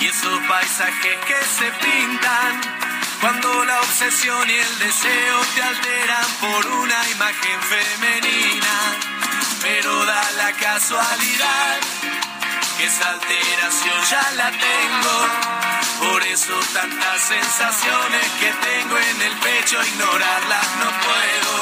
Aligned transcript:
y 0.00 0.06
esos 0.06 0.40
paisajes 0.48 1.16
que 1.26 1.36
se 1.58 1.70
pintan 1.72 2.60
cuando 3.20 3.64
la 3.66 3.80
obsesión 3.80 4.48
y 4.48 4.54
el 4.54 4.78
deseo 4.78 5.40
te 5.54 5.62
alteran 5.62 6.26
por 6.40 6.66
una 6.66 7.08
imagen 7.10 7.60
femenina. 7.60 8.74
Pero 9.60 10.06
da 10.06 10.30
la 10.38 10.52
casualidad 10.52 11.78
que 12.78 12.86
esa 12.86 13.10
alteración 13.10 14.04
ya 14.08 14.30
la 14.36 14.50
tengo. 14.50 16.10
Por 16.10 16.22
eso 16.24 16.58
tantas 16.72 17.20
sensaciones 17.20 18.26
que 18.40 18.52
tengo 18.52 18.96
en 18.96 19.22
el 19.22 19.36
pecho, 19.36 19.82
ignorarlas 19.84 20.66
no 20.78 20.90
puedo. 21.04 21.52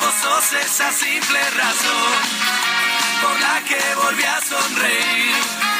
Vos 0.00 0.14
sos 0.22 0.52
esa 0.64 0.90
simple 0.92 1.40
razón 1.50 2.12
por 3.20 3.38
la 3.38 3.60
que 3.64 3.94
volví 3.96 4.24
a 4.24 4.40
sonreír 4.40 5.79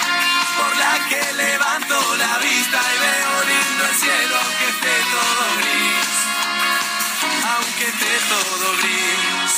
por 0.60 0.76
la 0.76 0.94
que 1.08 1.22
levanto 1.44 1.96
la 2.16 2.38
vista 2.38 2.80
y 2.92 2.96
veo 3.06 3.34
lindo 3.50 3.82
el 3.90 3.96
cielo, 4.04 4.34
aunque 4.44 4.66
esté 4.74 4.94
todo 5.14 5.44
gris, 5.60 6.10
aunque 7.54 7.84
esté 7.92 8.12
todo 8.32 8.66
gris. 8.80 9.52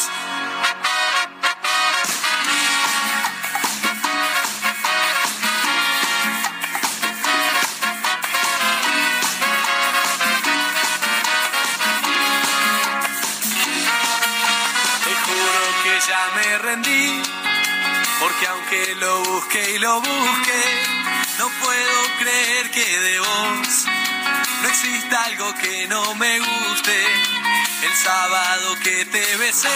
Te 15.05 15.15
juro 15.25 15.63
que 15.83 15.95
ya 16.09 16.23
me 16.37 16.59
rendí 16.59 17.23
porque 18.23 18.47
aunque 18.47 18.95
lo 19.01 19.21
busque 19.25 19.71
y 19.75 19.79
lo 19.79 20.01
busque, 20.01 20.52
que 22.73 22.99
de 23.01 23.19
vos 23.21 23.85
no 24.63 24.69
exista 24.69 25.25
algo 25.25 25.55
que 25.55 25.87
no 25.89 26.15
me 26.15 26.39
guste. 26.39 27.05
El 27.83 27.95
sábado 27.97 28.77
que 28.83 29.05
te 29.05 29.37
besé, 29.37 29.69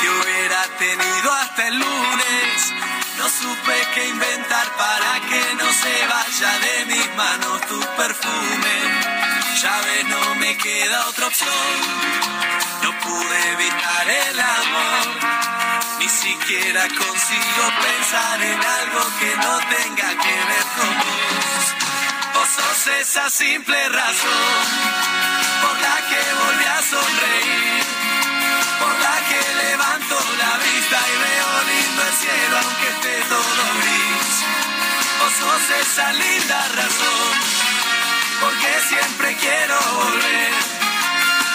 que 0.00 0.08
hubiera 0.10 0.62
tenido 0.78 1.32
hasta 1.32 1.68
el 1.68 1.78
lunes, 1.78 2.72
no 3.18 3.28
supe 3.28 3.74
qué 3.94 4.08
inventar 4.08 4.66
para 4.76 5.20
que 5.28 5.54
no 5.54 5.72
se 5.72 6.06
vaya 6.06 6.58
de 6.58 6.86
mis 6.86 7.14
manos 7.14 7.60
tu 7.68 7.80
perfume. 7.96 8.76
Ya 9.62 9.80
ves, 9.80 10.04
no 10.06 10.34
me 10.36 10.56
queda 10.56 11.06
otra 11.06 11.26
opción, 11.28 11.50
no 12.82 12.98
pude 13.00 13.52
evitar 13.52 14.08
el 14.08 14.40
amor 14.40 15.40
ni 16.00 16.08
siquiera 16.08 16.88
consigo 16.88 17.64
pensar 17.82 18.42
en 18.42 18.58
algo 18.58 19.00
que 19.20 19.36
no 19.36 19.54
tenga 19.76 20.08
que 20.22 20.34
ver 20.50 20.66
con 20.76 20.92
vos. 20.98 21.64
Vos 22.34 22.48
sos 22.56 22.86
esa 23.00 23.28
simple 23.28 23.88
razón 23.90 24.62
por 25.62 25.76
la 25.86 25.96
que 26.08 26.22
volví 26.42 26.64
a 26.64 26.80
sonreír, 26.94 27.84
por 28.80 28.94
la 29.06 29.16
que 29.28 29.40
levanto 29.64 30.16
la 30.42 30.52
vista 30.64 30.98
y 31.12 31.16
veo 31.26 31.50
lindo 31.70 32.00
el 32.08 32.14
cielo 32.24 32.54
aunque 32.64 32.88
esté 32.94 33.14
todo 33.28 33.62
gris. 33.80 34.34
Vos 35.20 35.32
sos 35.40 35.64
esa 35.82 36.12
linda 36.14 36.68
razón 36.80 37.32
porque 38.40 38.70
siempre 38.88 39.36
quiero 39.36 39.76
volver 40.02 40.52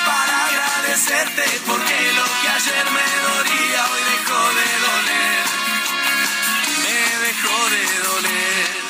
para 0.06 0.36
agradecerte 0.50 1.46
porque 1.66 1.98
lo 2.14 2.26
que 2.42 2.48
ayer 2.58 2.86
me 2.98 3.08
dolía 3.28 3.82
hoy 3.92 4.04
dejó 4.14 4.42
de 4.60 4.70
doler, 4.86 5.45
dejó 7.46 7.70
de 7.70 7.84
doler. 8.00 8.86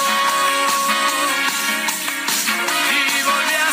y 2.91 3.23
volví 3.25 3.55
a. 3.55 3.71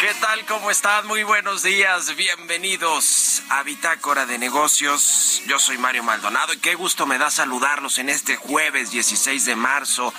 ¿Qué 0.00 0.14
tal? 0.20 0.44
¿Cómo 0.46 0.70
están? 0.70 1.06
Muy 1.06 1.22
buenos 1.22 1.62
días. 1.62 2.14
Bienvenidos 2.16 3.42
a 3.48 3.62
Bitácora 3.62 4.26
de 4.26 4.38
Negocios. 4.38 5.15
Yo 5.46 5.60
soy 5.60 5.78
Mario 5.78 6.02
Maldonado 6.02 6.52
y 6.52 6.56
qué 6.56 6.74
gusto 6.74 7.06
me 7.06 7.18
da 7.18 7.30
saludarlos 7.30 7.98
en 7.98 8.08
este 8.08 8.34
jueves 8.34 8.90
16 8.90 9.44
de 9.44 9.54
marzo 9.54 10.12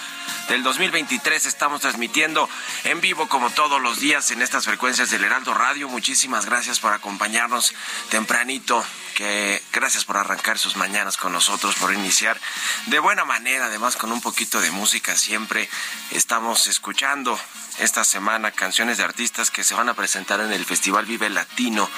del 0.47 0.63
2023. 0.63 1.45
Estamos 1.45 1.81
transmitiendo 1.81 2.47
en 2.85 3.01
vivo 3.01 3.27
como 3.27 3.49
todos 3.49 3.81
los 3.81 3.99
días 3.99 4.31
en 4.31 4.41
estas 4.41 4.63
frecuencias 4.63 5.11
del 5.11 5.25
Heraldo 5.25 5.53
Radio. 5.53 5.89
Muchísimas 5.89 6.45
gracias 6.45 6.79
por 6.79 6.93
acompañarnos 6.93 7.73
tempranito. 8.09 8.81
Que 9.15 9.56
gracias 9.71 10.05
por 10.05 10.17
arrancar 10.17 10.57
sus 10.57 10.75
mañanas 10.75 11.17
con 11.17 11.31
nosotros, 11.31 11.75
por 11.75 11.93
iniciar 11.93 12.39
de 12.87 12.99
buena 12.99 13.25
manera, 13.25 13.65
además 13.65 13.95
con 13.95 14.11
un 14.11 14.21
poquito 14.21 14.61
de 14.61 14.71
música 14.71 15.15
siempre. 15.15 15.69
Estamos 16.11 16.67
escuchando 16.67 17.39
esta 17.79 18.03
semana 18.03 18.51
canciones 18.51 18.97
de 18.97 19.03
artistas 19.03 19.51
que 19.51 19.63
se 19.63 19.75
van 19.75 19.89
a 19.89 19.93
presentar 19.93 20.39
en 20.39 20.51
el 20.51 20.65
Festival 20.65 21.05
Vive 21.05 21.29
Latino 21.29 21.89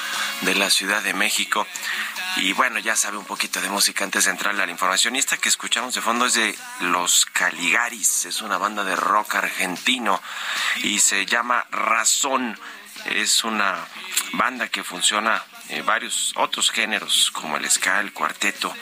de 0.42 0.56
la 0.56 0.70
Ciudad 0.70 1.02
de 1.02 1.14
México. 1.14 1.66
Y 2.38 2.54
bueno, 2.54 2.80
ya 2.80 2.96
sabe 2.96 3.18
un 3.18 3.26
poquito 3.26 3.62
de 3.62 3.70
música 3.70 4.04
antes 4.04 4.26
de 4.26 4.32
entrar 4.32 4.54
a 4.54 4.66
la 4.66 4.72
información. 4.72 5.16
Y 5.16 5.20
esta 5.20 5.38
que 5.38 5.50
escuchamos 5.50 5.94
de 5.94 6.02
fondo 6.02 6.26
es 6.26 6.34
de 6.34 6.56
Los 6.82 7.26
Caligaris, 7.26 8.26
es 8.26 8.42
una 8.42 8.58
banda 8.58 8.84
de 8.84 8.96
rock 8.96 9.36
argentino 9.36 10.22
y 10.84 11.00
se 11.00 11.26
llama 11.26 11.66
Razón. 11.72 12.60
Es 13.06 13.44
una 13.46 13.78
banda 14.34 14.68
que 14.68 14.84
funciona 14.84 15.44
en 15.70 15.86
varios 15.86 16.34
otros 16.36 16.72
géneros 16.72 17.32
como 17.32 17.58
el 17.58 17.70
ska, 17.70 18.00
el 18.00 18.12
cuarteto 18.14 18.74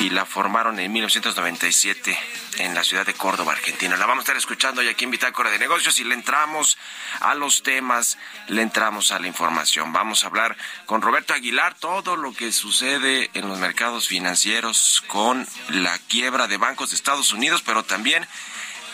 y 0.00 0.10
la 0.10 0.26
formaron 0.26 0.78
en 0.78 0.92
1997 0.92 2.18
en 2.58 2.74
la 2.74 2.84
ciudad 2.84 3.06
de 3.06 3.14
Córdoba, 3.14 3.52
Argentina. 3.52 3.96
La 3.96 4.06
vamos 4.06 4.22
a 4.22 4.24
estar 4.24 4.36
escuchando 4.36 4.80
hoy 4.80 4.88
aquí 4.88 5.04
en 5.04 5.10
Bitácora 5.10 5.50
de 5.50 5.58
Negocios 5.58 5.98
y 6.00 6.04
le 6.04 6.14
entramos 6.14 6.76
a 7.20 7.34
los 7.34 7.62
temas, 7.62 8.18
le 8.48 8.62
entramos 8.62 9.10
a 9.10 9.18
la 9.18 9.26
información. 9.26 9.92
Vamos 9.92 10.24
a 10.24 10.26
hablar 10.26 10.56
con 10.86 11.02
Roberto 11.02 11.34
Aguilar 11.34 11.74
todo 11.74 12.16
lo 12.16 12.32
que 12.32 12.52
sucede 12.52 13.30
en 13.34 13.48
los 13.48 13.58
mercados 13.58 14.08
financieros 14.08 15.02
con 15.06 15.46
la 15.70 15.98
quiebra 15.98 16.46
de 16.46 16.56
bancos 16.56 16.90
de 16.90 16.96
Estados 16.96 17.32
Unidos, 17.32 17.62
pero 17.64 17.84
también 17.84 18.26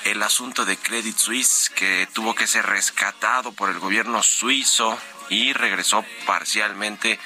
el 0.04 0.22
asunto 0.22 0.64
de 0.64 0.76
Credit 0.76 1.16
Suisse 1.16 1.70
que 1.74 2.06
tuvo 2.12 2.34
que 2.34 2.46
ser 2.46 2.66
rescatado 2.66 3.52
por 3.52 3.70
el 3.70 3.78
gobierno 3.78 4.22
suizo 4.22 4.98
y 5.28 5.52
regresó 5.52 6.04
parcialmente 6.26 7.18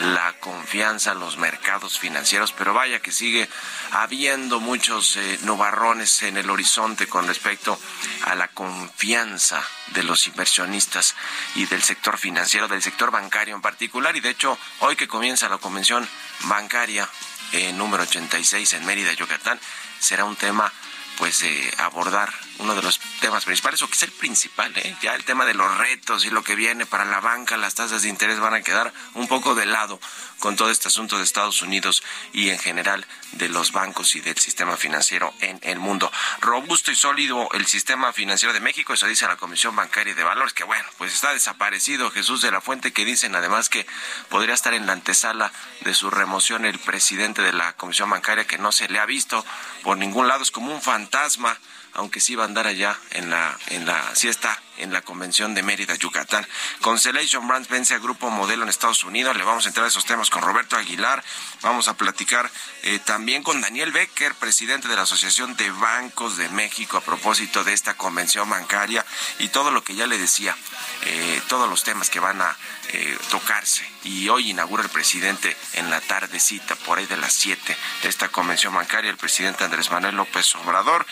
la 0.00 0.34
confianza 0.40 1.12
en 1.12 1.20
los 1.20 1.38
mercados 1.38 1.98
financieros, 1.98 2.52
pero 2.52 2.74
vaya 2.74 3.00
que 3.00 3.12
sigue 3.12 3.48
habiendo 3.92 4.60
muchos 4.60 5.16
eh, 5.16 5.38
nubarrones 5.42 6.22
en 6.22 6.36
el 6.36 6.50
horizonte 6.50 7.06
con 7.06 7.26
respecto 7.26 7.78
a 8.24 8.34
la 8.34 8.48
confianza 8.48 9.62
de 9.88 10.02
los 10.02 10.26
inversionistas 10.26 11.14
y 11.54 11.66
del 11.66 11.82
sector 11.82 12.18
financiero, 12.18 12.68
del 12.68 12.82
sector 12.82 13.10
bancario 13.10 13.54
en 13.54 13.62
particular. 13.62 14.14
Y 14.16 14.20
de 14.20 14.30
hecho, 14.30 14.58
hoy 14.80 14.96
que 14.96 15.08
comienza 15.08 15.48
la 15.48 15.58
convención 15.58 16.06
bancaria 16.44 17.08
eh, 17.52 17.72
número 17.72 18.02
86 18.02 18.74
en 18.74 18.84
Mérida, 18.84 19.12
Yucatán, 19.14 19.58
será 19.98 20.24
un 20.24 20.36
tema 20.36 20.70
pues 21.16 21.42
eh, 21.42 21.72
abordar 21.78 22.32
uno 22.58 22.74
de 22.74 22.82
los 22.82 23.00
temas 23.20 23.44
principales, 23.44 23.82
o 23.82 23.88
que 23.88 23.94
es 23.94 24.02
el 24.02 24.12
principal, 24.12 24.72
¿eh? 24.76 24.96
ya 25.02 25.14
el 25.14 25.24
tema 25.24 25.44
de 25.44 25.54
los 25.54 25.76
retos 25.78 26.24
y 26.24 26.30
lo 26.30 26.42
que 26.42 26.54
viene 26.54 26.86
para 26.86 27.04
la 27.04 27.20
banca, 27.20 27.56
las 27.56 27.74
tasas 27.74 28.02
de 28.02 28.08
interés 28.08 28.40
van 28.40 28.54
a 28.54 28.62
quedar 28.62 28.92
un 29.14 29.28
poco 29.28 29.54
de 29.54 29.66
lado 29.66 30.00
con 30.38 30.56
todo 30.56 30.70
este 30.70 30.88
asunto 30.88 31.16
de 31.16 31.24
Estados 31.24 31.62
Unidos 31.62 32.02
y 32.32 32.50
en 32.50 32.58
general 32.58 33.06
de 33.32 33.48
los 33.48 33.72
bancos 33.72 34.16
y 34.16 34.20
del 34.20 34.36
sistema 34.38 34.76
financiero 34.76 35.32
en 35.40 35.58
el 35.62 35.78
mundo. 35.78 36.10
Robusto 36.40 36.90
y 36.90 36.96
sólido 36.96 37.48
el 37.52 37.66
sistema 37.66 38.12
financiero 38.12 38.52
de 38.52 38.60
México, 38.60 38.94
eso 38.94 39.06
dice 39.06 39.26
la 39.26 39.36
Comisión 39.36 39.74
Bancaria 39.74 40.14
de 40.14 40.24
Valores, 40.24 40.52
que 40.52 40.64
bueno, 40.64 40.88
pues 40.98 41.14
está 41.14 41.32
desaparecido 41.32 42.10
Jesús 42.10 42.42
de 42.42 42.50
la 42.50 42.60
Fuente, 42.60 42.92
que 42.92 43.04
dicen 43.04 43.34
además 43.34 43.68
que 43.68 43.86
podría 44.28 44.54
estar 44.54 44.74
en 44.74 44.86
la 44.86 44.92
antesala 44.92 45.52
de 45.80 45.94
su 45.94 46.10
remoción 46.10 46.64
el 46.64 46.78
presidente 46.78 47.42
de 47.42 47.52
la 47.52 47.74
Comisión 47.74 48.10
Bancaria, 48.10 48.46
que 48.46 48.58
no 48.58 48.72
se 48.72 48.88
le 48.88 48.98
ha 48.98 49.06
visto 49.06 49.44
por 49.82 49.96
ningún 49.96 50.28
lado, 50.28 50.42
es 50.42 50.50
como 50.50 50.74
un 50.74 50.82
fantasma 50.82 51.58
aunque 51.96 52.20
sí 52.20 52.34
va 52.34 52.44
a 52.44 52.46
andar 52.46 52.66
allá 52.66 52.96
en 53.12 53.30
la, 53.30 53.58
en 53.68 53.86
la, 53.86 54.12
está 54.22 54.60
en 54.78 54.92
la 54.92 55.00
convención 55.00 55.54
de 55.54 55.62
Mérida, 55.62 55.94
Yucatán. 55.94 56.46
Constellation 56.82 57.48
Brands 57.48 57.68
vence 57.68 57.94
a 57.94 57.98
Grupo 57.98 58.28
Modelo 58.28 58.62
en 58.62 58.68
Estados 58.68 59.04
Unidos. 59.04 59.36
Le 59.36 59.44
vamos 59.44 59.64
a 59.64 59.68
entrar 59.68 59.86
a 59.86 59.88
esos 59.88 60.04
temas 60.04 60.28
con 60.28 60.42
Roberto 60.42 60.76
Aguilar. 60.76 61.24
Vamos 61.62 61.88
a 61.88 61.94
platicar 61.94 62.50
eh, 62.82 62.98
también 62.98 63.42
con 63.42 63.60
Daniel 63.62 63.92
Becker, 63.92 64.34
presidente 64.34 64.88
de 64.88 64.96
la 64.96 65.02
Asociación 65.02 65.56
de 65.56 65.70
Bancos 65.70 66.36
de 66.36 66.48
México, 66.50 66.98
a 66.98 67.00
propósito 67.00 67.64
de 67.64 67.72
esta 67.72 67.94
convención 67.94 68.48
bancaria 68.50 69.04
y 69.38 69.48
todo 69.48 69.70
lo 69.70 69.82
que 69.82 69.94
ya 69.94 70.06
le 70.06 70.18
decía, 70.18 70.54
eh, 71.02 71.40
todos 71.48 71.68
los 71.68 71.82
temas 71.82 72.10
que 72.10 72.20
van 72.20 72.42
a 72.42 72.56
eh, 72.92 73.18
tocarse. 73.30 73.88
Y 74.04 74.28
hoy 74.28 74.50
inaugura 74.50 74.82
el 74.82 74.88
presidente 74.88 75.56
en 75.72 75.90
la 75.90 76.00
tardecita, 76.00 76.76
por 76.76 76.98
ahí 76.98 77.06
de 77.06 77.16
las 77.16 77.32
7, 77.32 77.76
esta 78.04 78.28
convención 78.28 78.74
bancaria, 78.74 79.10
el 79.10 79.16
presidente 79.16 79.64
Andrés 79.64 79.90
Manuel 79.90 80.16
López 80.16 80.54
Obrador. 80.56 81.04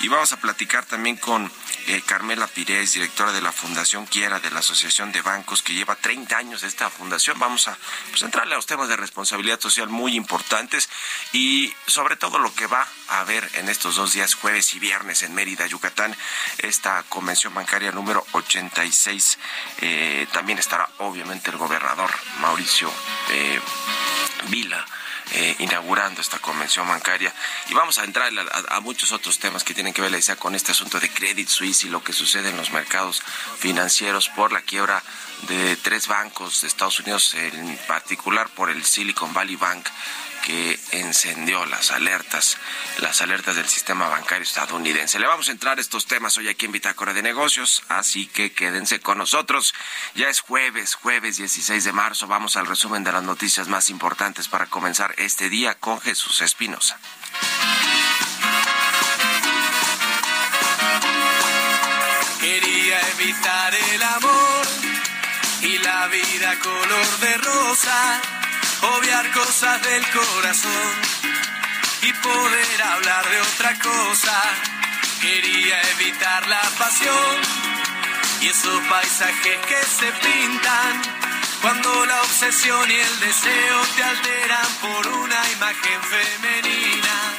Y 0.00 0.08
vamos 0.08 0.32
a 0.32 0.40
platicar 0.40 0.84
también 0.84 1.16
con 1.16 1.50
eh, 1.86 2.02
Carmela 2.04 2.46
Pires, 2.46 2.92
directora 2.92 3.32
de 3.32 3.40
la 3.40 3.52
Fundación 3.52 4.06
Quiera, 4.06 4.40
de 4.40 4.50
la 4.50 4.60
Asociación 4.60 5.12
de 5.12 5.22
Bancos, 5.22 5.62
que 5.62 5.74
lleva 5.74 5.94
30 5.94 6.36
años 6.36 6.62
esta 6.62 6.90
fundación. 6.90 7.38
Vamos 7.38 7.68
a 7.68 7.78
pues, 8.10 8.22
a 8.22 8.44
los 8.46 8.66
temas 8.66 8.88
de 8.88 8.96
responsabilidad 8.96 9.60
social 9.60 9.88
muy 9.88 10.14
importantes 10.14 10.88
y 11.32 11.72
sobre 11.86 12.16
todo 12.16 12.38
lo 12.38 12.54
que 12.54 12.66
va 12.66 12.86
a 13.08 13.20
haber 13.20 13.48
en 13.54 13.68
estos 13.68 13.96
dos 13.96 14.12
días, 14.12 14.34
jueves 14.34 14.74
y 14.74 14.78
viernes, 14.78 15.22
en 15.22 15.34
Mérida, 15.34 15.66
Yucatán, 15.66 16.16
esta 16.58 17.02
convención 17.08 17.54
bancaria 17.54 17.92
número 17.92 18.24
86. 18.32 19.38
Eh, 19.80 20.26
también 20.32 20.58
estará 20.58 20.88
obviamente 21.20 21.50
el 21.50 21.58
gobernador 21.58 22.10
Mauricio 22.40 22.90
eh, 23.30 23.60
Vila 24.48 24.86
eh, 25.32 25.54
inaugurando 25.58 26.22
esta 26.22 26.38
convención 26.38 26.88
bancaria. 26.88 27.32
Y 27.68 27.74
vamos 27.74 27.98
a 27.98 28.04
entrar 28.04 28.32
a, 28.68 28.80
muchos 28.80 29.12
otros 29.12 29.38
temas 29.38 29.62
que 29.62 29.74
tienen 29.74 29.92
que 29.92 30.00
ver, 30.00 30.10
decía, 30.10 30.36
con 30.36 30.54
este 30.54 30.72
asunto 30.72 30.98
de 30.98 31.10
Credit 31.10 31.46
Suisse 31.46 31.84
y 31.84 31.90
lo 31.90 32.02
que 32.02 32.14
sucede 32.14 32.48
en 32.48 32.56
los 32.56 32.70
mercados 32.72 33.22
financieros 33.58 34.30
por 34.30 34.50
la 34.50 34.62
quiebra 34.62 35.02
de 35.42 35.76
tres 35.76 36.08
bancos 36.08 36.62
de 36.62 36.68
Estados 36.68 36.98
Unidos, 37.00 37.34
en 37.34 37.78
particular 37.86 38.48
por 38.48 38.70
el 38.70 38.82
Silicon 38.82 39.34
Valley 39.34 39.56
Bank 39.56 39.86
que 40.44 40.78
encendió 40.92 41.64
las 41.66 41.90
alertas, 41.90 42.56
las 42.98 43.20
alertas 43.22 43.56
del 43.56 43.68
sistema 43.68 44.08
bancario 44.08 44.42
estadounidense. 44.42 45.18
Le 45.18 45.26
vamos 45.26 45.48
a 45.48 45.52
entrar 45.52 45.78
a 45.78 45.80
estos 45.80 46.06
temas 46.06 46.36
hoy 46.38 46.48
aquí 46.48 46.66
en 46.66 46.72
Bitácora 46.72 47.12
de 47.12 47.22
Negocios, 47.22 47.82
así 47.88 48.26
que 48.26 48.52
quédense 48.52 49.00
con 49.00 49.18
nosotros. 49.18 49.74
Ya 50.14 50.28
es 50.28 50.40
jueves, 50.40 50.94
jueves 50.94 51.36
16 51.36 51.84
de 51.84 51.92
marzo. 51.92 52.26
Vamos 52.26 52.56
al 52.56 52.66
resumen 52.66 53.04
de 53.04 53.12
las 53.12 53.22
noticias 53.22 53.68
más 53.68 53.90
importantes 53.90 54.48
para 54.48 54.66
comenzar 54.66 55.14
este 55.18 55.48
día 55.48 55.74
con 55.74 56.00
Jesús 56.00 56.40
Espinosa. 56.40 56.98
Quería 62.40 63.00
evitar 63.18 63.74
el 63.74 64.02
amor 64.02 64.66
y 65.62 65.78
la 65.78 66.06
vida 66.08 66.58
color 66.60 67.18
de 67.20 67.36
rosa 67.36 68.39
obviar 68.82 69.30
cosas 69.32 69.82
del 69.82 70.04
corazón 70.10 70.92
y 72.02 72.12
poder 72.12 72.82
hablar 72.82 73.28
de 73.28 73.40
otra 73.40 73.78
cosa. 73.78 74.42
Quería 75.20 75.82
evitar 75.92 76.46
la 76.48 76.62
pasión 76.78 77.36
y 78.40 78.48
esos 78.48 78.80
paisajes 78.88 79.58
que 79.66 79.82
se 79.84 80.12
pintan 80.12 81.02
cuando 81.60 82.06
la 82.06 82.22
obsesión 82.22 82.90
y 82.90 82.94
el 82.94 83.20
deseo 83.20 83.82
te 83.96 84.02
alteran 84.02 84.66
por 84.80 85.06
una 85.08 85.50
imagen 85.52 86.00
femenina. 86.02 87.29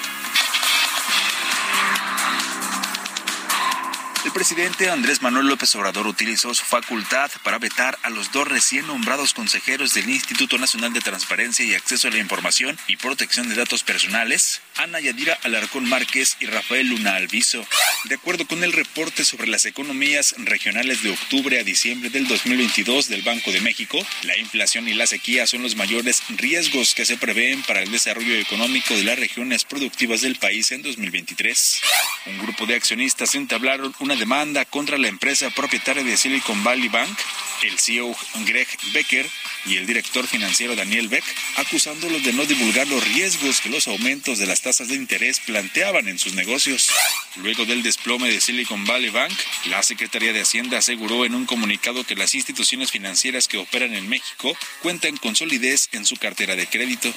El 4.31 4.35
presidente 4.35 4.89
Andrés 4.89 5.21
Manuel 5.21 5.47
López 5.47 5.75
Obrador 5.75 6.07
utilizó 6.07 6.53
su 6.53 6.63
facultad 6.63 7.29
para 7.43 7.59
vetar 7.59 7.97
a 8.01 8.09
los 8.09 8.31
dos 8.31 8.47
recién 8.47 8.87
nombrados 8.87 9.33
consejeros 9.33 9.93
del 9.93 10.09
Instituto 10.09 10.57
Nacional 10.57 10.93
de 10.93 11.01
Transparencia 11.01 11.65
y 11.65 11.75
Acceso 11.75 12.07
a 12.07 12.11
la 12.11 12.17
Información 12.17 12.79
y 12.87 12.95
Protección 12.95 13.49
de 13.49 13.55
Datos 13.55 13.83
Personales, 13.83 14.61
Ana 14.81 14.99
Yadira 14.99 15.37
Alarcón 15.43 15.87
Márquez 15.87 16.37
y 16.39 16.47
Rafael 16.47 16.87
Luna 16.87 17.15
Alviso. 17.15 17.63
De 18.05 18.15
acuerdo 18.15 18.47
con 18.47 18.63
el 18.63 18.73
reporte 18.73 19.23
sobre 19.23 19.47
las 19.47 19.65
economías 19.67 20.33
regionales 20.39 21.03
de 21.03 21.11
octubre 21.11 21.59
a 21.59 21.63
diciembre 21.63 22.09
del 22.09 22.27
2022 22.27 23.07
del 23.07 23.21
Banco 23.21 23.51
de 23.51 23.61
México, 23.61 23.99
la 24.23 24.35
inflación 24.39 24.87
y 24.87 24.95
la 24.95 25.05
sequía 25.05 25.45
son 25.45 25.61
los 25.61 25.75
mayores 25.75 26.23
riesgos 26.29 26.95
que 26.95 27.05
se 27.05 27.15
prevén 27.15 27.61
para 27.61 27.83
el 27.83 27.91
desarrollo 27.91 28.33
económico 28.33 28.95
de 28.95 29.03
las 29.03 29.19
regiones 29.19 29.65
productivas 29.65 30.21
del 30.21 30.37
país 30.37 30.71
en 30.71 30.81
2023. 30.81 31.79
Un 32.25 32.39
grupo 32.39 32.65
de 32.65 32.73
accionistas 32.73 33.35
entablaron 33.35 33.93
una 33.99 34.15
demanda 34.15 34.65
contra 34.65 34.97
la 34.97 35.09
empresa 35.09 35.51
propietaria 35.51 36.03
de 36.03 36.17
Silicon 36.17 36.63
Valley 36.63 36.87
Bank, 36.87 37.19
el 37.61 37.77
CEO 37.77 38.15
Greg 38.47 38.67
Becker 38.93 39.29
y 39.67 39.77
el 39.77 39.85
director 39.85 40.25
financiero 40.25 40.75
Daniel 40.75 41.07
Beck, 41.07 41.23
acusándolos 41.57 42.23
de 42.23 42.33
no 42.33 42.45
divulgar 42.45 42.87
los 42.87 43.07
riesgos 43.09 43.61
que 43.61 43.69
los 43.69 43.87
aumentos 43.87 44.39
de 44.39 44.47
las 44.47 44.61
tasas 44.61 44.70
de 44.79 44.95
interés 44.95 45.41
planteaban 45.41 46.07
en 46.07 46.17
sus 46.17 46.33
negocios. 46.33 46.89
Luego 47.37 47.65
del 47.65 47.83
desplome 47.83 48.31
de 48.31 48.39
Silicon 48.39 48.85
Valley 48.85 49.09
Bank, 49.09 49.33
la 49.65 49.83
Secretaría 49.83 50.31
de 50.31 50.41
Hacienda 50.41 50.77
aseguró 50.77 51.25
en 51.25 51.35
un 51.35 51.45
comunicado 51.45 52.05
que 52.05 52.15
las 52.15 52.33
instituciones 52.35 52.89
financieras 52.89 53.49
que 53.49 53.57
operan 53.57 53.93
en 53.93 54.07
México 54.07 54.55
cuentan 54.81 55.17
con 55.17 55.35
solidez 55.35 55.89
en 55.91 56.05
su 56.05 56.15
cartera 56.15 56.55
de 56.55 56.67
crédito. 56.67 57.13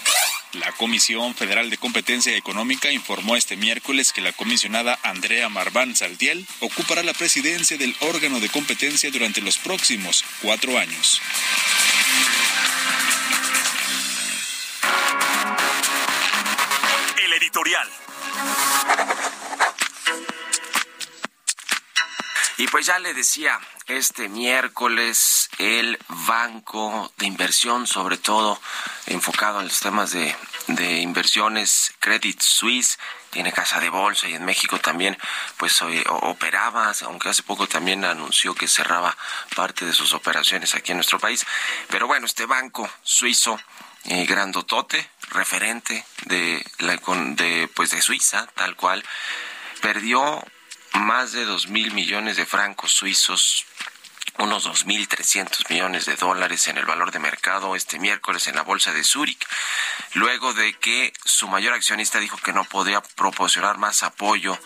La 0.55 0.73
Comisión 0.73 1.35
Federal 1.35 1.71
de 1.71 1.79
Competencia 1.79 2.37
Económica 2.37 2.91
informó 2.91 3.37
este 3.37 3.57
miércoles 3.57 4.13
que 4.13 4.21
la 4.21 4.33
comisionada 4.33 4.99
Andrea 5.05 5.49
Marván 5.49 5.95
Saltiel 5.95 6.45
ocupará 6.59 7.05
la 7.05 7.15
presidencia 7.15 7.79
del 7.79 7.95
órgano 8.01 8.41
de 8.41 8.49
competencia 8.49 9.11
durante 9.13 9.41
los 9.41 9.59
próximos 9.59 10.25
cuatro 10.43 10.77
años. 10.77 11.21
Y 22.57 22.67
pues 22.69 22.87
ya 22.87 22.99
le 22.99 23.15
decía, 23.15 23.61
este 23.87 24.29
miércoles 24.29 25.49
el 25.59 25.99
Banco 26.09 27.13
de 27.19 27.27
Inversión, 27.27 27.87
sobre 27.87 28.17
todo 28.17 28.61
enfocado 29.07 29.61
en 29.61 29.69
los 29.69 29.81
temas 29.81 30.11
de, 30.13 30.35
de 30.69 30.99
inversiones, 30.99 31.95
Credit 32.01 32.41
Suisse, 32.41 32.99
tiene 33.31 33.53
casa 33.53 33.81
de 33.81 33.89
bolsa 33.89 34.29
y 34.29 34.35
en 34.35 34.45
México 34.45 34.79
también 34.79 35.19
pues 35.57 35.81
operaba, 36.23 36.93
aunque 37.03 37.29
hace 37.29 37.43
poco 37.43 37.67
también 37.67 38.05
anunció 38.05 38.55
que 38.55 38.69
cerraba 38.69 39.17
parte 39.55 39.85
de 39.85 39.93
sus 39.93 40.13
operaciones 40.13 40.75
aquí 40.75 40.93
en 40.93 40.99
nuestro 40.99 41.19
país. 41.19 41.45
Pero 41.89 42.07
bueno, 42.07 42.27
este 42.27 42.47
banco 42.47 42.89
suizo 43.03 43.61
eh, 44.05 44.27
grandotote, 44.27 45.11
referente 45.31 46.05
de 46.27 46.65
la 46.79 46.97
de 46.97 47.69
pues 47.75 47.91
de 47.91 48.01
Suiza, 48.01 48.47
tal 48.55 48.77
cual, 48.77 49.05
perdió 49.81 50.45
más 50.95 51.33
de 51.33 51.45
dos 51.45 51.69
mil 51.69 51.93
millones 51.93 52.37
de 52.37 52.47
francos 52.47 52.93
suizos 52.93 53.67
unos 54.39 54.67
2.300 54.67 55.71
millones 55.71 56.07
de 56.07 56.17
dólares 56.17 56.67
en 56.69 56.77
el 56.77 56.87
valor 56.87 57.13
de 57.13 57.19
mercado 57.19 57.77
este 57.77 57.99
miércoles 57.99 58.49
en 58.49 58.57
la 58.57 58.63
bolsa 58.63 58.93
de 58.93 59.05
Zúrich, 59.05 59.47
luego 60.15 60.53
de 60.55 60.75
que 60.75 61.13
su 61.25 61.47
mayor 61.49 61.73
accionista 61.73 62.19
dijo 62.19 62.37
que 62.39 62.53
no 62.53 62.65
podía 62.65 63.01
proporcionar 63.01 63.79
más 63.79 64.03
apoyo, 64.03 64.59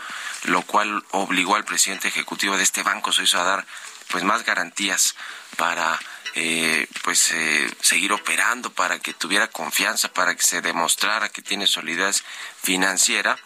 lo 0.44 0.62
cual 0.62 1.04
obligó 1.10 1.56
al 1.56 1.64
presidente 1.64 2.08
ejecutivo 2.08 2.56
de 2.56 2.62
este 2.62 2.82
banco 2.82 3.12
suizo 3.12 3.40
a 3.40 3.44
dar 3.44 3.66
pues 4.10 4.24
más 4.24 4.44
garantías 4.44 5.14
para 5.56 5.98
eh, 6.34 6.86
pues 7.02 7.32
eh, 7.32 7.70
seguir 7.80 8.12
operando 8.12 8.70
para 8.70 8.98
que 8.98 9.14
tuviera 9.14 9.48
confianza 9.48 10.12
para 10.12 10.34
que 10.34 10.42
se 10.42 10.60
demostrara 10.60 11.28
que 11.28 11.42
tiene 11.42 11.66
solidez 11.66 12.22
financiera 12.62 13.38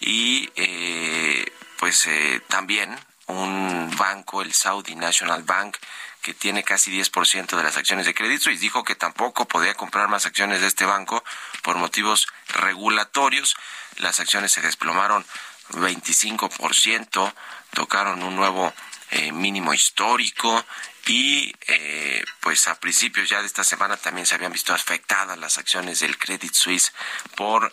y 0.00 0.50
eh, 0.56 1.52
pues 1.78 2.08
también 2.48 2.98
un 3.26 3.94
banco, 3.96 4.42
el 4.42 4.52
Saudi 4.52 4.94
National 4.94 5.44
Bank, 5.44 5.76
que 6.20 6.34
tiene 6.34 6.62
casi 6.62 6.90
10% 6.90 7.56
de 7.56 7.62
las 7.62 7.76
acciones 7.76 8.04
de 8.04 8.14
Credit 8.14 8.40
Suisse, 8.40 8.60
dijo 8.60 8.84
que 8.84 8.94
tampoco 8.94 9.46
podía 9.46 9.74
comprar 9.74 10.08
más 10.08 10.26
acciones 10.26 10.60
de 10.60 10.66
este 10.66 10.84
banco 10.84 11.24
por 11.62 11.76
motivos 11.76 12.26
regulatorios. 12.48 13.56
Las 13.96 14.20
acciones 14.20 14.52
se 14.52 14.60
desplomaron 14.60 15.24
25% 15.72 17.32
tocaron 17.72 18.22
un 18.22 18.36
nuevo 18.36 18.72
eh, 19.10 19.32
mínimo 19.32 19.72
histórico 19.74 20.64
y 21.06 21.54
eh, 21.66 22.24
pues 22.40 22.68
a 22.68 22.78
principios 22.78 23.28
ya 23.28 23.40
de 23.40 23.46
esta 23.46 23.64
semana 23.64 23.96
también 23.96 24.26
se 24.26 24.34
habían 24.34 24.52
visto 24.52 24.72
afectadas 24.72 25.38
las 25.38 25.58
acciones 25.58 26.00
del 26.00 26.18
Credit 26.18 26.52
Suisse 26.52 26.92
por 27.36 27.70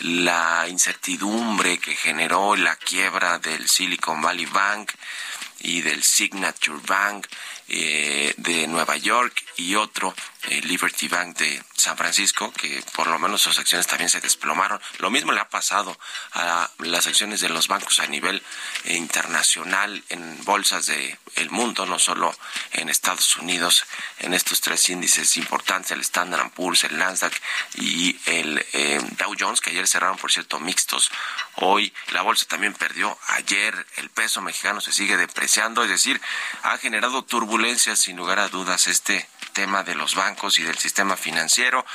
la 0.00 0.66
incertidumbre 0.68 1.78
que 1.78 1.94
generó 1.94 2.56
la 2.56 2.76
quiebra 2.76 3.38
del 3.38 3.68
Silicon 3.68 4.20
Valley 4.20 4.46
Bank 4.46 4.92
y 5.60 5.80
del 5.80 6.02
Signature 6.02 6.80
Bank 6.86 7.26
eh, 7.74 8.34
de 8.36 8.66
Nueva 8.66 8.98
York 8.98 9.46
y 9.56 9.76
otro, 9.76 10.14
eh, 10.50 10.60
Liberty 10.64 11.08
Bank 11.08 11.38
de 11.38 11.64
San 11.74 11.96
Francisco, 11.96 12.52
que 12.52 12.84
por 12.94 13.06
lo 13.06 13.18
menos 13.18 13.40
sus 13.40 13.58
acciones 13.58 13.86
también 13.86 14.10
se 14.10 14.20
desplomaron. 14.20 14.78
Lo 14.98 15.10
mismo 15.10 15.32
le 15.32 15.40
ha 15.40 15.48
pasado 15.48 15.98
a 16.32 16.68
las 16.80 17.06
acciones 17.06 17.40
de 17.40 17.48
los 17.48 17.68
bancos 17.68 17.98
a 18.00 18.06
nivel 18.08 18.42
eh, 18.84 18.94
internacional 18.94 20.04
en 20.10 20.44
bolsas 20.44 20.84
de 20.84 21.16
el 21.36 21.48
mundo, 21.48 21.86
no 21.86 21.98
solo 21.98 22.36
en 22.72 22.90
Estados 22.90 23.38
Unidos, 23.38 23.86
en 24.18 24.34
estos 24.34 24.60
tres 24.60 24.90
índices 24.90 25.38
importantes, 25.38 25.92
el 25.92 26.02
Standard 26.02 26.50
Poor's, 26.50 26.84
el 26.84 26.98
Nasdaq 26.98 27.32
y 27.76 28.18
el 28.26 28.62
Dow 29.16 29.34
Jones, 29.38 29.62
que 29.62 29.70
ayer 29.70 29.88
cerraron, 29.88 30.18
por 30.18 30.30
cierto, 30.30 30.60
mixtos. 30.60 31.10
Hoy 31.54 31.94
la 32.10 32.20
bolsa 32.20 32.44
también 32.46 32.74
perdió. 32.74 33.18
Ayer 33.28 33.86
el 33.96 34.10
peso 34.10 34.42
mexicano 34.42 34.82
se 34.82 34.92
sigue 34.92 35.16
depreciando, 35.16 35.82
es 35.84 35.88
decir, 35.88 36.20
ha 36.64 36.76
generado 36.76 37.24
turbulencia 37.24 37.61
sin 37.62 38.16
lugar 38.16 38.40
a 38.40 38.48
dudas 38.48 38.88
este 38.88 39.28
tema 39.52 39.84
de 39.84 39.94
los 39.94 40.16
bancos 40.16 40.58
y 40.58 40.64
del 40.64 40.78
sistema 40.78 41.16
financiero. 41.16 41.86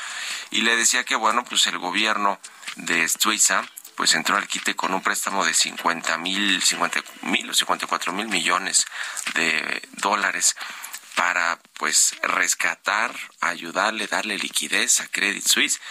Y 0.49 0.61
le 0.61 0.77
decía 0.77 1.03
que 1.03 1.15
bueno 1.15 1.43
pues 1.43 1.67
el 1.67 1.77
gobierno 1.77 2.39
de 2.77 3.07
Suiza 3.09 3.65
pues 3.95 4.13
entró 4.13 4.37
al 4.37 4.47
quite 4.47 4.77
con 4.77 4.93
un 4.93 5.01
préstamo 5.01 5.43
de 5.43 5.53
50 5.53 6.17
mil, 6.19 6.61
50 6.63 7.03
mil 7.23 7.49
o 7.49 7.53
54 7.53 8.13
mil 8.13 8.27
millones 8.29 8.85
de 9.33 9.81
dólares 9.97 10.55
para 11.15 11.59
pues 11.73 12.15
rescatar, 12.21 13.13
ayudarle, 13.41 14.07
darle 14.07 14.37
liquidez 14.37 15.01
a 15.01 15.07
Credit 15.07 15.45
Suisse 15.45 15.81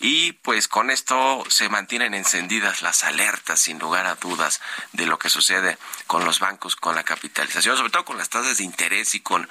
y 0.00 0.32
pues 0.32 0.68
con 0.68 0.90
esto 0.90 1.44
se 1.48 1.68
mantienen 1.68 2.14
encendidas 2.14 2.82
las 2.82 3.02
alertas 3.04 3.60
sin 3.60 3.78
lugar 3.78 4.06
a 4.06 4.14
dudas 4.14 4.60
de 4.92 5.06
lo 5.06 5.18
que 5.18 5.28
sucede 5.28 5.76
con 6.06 6.24
los 6.24 6.38
bancos 6.38 6.76
con 6.76 6.94
la 6.94 7.02
capitalización 7.02 7.76
sobre 7.76 7.90
todo 7.90 8.04
con 8.04 8.18
las 8.18 8.28
tasas 8.28 8.58
de 8.58 8.64
interés 8.64 9.14
y 9.14 9.20
con 9.20 9.48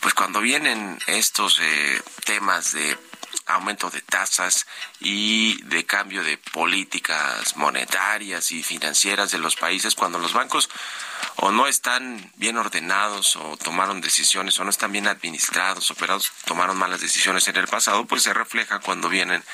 pues 0.00 0.14
cuando 0.14 0.40
vienen 0.40 0.98
estos 1.06 1.58
eh, 1.60 2.00
temas 2.24 2.72
de 2.72 2.96
aumento 3.46 3.90
de 3.90 4.00
tasas 4.02 4.66
y 5.00 5.62
de 5.62 5.86
cambio 5.86 6.24
de 6.24 6.36
políticas 6.36 7.56
monetarias 7.56 8.50
y 8.50 8.62
financieras 8.62 9.30
de 9.30 9.38
los 9.38 9.56
países 9.56 9.94
cuando 9.94 10.18
los 10.18 10.32
bancos 10.32 10.68
o 11.36 11.50
no 11.50 11.66
están 11.66 12.32
bien 12.36 12.56
ordenados 12.56 13.36
o 13.36 13.56
tomaron 13.56 14.00
decisiones 14.00 14.58
o 14.58 14.64
no 14.64 14.70
están 14.70 14.92
bien 14.92 15.06
administrados, 15.06 15.90
operados, 15.90 16.32
tomaron 16.44 16.76
malas 16.76 17.00
decisiones 17.00 17.46
en 17.48 17.56
el 17.56 17.68
pasado, 17.68 18.04
pues 18.06 18.22
se 18.22 18.34
refleja 18.34 18.80
cuando 18.80 19.08
vienen 19.08 19.44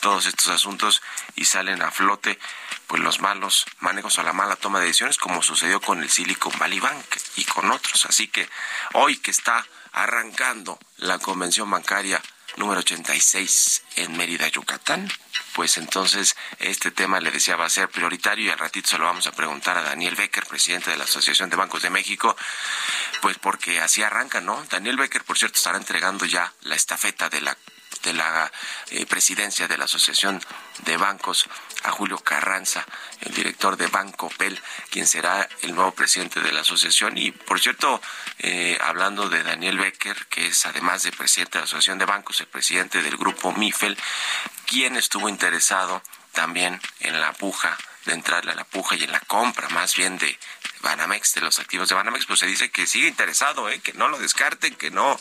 todos 0.00 0.26
estos 0.26 0.48
asuntos 0.48 1.02
y 1.34 1.44
salen 1.44 1.82
a 1.82 1.90
flote 1.90 2.38
pues 2.86 3.02
los 3.02 3.20
malos 3.20 3.66
manejos 3.80 4.18
o 4.18 4.22
la 4.22 4.32
mala 4.32 4.56
toma 4.56 4.80
de 4.80 4.86
decisiones 4.86 5.16
como 5.18 5.42
sucedió 5.42 5.80
con 5.80 6.02
el 6.02 6.10
Silicon 6.10 6.52
Valley 6.58 6.80
Bank 6.80 7.04
y 7.36 7.44
con 7.44 7.70
otros. 7.70 8.06
Así 8.06 8.28
que 8.28 8.48
hoy 8.94 9.16
que 9.16 9.30
está 9.30 9.66
arrancando 9.92 10.78
la 10.96 11.18
convención 11.18 11.70
bancaria 11.70 12.22
número 12.56 12.80
86 12.80 13.82
en 13.96 14.16
Mérida, 14.16 14.48
Yucatán, 14.48 15.10
pues 15.54 15.76
entonces 15.78 16.36
este 16.58 16.90
tema 16.90 17.20
le 17.20 17.30
decía 17.30 17.56
va 17.56 17.66
a 17.66 17.70
ser 17.70 17.88
prioritario 17.88 18.46
y 18.46 18.50
al 18.50 18.58
ratito 18.58 18.90
se 18.90 18.98
lo 18.98 19.04
vamos 19.04 19.26
a 19.26 19.32
preguntar 19.32 19.76
a 19.76 19.82
Daniel 19.82 20.16
Becker, 20.16 20.46
presidente 20.46 20.90
de 20.90 20.96
la 20.96 21.04
Asociación 21.04 21.50
de 21.50 21.56
Bancos 21.56 21.82
de 21.82 21.90
México, 21.90 22.36
pues 23.20 23.38
porque 23.38 23.80
así 23.80 24.02
arranca, 24.02 24.40
¿no? 24.40 24.64
Daniel 24.70 24.96
Becker, 24.96 25.24
por 25.24 25.38
cierto, 25.38 25.56
estará 25.56 25.78
entregando 25.78 26.24
ya 26.24 26.52
la 26.62 26.74
estafeta 26.74 27.28
de 27.28 27.40
la 27.40 27.56
de 28.02 28.12
la 28.12 28.50
eh, 28.90 29.06
presidencia 29.06 29.68
de 29.68 29.78
la 29.78 29.84
Asociación 29.84 30.40
de 30.84 30.96
Bancos 30.96 31.48
a 31.84 31.90
Julio 31.90 32.18
Carranza, 32.18 32.86
el 33.20 33.34
director 33.34 33.76
de 33.76 33.86
Banco 33.86 34.30
PEL, 34.36 34.60
quien 34.90 35.06
será 35.06 35.48
el 35.62 35.74
nuevo 35.74 35.92
presidente 35.92 36.40
de 36.40 36.52
la 36.52 36.60
asociación. 36.60 37.16
Y, 37.16 37.30
por 37.30 37.60
cierto, 37.60 38.00
eh, 38.38 38.78
hablando 38.82 39.28
de 39.28 39.42
Daniel 39.42 39.78
Becker, 39.78 40.26
que 40.26 40.46
es 40.46 40.66
además 40.66 41.02
de 41.02 41.12
presidente 41.12 41.58
de 41.58 41.60
la 41.60 41.64
Asociación 41.64 41.98
de 41.98 42.04
Bancos, 42.04 42.40
el 42.40 42.46
presidente 42.46 43.02
del 43.02 43.16
grupo 43.16 43.52
MIFEL, 43.52 43.96
quien 44.66 44.96
estuvo 44.96 45.28
interesado 45.28 46.02
también 46.32 46.80
en 47.00 47.20
la 47.20 47.32
puja, 47.32 47.76
de 48.04 48.14
entrarle 48.14 48.52
a 48.52 48.56
la 48.56 48.64
puja 48.64 48.96
y 48.96 49.04
en 49.04 49.12
la 49.12 49.20
compra 49.20 49.68
más 49.68 49.94
bien 49.94 50.18
de 50.18 50.38
Banamex, 50.82 51.34
de 51.34 51.40
los 51.40 51.58
activos 51.58 51.88
de 51.88 51.94
Banamex, 51.94 52.26
pues 52.26 52.40
se 52.40 52.46
dice 52.46 52.70
que 52.70 52.86
sigue 52.86 53.08
interesado, 53.08 53.68
¿eh? 53.68 53.80
que 53.80 53.92
no 53.94 54.08
lo 54.08 54.18
descarten, 54.18 54.74
que 54.74 54.90
no 54.90 55.18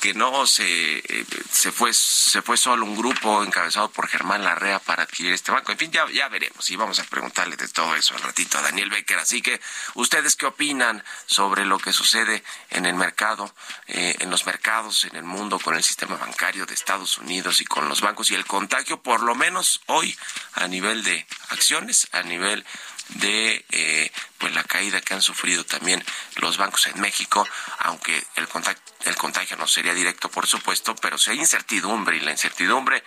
que 0.00 0.14
no 0.14 0.46
se, 0.46 0.98
eh, 0.98 1.26
se 1.50 1.72
fue 1.72 1.92
se 1.94 2.42
fue 2.42 2.56
solo 2.56 2.84
un 2.84 2.96
grupo 2.96 3.42
encabezado 3.42 3.90
por 3.90 4.08
Germán 4.08 4.44
Larrea 4.44 4.78
para 4.78 5.04
adquirir 5.04 5.32
este 5.32 5.52
banco. 5.52 5.72
En 5.72 5.78
fin, 5.78 5.90
ya, 5.90 6.08
ya 6.10 6.28
veremos 6.28 6.68
y 6.70 6.76
vamos 6.76 6.98
a 6.98 7.04
preguntarle 7.04 7.56
de 7.56 7.68
todo 7.68 7.94
eso 7.94 8.14
al 8.14 8.22
ratito 8.22 8.58
a 8.58 8.62
Daniel 8.62 8.90
Becker. 8.90 9.18
Así 9.18 9.42
que, 9.42 9.60
¿ustedes 9.94 10.36
qué 10.36 10.46
opinan 10.46 11.02
sobre 11.26 11.64
lo 11.64 11.78
que 11.78 11.92
sucede 11.92 12.42
en 12.70 12.86
el 12.86 12.94
mercado, 12.94 13.54
eh, 13.86 14.16
en 14.20 14.30
los 14.30 14.46
mercados, 14.46 15.04
en 15.04 15.16
el 15.16 15.24
mundo, 15.24 15.58
con 15.58 15.76
el 15.76 15.84
sistema 15.84 16.16
bancario 16.16 16.66
de 16.66 16.74
Estados 16.74 17.18
Unidos 17.18 17.60
y 17.60 17.64
con 17.64 17.88
los 17.88 18.00
bancos 18.00 18.30
y 18.30 18.34
el 18.34 18.46
contagio, 18.46 19.02
por 19.02 19.22
lo 19.22 19.34
menos 19.34 19.80
hoy, 19.86 20.16
a 20.54 20.66
nivel 20.66 21.04
de 21.04 21.26
acciones, 21.50 22.08
a 22.12 22.22
nivel 22.22 22.64
de 23.14 23.64
eh, 23.70 24.12
pues 24.38 24.54
la 24.54 24.64
caída 24.64 25.00
que 25.00 25.14
han 25.14 25.22
sufrido 25.22 25.64
también 25.64 26.04
los 26.36 26.56
bancos 26.56 26.86
en 26.86 27.00
México, 27.00 27.46
aunque 27.80 28.24
el 28.36 28.48
contagio, 28.48 28.82
el 29.04 29.16
contagio 29.16 29.56
no 29.56 29.66
sería 29.66 29.94
directo, 29.94 30.30
por 30.30 30.46
supuesto, 30.46 30.94
pero 30.96 31.18
si 31.18 31.30
hay 31.30 31.38
incertidumbre 31.38 32.16
y 32.16 32.20
la 32.20 32.30
incertidumbre 32.30 33.02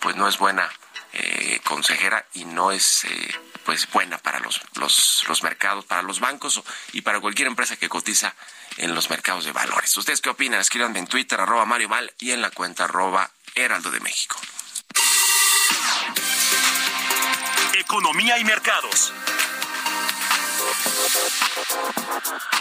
pues 0.00 0.16
no 0.16 0.28
es 0.28 0.38
buena 0.38 0.70
eh, 1.12 1.60
consejera 1.64 2.26
y 2.34 2.44
no 2.44 2.70
es 2.70 3.04
eh, 3.04 3.34
pues 3.64 3.90
buena 3.90 4.18
para 4.18 4.40
los, 4.40 4.60
los, 4.74 5.24
los 5.28 5.42
mercados, 5.42 5.84
para 5.84 6.02
los 6.02 6.20
bancos 6.20 6.62
y 6.92 7.02
para 7.02 7.20
cualquier 7.20 7.48
empresa 7.48 7.76
que 7.76 7.88
cotiza 7.88 8.34
en 8.76 8.94
los 8.94 9.10
mercados 9.10 9.44
de 9.44 9.52
valores. 9.52 9.96
¿Ustedes 9.96 10.20
qué 10.20 10.30
opinan? 10.30 10.60
Escríbanme 10.60 10.98
en 10.98 11.06
Twitter, 11.06 11.40
arroba 11.40 11.64
Mario 11.64 11.88
Mal 11.88 12.12
y 12.18 12.30
en 12.32 12.40
la 12.40 12.50
cuenta 12.50 12.84
arroba 12.84 13.30
Heraldo 13.54 13.90
de 13.90 14.00
México. 14.00 14.36
Economía 17.74 18.38
y 18.38 18.44
mercados. 18.44 19.12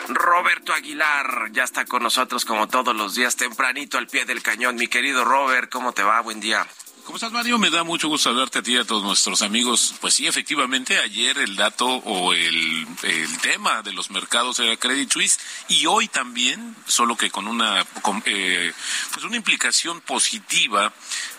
Roberto 0.10 0.74
Aguilar 0.74 1.52
ya 1.52 1.64
está 1.64 1.86
con 1.86 2.04
nosotros 2.04 2.46
como 2.46 2.68
todos 2.68 2.96
los 2.96 3.16
días 3.16 3.36
tempranito 3.36 3.98
al 3.98 4.08
pie 4.08 4.26
del 4.26 4.42
cañón. 4.42 4.76
Mi 4.76 4.88
querido 4.88 5.26
Robert, 5.26 5.70
¿cómo 5.70 5.94
te 5.94 6.04
va? 6.04 6.22
Buen 6.22 6.40
día. 6.40 6.66
¿Cómo 7.08 7.16
estás, 7.16 7.32
Mario? 7.32 7.58
Me 7.58 7.70
da 7.70 7.86
mucho 7.86 8.10
gusto 8.10 8.28
hablarte 8.28 8.60
a 8.60 8.62
ti 8.62 8.74
y 8.74 8.78
a 8.78 8.84
todos 8.84 9.02
nuestros 9.02 9.42
amigos. 9.42 9.96
Pues 10.02 10.14
sí, 10.14 10.28
efectivamente, 10.28 10.98
ayer 10.98 11.38
el 11.38 11.56
dato 11.56 11.88
o 11.88 12.34
el, 12.34 12.86
tema 13.42 13.82
de 13.82 13.94
los 13.94 14.12
mercados 14.12 14.60
era 14.60 14.76
Credit 14.76 15.10
Suisse 15.10 15.40
y 15.70 15.86
hoy 15.86 16.10
también, 16.10 16.76
solo 16.86 17.16
que 17.16 17.32
con 17.32 17.48
una, 17.48 17.86
eh, 18.26 18.74
pues 19.14 19.24
una 19.24 19.38
implicación 19.38 20.02
positiva 20.02 20.92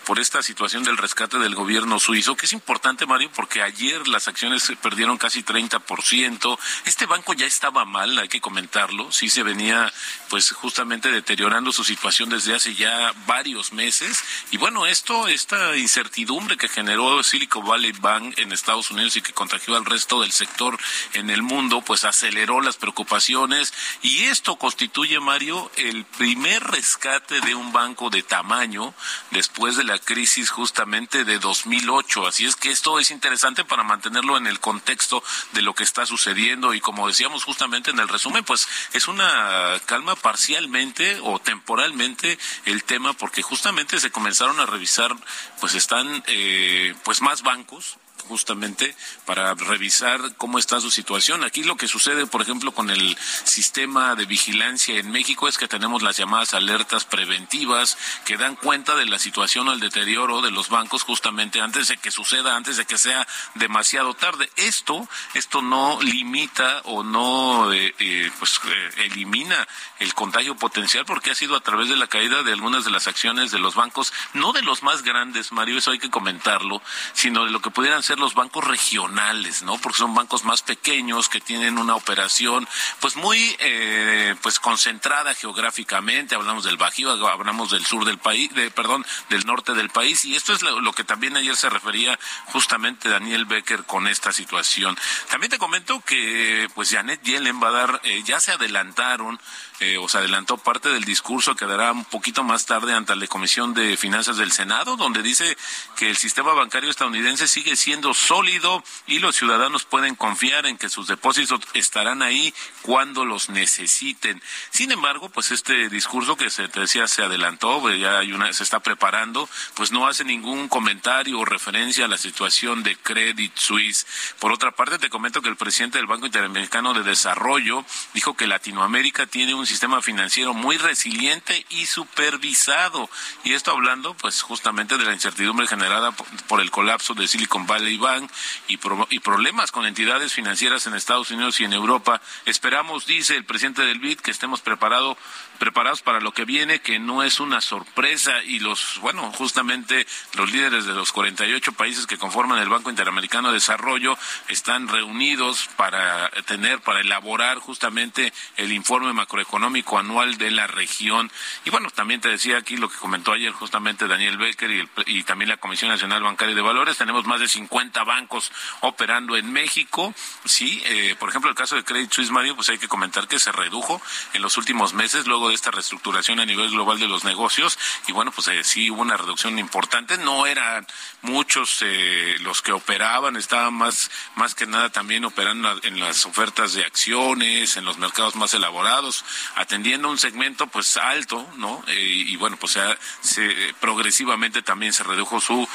por 0.09 0.19
esta 0.19 0.41
situación 0.41 0.83
del 0.83 0.97
rescate 0.97 1.37
del 1.37 1.53
gobierno 1.53 1.99
suizo, 1.99 2.35
que 2.35 2.47
es 2.47 2.53
importante, 2.53 3.05
Mario, 3.05 3.29
porque 3.31 3.61
ayer 3.61 4.07
las 4.07 4.27
acciones 4.27 4.63
perdieron 4.81 5.19
casi 5.19 5.43
30%. 5.43 6.57
Este 6.85 7.05
banco 7.05 7.33
ya 7.33 7.45
estaba 7.45 7.85
mal, 7.85 8.17
hay 8.17 8.27
que 8.27 8.41
comentarlo. 8.41 9.11
Sí 9.11 9.29
se 9.29 9.43
venía, 9.43 9.93
pues, 10.29 10.49
justamente 10.49 11.11
deteriorando 11.11 11.71
su 11.71 11.83
situación 11.83 12.27
desde 12.27 12.55
hace 12.55 12.73
ya 12.73 13.13
varios 13.27 13.71
meses. 13.71 14.23
Y 14.49 14.57
bueno, 14.57 14.87
esto, 14.87 15.27
esta 15.27 15.77
incertidumbre 15.77 16.57
que 16.57 16.69
generó 16.69 17.21
Silicon 17.21 17.67
Valley 17.67 17.91
Bank 17.91 18.33
en 18.39 18.51
Estados 18.51 18.89
Unidos 18.89 19.15
y 19.15 19.21
que 19.21 19.33
contagió 19.33 19.75
al 19.75 19.85
resto 19.85 20.21
del 20.21 20.31
sector 20.31 20.75
en 21.13 21.29
el 21.29 21.43
mundo, 21.43 21.81
pues 21.81 22.03
aceleró 22.03 22.61
las 22.61 22.77
preocupaciones. 22.77 23.75
Y 24.01 24.23
esto 24.23 24.55
constituye, 24.55 25.19
Mario, 25.19 25.71
el 25.75 26.03
primer 26.05 26.63
rescate 26.63 27.41
de 27.41 27.53
un 27.53 27.71
banco 27.71 28.09
de 28.09 28.23
tamaño 28.23 28.95
después 29.29 29.77
de 29.77 29.83
la 29.83 29.98
crisis 29.99 30.49
justamente 30.49 31.25
de 31.25 31.39
2008. 31.39 32.27
Así 32.27 32.45
es 32.45 32.55
que 32.55 32.71
esto 32.71 32.99
es 32.99 33.11
interesante 33.11 33.63
para 33.63 33.83
mantenerlo 33.83 34.37
en 34.37 34.47
el 34.47 34.59
contexto 34.59 35.23
de 35.53 35.61
lo 35.61 35.75
que 35.75 35.83
está 35.83 36.05
sucediendo 36.05 36.73
y 36.73 36.81
como 36.81 37.07
decíamos 37.07 37.43
justamente 37.43 37.91
en 37.91 37.99
el 37.99 38.07
resumen, 38.07 38.43
pues 38.43 38.67
es 38.93 39.07
una 39.07 39.79
calma 39.85 40.15
parcialmente 40.15 41.19
o 41.21 41.39
temporalmente 41.39 42.39
el 42.65 42.83
tema 42.83 43.13
porque 43.13 43.41
justamente 43.41 43.99
se 43.99 44.11
comenzaron 44.11 44.59
a 44.59 44.65
revisar, 44.65 45.15
pues 45.59 45.75
están 45.75 46.23
eh, 46.27 46.95
pues 47.03 47.21
más 47.21 47.43
bancos 47.43 47.98
justamente 48.27 48.95
para 49.25 49.53
revisar 49.53 50.35
cómo 50.37 50.59
está 50.59 50.79
su 50.79 50.91
situación. 50.91 51.43
Aquí 51.43 51.63
lo 51.63 51.77
que 51.77 51.87
sucede, 51.87 52.25
por 52.25 52.41
ejemplo, 52.41 52.71
con 52.71 52.89
el 52.89 53.17
sistema 53.43 54.15
de 54.15 54.25
vigilancia 54.25 54.97
en 54.97 55.11
México 55.11 55.47
es 55.47 55.57
que 55.57 55.67
tenemos 55.67 56.01
las 56.01 56.17
llamadas 56.17 56.53
alertas 56.53 57.05
preventivas 57.05 57.97
que 58.25 58.37
dan 58.37 58.55
cuenta 58.55 58.95
de 58.95 59.05
la 59.05 59.19
situación 59.19 59.67
o 59.67 59.73
el 59.73 59.79
deterioro 59.79 60.41
de 60.41 60.51
los 60.51 60.69
bancos 60.69 61.03
justamente 61.03 61.61
antes 61.61 61.87
de 61.87 61.97
que 61.97 62.11
suceda, 62.11 62.55
antes 62.55 62.77
de 62.77 62.85
que 62.85 62.97
sea 62.97 63.27
demasiado 63.55 64.13
tarde. 64.13 64.49
Esto, 64.55 65.07
esto 65.33 65.61
no 65.61 65.99
limita 66.01 66.81
o 66.85 67.03
no 67.03 67.71
eh, 67.73 67.93
eh, 67.99 68.31
pues 68.37 68.59
eh, 68.65 69.05
elimina 69.05 69.67
el 69.99 70.13
contagio 70.13 70.55
potencial 70.55 71.05
porque 71.05 71.31
ha 71.31 71.35
sido 71.35 71.55
a 71.55 71.61
través 71.61 71.89
de 71.89 71.95
la 71.95 72.07
caída 72.07 72.43
de 72.43 72.53
algunas 72.53 72.85
de 72.85 72.91
las 72.91 73.07
acciones 73.07 73.51
de 73.51 73.59
los 73.59 73.75
bancos, 73.75 74.13
no 74.33 74.53
de 74.53 74.61
los 74.61 74.83
más 74.83 75.03
grandes, 75.03 75.51
Mario, 75.51 75.77
eso 75.77 75.91
hay 75.91 75.99
que 75.99 76.09
comentarlo, 76.09 76.81
sino 77.13 77.45
de 77.45 77.51
lo 77.51 77.61
que 77.61 77.71
pudieran 77.71 78.03
los 78.17 78.33
bancos 78.33 78.65
regionales, 78.65 79.63
¿no? 79.63 79.77
Porque 79.77 79.99
son 79.99 80.15
bancos 80.15 80.43
más 80.43 80.61
pequeños 80.61 81.29
que 81.29 81.41
tienen 81.41 81.77
una 81.77 81.95
operación 81.95 82.67
pues 82.99 83.15
muy 83.15 83.55
eh, 83.59 84.35
pues 84.41 84.59
concentrada 84.59 85.33
geográficamente, 85.35 86.35
hablamos 86.35 86.63
del 86.63 86.77
Bajío, 86.77 87.11
hablamos 87.27 87.71
del 87.71 87.85
sur 87.85 88.05
del 88.05 88.17
país, 88.17 88.53
de, 88.53 88.71
perdón, 88.71 89.05
del 89.29 89.45
norte 89.45 89.73
del 89.73 89.89
país 89.89 90.25
y 90.25 90.35
esto 90.35 90.53
es 90.53 90.61
lo, 90.61 90.79
lo 90.81 90.93
que 90.93 91.03
también 91.03 91.35
ayer 91.37 91.55
se 91.55 91.69
refería 91.69 92.17
justamente 92.47 93.09
Daniel 93.09 93.45
Becker 93.45 93.83
con 93.83 94.07
esta 94.07 94.31
situación. 94.31 94.97
También 95.29 95.51
te 95.51 95.59
comento 95.59 96.01
que 96.01 96.67
pues 96.75 96.91
Janet 96.91 97.21
Yellen 97.23 97.61
va 97.61 97.69
a 97.69 97.71
dar, 97.71 98.01
eh, 98.03 98.23
ya 98.23 98.39
se 98.39 98.51
adelantaron 98.51 99.39
eh, 99.79 99.97
o 99.97 100.09
se 100.09 100.17
adelantó 100.17 100.57
parte 100.57 100.89
del 100.89 101.05
discurso 101.05 101.55
que 101.55 101.65
dará 101.65 101.91
un 101.91 102.05
poquito 102.05 102.43
más 102.43 102.65
tarde 102.65 102.93
ante 102.93 103.15
la 103.15 103.27
Comisión 103.27 103.73
de 103.73 103.95
Finanzas 103.95 104.37
del 104.37 104.51
Senado, 104.51 104.97
donde 104.97 105.23
dice 105.23 105.57
que 105.95 106.09
el 106.09 106.17
sistema 106.17 106.53
bancario 106.53 106.89
estadounidense 106.89 107.47
sigue 107.47 107.75
siendo 107.75 108.13
sólido 108.13 108.83
y 109.07 109.19
los 109.19 109.35
ciudadanos 109.35 109.85
pueden 109.85 110.15
confiar 110.15 110.65
en 110.65 110.77
que 110.77 110.89
sus 110.89 111.07
depósitos 111.07 111.61
estarán 111.73 112.21
ahí 112.21 112.53
cuando 112.81 113.25
los 113.25 113.49
necesiten. 113.49 114.41
Sin 114.71 114.91
embargo, 114.91 115.29
pues 115.29 115.51
este 115.51 115.89
discurso 115.89 116.35
que 116.35 116.49
se 116.49 116.67
te 116.67 116.81
decía 116.81 117.07
se 117.07 117.23
adelantó, 117.23 117.79
pues, 117.79 117.99
ya 117.99 118.19
hay 118.19 118.33
una, 118.33 118.51
se 118.53 118.63
está 118.63 118.79
preparando, 118.81 119.49
pues 119.75 119.91
no 119.91 120.07
hace 120.07 120.23
ningún 120.23 120.67
comentario 120.67 121.39
o 121.39 121.45
referencia 121.45 122.05
a 122.05 122.09
la 122.09 122.17
situación 122.17 122.83
de 122.83 122.97
Credit 122.97 123.55
Suisse. 123.55 124.05
Por 124.39 124.51
otra 124.51 124.71
parte, 124.71 124.99
te 124.99 125.09
comento 125.09 125.41
que 125.41 125.49
el 125.49 125.55
presidente 125.55 125.97
del 125.97 126.07
Banco 126.07 126.25
Interamericano 126.25 126.93
de 126.93 127.03
Desarrollo 127.03 127.85
dijo 128.13 128.35
que 128.35 128.47
Latinoamérica 128.47 129.25
tiene 129.25 129.53
un 129.53 129.68
sistema 129.69 130.01
financiero 130.01 130.53
muy 130.53 130.77
resiliente 130.77 131.65
y 131.69 131.85
supervisado. 131.85 133.09
Y 133.43 133.53
esto 133.53 133.71
hablando, 133.71 134.15
pues, 134.15 134.41
justamente 134.41 134.97
de 134.97 135.05
la 135.05 135.13
incertidumbre 135.13 135.67
generada 135.67 136.11
por, 136.11 136.59
el 136.59 136.71
colapso 136.71 137.13
de 137.13 137.27
Silicon 137.27 137.67
Valley 137.67 137.97
Bank 137.97 138.29
y, 138.67 138.79
y 139.09 139.19
problemas 139.19 139.71
con 139.71 139.85
entidades 139.85 140.33
financieras 140.33 140.87
en 140.87 140.95
Estados 140.95 141.31
Unidos 141.31 141.59
y 141.59 141.65
en 141.65 141.73
Europa. 141.73 142.21
Esperamos, 142.45 143.05
dice 143.05 143.37
el 143.37 143.45
presidente 143.45 143.83
del 143.83 143.99
BID, 143.99 144.19
que 144.19 144.31
estemos 144.31 144.61
preparados 144.61 145.17
preparados 145.59 146.01
para 146.01 146.19
lo 146.19 146.31
que 146.31 146.45
viene, 146.45 146.79
que 146.79 146.99
no 146.99 147.21
es 147.21 147.39
una 147.39 147.61
sorpresa 147.61 148.43
y 148.43 148.59
los, 148.59 148.97
bueno, 149.01 149.31
justamente 149.33 150.07
los 150.33 150.51
líderes 150.51 150.85
de 150.85 150.93
los 150.93 151.11
48 151.11 151.73
países 151.73 152.07
que 152.07 152.17
conforman 152.17 152.59
el 152.59 152.69
Banco 152.69 152.89
Interamericano 152.89 153.49
de 153.49 153.55
Desarrollo 153.55 154.17
están 154.47 154.87
reunidos 154.87 155.69
para 155.75 156.29
tener, 156.45 156.79
para 156.79 157.01
elaborar 157.01 157.59
justamente 157.59 158.33
el 158.57 158.71
informe 158.71 159.13
macroeconómico 159.13 159.99
anual 159.99 160.37
de 160.37 160.51
la 160.51 160.67
región. 160.67 161.31
Y 161.65 161.69
bueno, 161.69 161.89
también 161.91 162.21
te 162.21 162.29
decía 162.29 162.57
aquí 162.57 162.77
lo 162.77 162.89
que 162.89 162.97
comentó 162.97 163.33
ayer 163.33 163.51
justamente 163.51 164.07
Daniel 164.07 164.37
Becker 164.37 164.71
y, 164.71 164.89
y 165.07 165.23
también 165.23 165.49
la 165.49 165.57
Comisión 165.57 165.91
Nacional 165.91 166.23
Bancaria 166.23 166.55
de 166.55 166.61
Valores. 166.61 166.97
Tenemos 166.97 167.25
más 167.25 167.39
de 167.39 167.47
50 167.47 168.03
bancos 168.05 168.51
operando 168.81 169.35
en 169.35 169.51
México. 169.51 170.13
Sí, 170.45 170.81
eh, 170.85 171.15
por 171.19 171.29
ejemplo, 171.29 171.49
el 171.49 171.55
caso 171.55 171.75
de 171.75 171.83
Credit 171.83 172.11
Suisse 172.11 172.31
Mario, 172.31 172.55
pues 172.55 172.69
hay 172.69 172.77
que 172.77 172.87
comentar 172.87 173.27
que 173.27 173.39
se 173.39 173.51
redujo 173.51 174.01
en 174.33 174.41
los 174.41 174.57
últimos 174.57 174.93
meses 174.93 175.27
luego 175.27 175.48
de 175.49 175.55
esta 175.55 175.71
reestructuración 175.71 176.39
a 176.39 176.45
nivel 176.45 176.71
global 176.71 176.99
de 176.99 177.07
los 177.07 177.23
negocios 177.23 177.77
y 178.07 178.11
bueno, 178.11 178.31
pues 178.31 178.47
eh, 178.47 178.63
sí 178.63 178.89
hubo 178.89 179.01
una 179.01 179.17
reducción 179.17 179.59
importante, 179.59 180.17
no 180.17 180.45
eran 180.45 180.85
muchos 181.21 181.79
eh, 181.81 182.37
los 182.41 182.61
que 182.61 182.71
operaban, 182.71 183.35
estaban 183.35 183.73
más, 183.73 184.09
más 184.35 184.55
que 184.55 184.65
nada 184.65 184.89
también 184.89 185.25
operando 185.25 185.79
en 185.83 185.99
las 185.99 186.25
ofertas 186.25 186.73
de 186.73 186.85
acciones, 186.85 187.77
en 187.77 187.85
los 187.85 187.97
mercados 187.97 188.35
más 188.35 188.53
elaborados, 188.53 189.25
atendiendo 189.55 190.09
un 190.09 190.17
segmento 190.17 190.67
pues 190.67 190.97
alto, 190.97 191.47
¿no? 191.57 191.83
Eh, 191.87 191.99
y 191.99 192.35
bueno, 192.37 192.57
pues 192.57 192.77
se, 193.21 193.73
progresivamente 193.79 194.61
también 194.61 194.93
se 194.93 195.03
redujo 195.03 195.41
su 195.41 195.67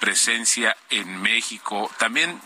presencia 0.00 0.76
en 0.90 1.20
México. 1.20 1.90
También 1.98 2.40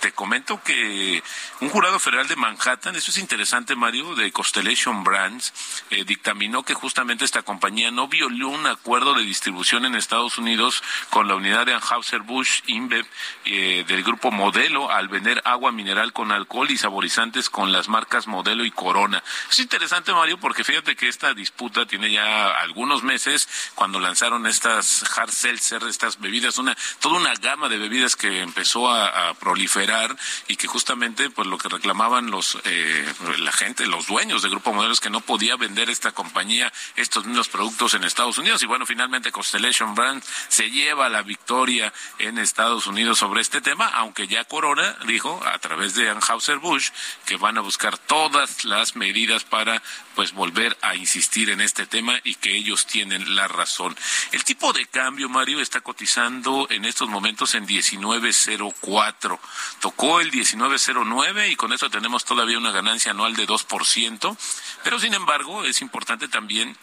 te 0.00 0.12
comento 0.12 0.62
que 0.62 1.22
un 1.60 1.68
jurado 1.68 1.98
federal 1.98 2.28
de 2.28 2.36
Manhattan, 2.36 2.96
eso 2.96 3.10
es 3.10 3.18
interesante, 3.18 3.74
Mario, 3.74 4.14
de 4.14 4.32
Constellation 4.32 5.04
Brands, 5.04 5.52
eh, 5.90 6.04
dictaminó 6.04 6.64
que 6.64 6.74
justamente 6.74 7.24
esta 7.24 7.42
compañía 7.42 7.90
no 7.90 8.08
violó 8.08 8.48
un 8.48 8.66
acuerdo 8.66 9.14
de 9.14 9.22
distribución 9.22 9.84
en 9.84 9.94
Estados 9.94 10.36
Unidos 10.38 10.82
con 11.10 11.28
la 11.28 11.36
unidad 11.36 11.66
de 11.66 11.74
Anheuser-Busch 11.74 12.64
InBev 12.66 13.06
eh, 13.44 13.84
del 13.86 14.02
grupo 14.02 14.30
Modelo 14.30 14.90
al 14.90 15.08
vender 15.08 15.40
agua 15.44 15.70
mineral 15.70 16.12
con 16.12 16.32
alcohol 16.32 16.70
y 16.70 16.76
saborizantes 16.76 17.50
con 17.50 17.70
las 17.70 17.88
marcas 17.88 18.26
Modelo 18.26 18.64
y 18.64 18.70
Corona. 18.70 19.22
Es 19.50 19.58
interesante, 19.60 20.12
Mario, 20.12 20.38
porque 20.38 20.64
fíjate 20.64 20.96
que 20.96 21.08
esta 21.08 21.34
disputa 21.34 21.86
tiene 21.86 22.10
ya 22.10 22.50
algunos 22.58 23.04
meses 23.04 23.48
cuando 23.74 24.00
lanzaron 24.00 24.46
estas 24.46 25.04
hard 25.16 25.30
seltzer, 25.30 25.84
estas 25.84 26.18
bebidas, 26.18 26.58
una 26.58 26.76
toda 27.00 27.18
una 27.18 27.34
gama 27.34 27.68
de 27.68 27.78
bebidas 27.78 28.16
que 28.16 28.40
empezó 28.40 28.90
a, 28.90 29.34
proliferar 29.38 30.16
y 30.48 30.56
que 30.56 30.66
justamente 30.66 31.30
pues 31.30 31.46
lo 31.46 31.58
que 31.58 31.68
reclamaban 31.68 32.30
los 32.30 32.58
eh, 32.64 33.14
la 33.38 33.52
gente, 33.52 33.86
los 33.86 34.06
dueños 34.06 34.42
del 34.42 34.50
grupo 34.50 34.72
Modelo 34.72 34.92
es 34.92 35.00
que 35.00 35.10
no 35.10 35.20
podía 35.20 35.56
vender 35.56 35.75
esta 35.84 36.12
compañía 36.12 36.72
estos 36.96 37.26
mismos 37.26 37.48
productos 37.48 37.94
en 37.94 38.04
Estados 38.04 38.38
Unidos. 38.38 38.62
Y 38.62 38.66
bueno, 38.66 38.86
finalmente 38.86 39.32
Constellation 39.32 39.94
Brand 39.94 40.22
se 40.48 40.70
lleva 40.70 41.08
la 41.08 41.22
victoria 41.22 41.92
en 42.18 42.38
Estados 42.38 42.86
Unidos 42.86 43.18
sobre 43.18 43.40
este 43.40 43.60
tema, 43.60 43.86
aunque 43.88 44.26
ya 44.26 44.44
Corona 44.44 44.96
dijo 45.06 45.40
a 45.46 45.58
través 45.58 45.94
de 45.94 46.10
Anheuser-Busch 46.10 46.92
que 47.24 47.36
van 47.36 47.58
a 47.58 47.60
buscar 47.60 47.98
todas 47.98 48.64
las 48.64 48.96
medidas 48.96 49.44
para 49.44 49.82
pues 50.14 50.32
volver 50.32 50.76
a 50.80 50.96
insistir 50.96 51.50
en 51.50 51.60
este 51.60 51.86
tema 51.86 52.18
y 52.24 52.36
que 52.36 52.56
ellos 52.56 52.86
tienen 52.86 53.34
la 53.34 53.48
razón. 53.48 53.94
El 54.32 54.44
tipo 54.44 54.72
de 54.72 54.86
cambio, 54.86 55.28
Mario, 55.28 55.60
está 55.60 55.82
cotizando 55.82 56.66
en 56.70 56.86
estos 56.86 57.08
momentos 57.08 57.54
en 57.54 57.66
19.04. 57.66 59.38
Tocó 59.80 60.20
el 60.20 60.30
19.09 60.30 61.50
y 61.50 61.56
con 61.56 61.72
eso 61.74 61.90
tenemos 61.90 62.24
todavía 62.24 62.56
una 62.56 62.70
ganancia 62.70 63.10
anual 63.10 63.36
de 63.36 63.46
2%, 63.46 64.36
pero 64.82 64.98
sin 64.98 65.12
embargo 65.12 65.65
es 65.66 65.80
importante 65.80 66.28
también 66.28 66.76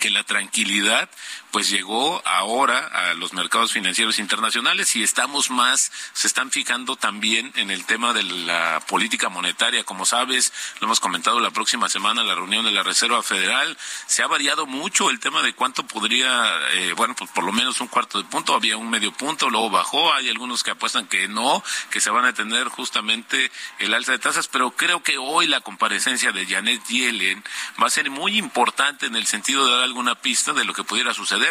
que 0.00 0.10
la 0.10 0.24
tranquilidad 0.24 1.10
pues 1.56 1.70
llegó 1.70 2.20
ahora 2.26 2.86
a 2.86 3.14
los 3.14 3.32
mercados 3.32 3.72
financieros 3.72 4.18
internacionales 4.18 4.94
y 4.94 5.02
estamos 5.02 5.48
más, 5.48 5.90
se 6.12 6.26
están 6.26 6.50
fijando 6.50 6.96
también 6.96 7.50
en 7.56 7.70
el 7.70 7.86
tema 7.86 8.12
de 8.12 8.24
la 8.24 8.82
política 8.86 9.30
monetaria. 9.30 9.82
Como 9.82 10.04
sabes, 10.04 10.52
lo 10.80 10.84
hemos 10.84 11.00
comentado 11.00 11.40
la 11.40 11.52
próxima 11.52 11.88
semana 11.88 12.24
la 12.24 12.34
reunión 12.34 12.66
de 12.66 12.72
la 12.72 12.82
Reserva 12.82 13.22
Federal, 13.22 13.74
se 14.06 14.22
ha 14.22 14.26
variado 14.26 14.66
mucho 14.66 15.08
el 15.08 15.18
tema 15.18 15.40
de 15.40 15.54
cuánto 15.54 15.86
podría, 15.86 16.46
eh, 16.72 16.92
bueno, 16.94 17.14
pues 17.16 17.30
por 17.30 17.42
lo 17.42 17.52
menos 17.52 17.80
un 17.80 17.88
cuarto 17.88 18.18
de 18.18 18.28
punto, 18.28 18.54
había 18.54 18.76
un 18.76 18.90
medio 18.90 19.12
punto, 19.12 19.48
luego 19.48 19.70
bajó, 19.70 20.12
hay 20.12 20.28
algunos 20.28 20.62
que 20.62 20.72
apuestan 20.72 21.06
que 21.06 21.26
no, 21.26 21.64
que 21.88 22.02
se 22.02 22.10
van 22.10 22.26
a 22.26 22.34
tener 22.34 22.68
justamente 22.68 23.50
el 23.78 23.94
alza 23.94 24.12
de 24.12 24.18
tasas, 24.18 24.46
pero 24.48 24.72
creo 24.72 25.02
que 25.02 25.16
hoy 25.16 25.46
la 25.46 25.62
comparecencia 25.62 26.32
de 26.32 26.44
Janet 26.44 26.84
Yellen 26.84 27.42
va 27.82 27.86
a 27.86 27.90
ser 27.90 28.10
muy 28.10 28.36
importante 28.36 29.06
en 29.06 29.16
el 29.16 29.26
sentido 29.26 29.64
de 29.64 29.72
dar 29.72 29.84
alguna 29.84 30.16
pista 30.16 30.52
de 30.52 30.66
lo 30.66 30.74
que 30.74 30.84
pudiera 30.84 31.14
suceder. 31.14 31.45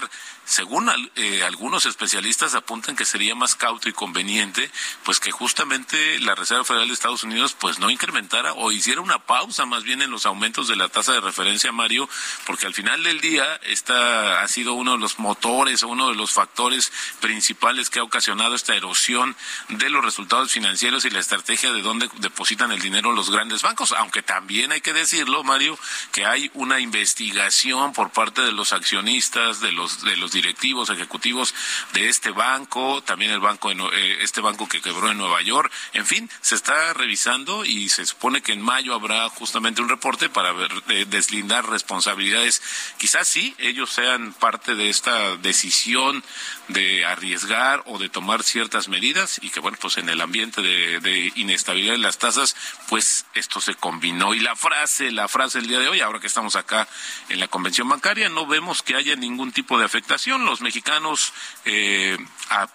Según 0.46 0.92
eh, 1.16 1.44
algunos 1.44 1.88
especialistas 1.88 2.54
apuntan 2.54 2.96
que 2.96 3.04
sería 3.04 3.34
más 3.34 3.56
cauto 3.56 3.90
y 3.90 3.94
conveniente, 3.94 4.70
pues 5.04 5.20
que 5.20 5.32
justamente 5.32 6.20
la 6.20 6.36
Reserva 6.36 6.64
Federal 6.64 6.88
de 6.88 6.94
Estados 6.94 7.24
Unidos 7.24 7.56
pues 7.60 7.80
no 7.80 7.90
incrementara 7.90 8.54
o 8.54 8.72
hiciera 8.72 9.02
una 9.02 9.18
pausa 9.18 9.66
más 9.66 9.84
bien 9.84 10.04
en 10.04 10.12
los 10.12 10.28
aumentos 10.28 10.68
de 10.68 10.76
la 10.76 10.88
tasa 10.88 11.14
de 11.14 11.22
referencia, 11.22 11.72
Mario, 11.72 12.08
porque 12.46 12.68
al 12.68 12.76
final 12.76 13.04
del 13.04 13.22
día 13.22 13.44
esta 13.64 14.44
ha 14.44 14.48
sido 14.48 14.74
uno 14.74 14.92
de 14.92 14.98
los 15.00 15.18
motores 15.18 15.82
o 15.82 15.88
uno 15.88 16.10
de 16.10 16.16
los 16.16 16.32
factores 16.32 16.92
principales 17.22 17.90
que 17.90 18.00
ha 18.00 18.04
ocasionado 18.04 18.54
esta 18.54 18.76
erosión 18.76 19.36
de 19.70 19.90
los 19.90 20.06
resultados 20.06 20.52
financieros 20.52 21.06
y 21.06 21.10
la 21.10 21.20
estrategia 21.20 21.74
de 21.74 21.82
dónde 21.82 22.10
depositan 22.18 22.72
el 22.72 22.82
dinero 22.82 23.14
los 23.14 23.32
grandes 23.32 23.62
bancos, 23.62 23.94
aunque 23.94 24.22
también 24.22 24.72
hay 24.72 24.82
que 24.82 24.94
decirlo, 24.94 25.44
Mario, 25.44 25.78
que 26.12 26.26
hay 26.26 26.52
una 26.54 26.80
investigación 26.80 27.94
por 27.94 28.12
parte 28.12 28.42
de 28.42 28.52
los 28.52 28.74
accionistas, 28.74 29.60
de 29.60 29.72
los 29.72 29.85
de 30.04 30.18
los 30.18 30.32
directivos 30.32 30.90
ejecutivos 30.90 31.54
de 31.94 32.10
este 32.10 32.32
banco, 32.32 33.02
también 33.04 33.32
el 33.32 33.40
banco 33.40 33.72
eh, 33.72 34.18
este 34.22 34.42
banco 34.42 34.68
que 34.68 34.82
quebró 34.82 35.12
en 35.12 35.18
Nueva 35.18 35.42
York, 35.42 35.72
en 35.94 36.06
fin, 36.06 36.30
se 36.42 36.56
está 36.56 36.94
revisando 36.94 37.66
y 37.66 37.90
se 37.90 38.06
supone 38.06 38.42
que 38.42 38.54
en 38.54 38.62
mayo 38.62 38.94
habrá 38.94 39.28
justamente 39.30 39.82
un 39.82 39.90
reporte 39.90 40.30
para 40.30 40.52
ver, 40.52 40.72
deslindar 41.08 41.68
responsabilidades. 41.70 42.62
Quizás 42.98 43.28
sí 43.28 43.56
ellos 43.58 43.90
sean 43.90 44.34
parte 44.34 44.76
de 44.76 44.90
esta 44.90 45.38
decisión 45.38 46.24
de 46.68 47.06
arriesgar 47.06 47.84
o 47.86 47.98
de 47.98 48.10
tomar 48.10 48.44
ciertas 48.44 48.88
medidas 48.88 49.40
y 49.42 49.50
que 49.50 49.60
bueno 49.60 49.78
pues 49.80 49.98
en 49.98 50.10
el 50.10 50.22
ambiente 50.22 50.62
de, 50.62 51.00
de 51.00 51.32
inestabilidad 51.36 51.94
de 51.94 52.00
las 52.00 52.18
tasas 52.18 52.56
pues 52.90 53.26
esto 53.34 53.62
se 53.62 53.76
combinó 53.76 54.34
y 54.34 54.40
la 54.40 54.56
frase 54.56 55.12
la 55.12 55.28
frase 55.28 55.60
del 55.60 55.68
día 55.68 55.80
de 55.80 55.88
hoy 55.88 56.02
ahora 56.02 56.20
que 56.20 56.28
estamos 56.28 56.56
acá 56.56 56.88
en 57.30 57.40
la 57.40 57.48
convención 57.48 57.88
bancaria 57.88 58.30
no 58.30 58.46
vemos 58.46 58.84
que 58.84 58.96
haya 58.96 59.16
ningún 59.16 59.52
tipo 59.52 59.65
de 59.66 59.86
afectación 59.86 60.46
los 60.46 60.62
mexicanos 60.62 61.34
eh, 61.66 62.18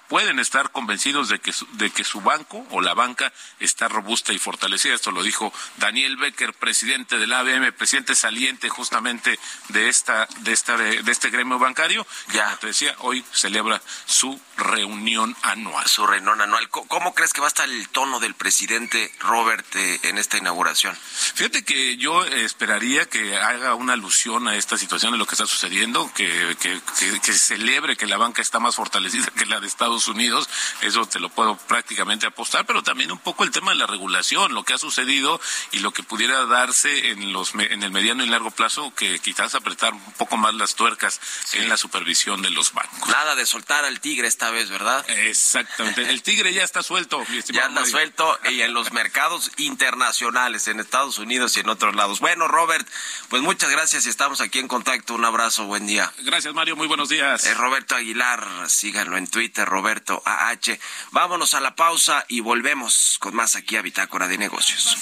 pueden 0.08 0.38
estar 0.38 0.72
convencidos 0.72 1.28
de 1.28 1.38
que 1.38 1.52
de 1.72 1.90
que 1.90 2.04
su 2.04 2.20
banco 2.20 2.66
o 2.70 2.80
la 2.80 2.94
banca 2.94 3.32
está 3.60 3.88
robusta 3.88 4.32
y 4.32 4.38
fortalecida 4.38 4.94
esto 4.94 5.12
lo 5.12 5.22
dijo 5.22 5.52
Daniel 5.76 6.16
Becker 6.16 6.52
presidente 6.54 7.18
del 7.18 7.32
ABM 7.32 7.72
presidente 7.72 8.14
saliente 8.14 8.68
justamente 8.68 9.38
de 9.68 9.88
esta 9.88 10.26
de 10.40 10.52
esta 10.52 10.76
de 10.76 11.10
este 11.10 11.30
gremio 11.30 11.58
bancario 11.58 12.06
ya 12.32 12.56
te 12.56 12.66
decía 12.68 12.94
hoy 12.98 13.24
celebra 13.32 13.80
su 14.06 14.40
reunión 14.56 15.36
anual. 15.42 15.86
Su 15.86 16.06
reunión 16.06 16.40
anual. 16.40 16.68
¿Cómo 16.68 17.14
crees 17.14 17.32
que 17.32 17.40
va 17.40 17.46
a 17.46 17.48
estar 17.48 17.68
el 17.68 17.88
tono 17.88 18.20
del 18.20 18.34
presidente 18.34 19.12
Robert 19.20 19.66
eh, 19.74 20.00
en 20.04 20.18
esta 20.18 20.38
inauguración? 20.38 20.96
Fíjate 21.34 21.64
que 21.64 21.96
yo 21.96 22.24
esperaría 22.24 23.08
que 23.08 23.36
haga 23.36 23.74
una 23.74 23.94
alusión 23.94 24.48
a 24.48 24.56
esta 24.56 24.76
situación 24.76 25.12
de 25.12 25.18
lo 25.18 25.26
que 25.26 25.34
está 25.34 25.46
sucediendo, 25.46 26.10
que, 26.14 26.56
que, 26.60 26.79
que, 27.22 27.32
celebre 27.32 27.96
que 27.96 28.06
la 28.06 28.16
banca 28.16 28.42
está 28.42 28.58
más 28.58 28.76
fortalecida 28.76 29.26
que 29.36 29.46
la 29.46 29.60
de 29.60 29.66
Estados 29.66 30.08
Unidos. 30.08 30.48
Eso 30.82 31.06
te 31.06 31.20
lo 31.20 31.28
puedo 31.28 31.56
prácticamente 31.56 32.26
apostar, 32.26 32.66
pero 32.66 32.82
también 32.82 33.12
un 33.12 33.18
poco 33.18 33.44
el 33.44 33.50
tema 33.50 33.72
de 33.72 33.78
la 33.78 33.86
regulación, 33.86 34.54
lo 34.54 34.64
que 34.64 34.74
ha 34.74 34.78
sucedido 34.78 35.40
y 35.72 35.80
lo 35.80 35.92
que 35.92 36.02
pudiera 36.02 36.46
darse 36.46 37.10
en, 37.10 37.32
los, 37.32 37.54
en 37.54 37.82
el 37.82 37.90
mediano 37.90 38.24
y 38.24 38.28
largo 38.28 38.50
plazo, 38.50 38.92
que 38.94 39.18
quizás 39.18 39.54
apretar 39.54 39.94
un 39.94 40.12
poco 40.12 40.36
más 40.36 40.54
las 40.54 40.74
tuercas 40.74 41.20
en 41.52 41.68
la 41.68 41.76
supervisión 41.76 42.42
de 42.42 42.50
los 42.50 42.72
bancos. 42.72 43.08
Nada 43.08 43.34
de 43.34 43.46
soltar 43.46 43.84
al 43.84 44.00
tigre 44.00 44.28
esta 44.28 44.50
vez, 44.50 44.70
¿verdad? 44.70 45.08
Exactamente. 45.08 46.08
El 46.08 46.22
tigre 46.22 46.52
ya 46.52 46.62
está 46.62 46.82
suelto. 46.82 47.24
ya 47.48 47.66
está 47.66 47.84
suelto 47.84 48.38
y 48.50 48.62
en 48.62 48.74
los 48.74 48.92
mercados 48.92 49.50
internacionales, 49.56 50.68
en 50.68 50.80
Estados 50.80 51.18
Unidos 51.18 51.56
y 51.56 51.60
en 51.60 51.68
otros 51.68 51.94
lados. 51.94 52.20
Bueno, 52.20 52.48
Robert, 52.48 52.86
pues 53.28 53.42
muchas 53.42 53.70
gracias 53.70 54.06
y 54.06 54.08
estamos 54.08 54.40
aquí 54.40 54.58
en 54.58 54.68
contacto. 54.68 55.14
Un 55.14 55.24
abrazo, 55.24 55.64
buen 55.64 55.86
día. 55.86 56.12
Gracias, 56.18 56.54
Mario. 56.54 56.69
Muy 56.76 56.86
buenos 56.86 57.08
días. 57.08 57.44
Es 57.46 57.56
Roberto 57.56 57.96
Aguilar. 57.96 58.46
Síganlo 58.68 59.16
en 59.16 59.26
Twitter, 59.26 59.66
Roberto 59.66 60.22
AH. 60.24 60.78
Vámonos 61.10 61.54
a 61.54 61.60
la 61.60 61.74
pausa 61.74 62.24
y 62.28 62.40
volvemos 62.40 63.16
con 63.18 63.34
más 63.34 63.56
aquí 63.56 63.76
a 63.76 63.82
Bitácora 63.82 64.28
de 64.28 64.38
Negocios. 64.38 64.96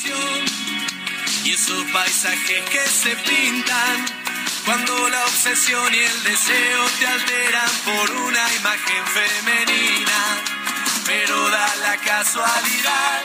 Y 1.44 1.52
esos 1.52 1.84
paisajes 1.92 2.70
que 2.70 2.86
se 2.86 3.16
pintan 3.16 4.06
cuando 4.64 5.08
la 5.08 5.24
obsesión 5.24 5.94
y 5.94 5.98
el 5.98 6.22
deseo 6.24 6.86
te 7.00 7.06
alteran 7.06 7.70
por 7.84 8.10
una 8.16 8.54
imagen 8.54 9.06
femenina, 9.06 10.42
pero 11.06 11.50
da 11.50 11.76
la 11.76 11.96
casualidad. 11.98 13.24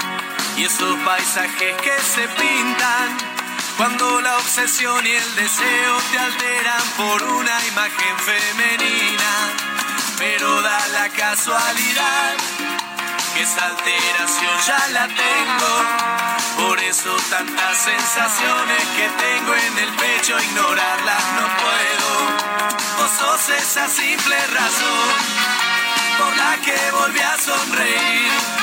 y 0.61 0.65
esos 0.65 0.95
paisajes 0.99 1.75
que 1.81 1.97
se 2.01 2.27
pintan 2.27 3.17
cuando 3.77 4.21
la 4.21 4.37
obsesión 4.37 5.07
y 5.07 5.09
el 5.09 5.35
deseo 5.35 5.97
te 6.11 6.19
alteran 6.19 6.83
por 6.97 7.23
una 7.23 7.65
imagen 7.65 8.15
femenina. 8.19 9.31
Pero 10.19 10.61
da 10.61 10.87
la 10.89 11.09
casualidad 11.09 12.35
que 13.33 13.41
esa 13.41 13.65
alteración 13.65 14.55
ya 14.67 14.87
la 14.89 15.07
tengo. 15.07 16.67
Por 16.67 16.79
eso 16.79 17.15
tantas 17.31 17.77
sensaciones 17.77 18.83
que 18.97 19.09
tengo 19.17 19.55
en 19.55 19.77
el 19.79 19.89
pecho, 19.95 20.39
ignorarlas 20.39 21.23
no 21.37 21.47
puedo. 21.57 22.11
Vos 22.99 23.11
sos 23.17 23.49
esa 23.57 23.87
simple 23.87 24.37
razón 24.47 25.09
por 26.19 26.37
la 26.37 26.57
que 26.61 26.91
volví 26.91 27.19
a 27.19 27.37
sonreír 27.39 28.60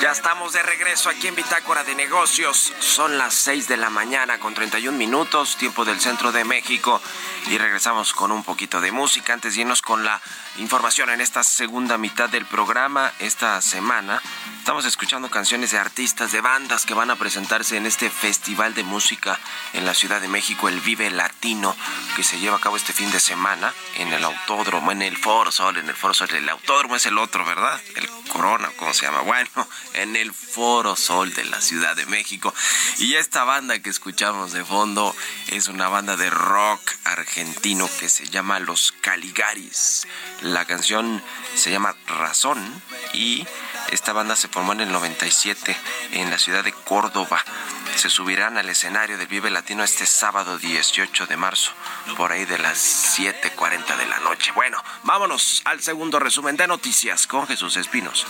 ya 0.00 0.12
estamos 0.12 0.52
de 0.52 0.62
regreso 0.62 1.10
aquí 1.10 1.26
en 1.26 1.34
Bitácora 1.34 1.82
de 1.82 1.94
Negocios. 1.94 2.72
Son 2.78 3.18
las 3.18 3.34
6 3.34 3.66
de 3.66 3.76
la 3.76 3.90
mañana 3.90 4.38
con 4.38 4.54
31 4.54 4.96
minutos, 4.96 5.56
tiempo 5.56 5.84
del 5.84 6.00
centro 6.00 6.30
de 6.30 6.44
México. 6.44 7.00
Y 7.48 7.58
regresamos 7.58 8.12
con 8.12 8.30
un 8.30 8.44
poquito 8.44 8.80
de 8.80 8.92
música 8.92 9.32
antes 9.32 9.54
de 9.54 9.62
irnos 9.62 9.82
con 9.82 10.04
la 10.04 10.20
información 10.58 11.10
en 11.10 11.20
esta 11.20 11.42
segunda 11.42 11.98
mitad 11.98 12.28
del 12.28 12.46
programa. 12.46 13.12
Esta 13.18 13.60
semana 13.60 14.22
estamos 14.58 14.84
escuchando 14.84 15.30
canciones 15.30 15.72
de 15.72 15.78
artistas, 15.78 16.30
de 16.30 16.40
bandas 16.40 16.86
que 16.86 16.94
van 16.94 17.10
a 17.10 17.16
presentarse 17.16 17.76
en 17.76 17.86
este 17.86 18.10
festival 18.10 18.74
de 18.74 18.84
música 18.84 19.38
en 19.72 19.84
la 19.84 19.94
Ciudad 19.94 20.20
de 20.20 20.28
México, 20.28 20.68
el 20.68 20.80
Vive 20.80 21.10
Latino, 21.10 21.74
que 22.14 22.22
se 22.22 22.38
lleva 22.38 22.56
a 22.56 22.60
cabo 22.60 22.76
este 22.76 22.92
fin 22.92 23.10
de 23.10 23.18
semana 23.18 23.72
en 23.96 24.12
el 24.12 24.22
Autódromo, 24.22 24.92
en 24.92 25.02
el 25.02 25.16
Foro 25.16 25.50
Sol, 25.50 25.76
en 25.76 25.88
el 25.88 25.96
Foro 25.96 26.14
Sol. 26.14 26.28
El 26.32 26.48
Autódromo 26.48 26.96
es 26.96 27.06
el 27.06 27.18
otro, 27.18 27.44
¿verdad? 27.44 27.80
El 27.96 28.08
Corona, 28.28 28.70
¿cómo 28.76 28.92
se 28.92 29.06
llama? 29.10 29.22
Bueno, 29.22 29.50
en 29.94 30.16
el 30.16 30.32
Foro 30.32 30.96
Sol 30.96 31.34
de 31.34 31.44
la 31.44 31.60
Ciudad 31.60 31.96
de 31.96 32.06
México. 32.06 32.54
Y 32.98 33.14
esta 33.14 33.44
banda 33.44 33.78
que 33.80 33.90
escuchamos 33.90 34.52
de 34.52 34.64
fondo 34.64 35.14
es 35.48 35.68
una 35.68 35.88
banda 35.88 36.16
de 36.16 36.30
rock 36.30 36.80
argentino 37.04 37.88
que 37.98 38.08
se 38.08 38.26
llama 38.28 38.60
Los 38.60 38.92
Caligaris. 39.00 40.06
La 40.42 40.64
canción 40.64 41.22
se 41.54 41.70
llama 41.70 41.94
Razón 42.06 42.82
y 43.12 43.46
esta 43.90 44.12
banda 44.12 44.36
se 44.36 44.48
formó 44.48 44.72
en 44.72 44.82
el 44.82 44.92
97 44.92 45.76
en 46.12 46.30
la 46.30 46.38
ciudad 46.38 46.62
de 46.62 46.72
Córdoba. 46.72 47.42
Se 47.96 48.10
subirán 48.10 48.58
al 48.58 48.68
escenario 48.68 49.18
del 49.18 49.26
Vive 49.26 49.50
Latino 49.50 49.82
este 49.82 50.06
sábado 50.06 50.58
18 50.58 51.26
de 51.26 51.36
marzo, 51.36 51.72
por 52.16 52.30
ahí 52.30 52.44
de 52.44 52.58
las 52.58 53.18
7.40 53.18 53.96
de 53.96 54.06
la 54.06 54.20
noche. 54.20 54.52
Bueno, 54.54 54.82
vámonos 55.02 55.62
al 55.64 55.80
segundo 55.80 56.18
resumen 56.18 56.56
de 56.56 56.68
noticias 56.68 57.26
con 57.26 57.46
Jesús 57.46 57.76
Espinos. 57.76 58.26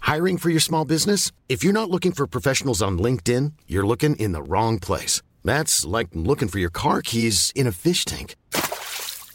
Hiring 0.00 0.38
for 0.38 0.50
your 0.50 0.60
small 0.60 0.84
business? 0.84 1.32
If 1.48 1.64
you're 1.64 1.72
not 1.72 1.90
looking 1.90 2.12
for 2.12 2.26
professionals 2.26 2.80
on 2.80 2.98
LinkedIn, 2.98 3.52
you're 3.66 3.86
looking 3.86 4.16
in 4.16 4.32
the 4.32 4.42
wrong 4.42 4.78
place. 4.78 5.22
That's 5.44 5.84
like 5.84 6.08
looking 6.12 6.48
for 6.48 6.58
your 6.58 6.70
car 6.70 7.02
keys 7.02 7.52
in 7.54 7.66
a 7.66 7.72
fish 7.72 8.04
tank. 8.04 8.36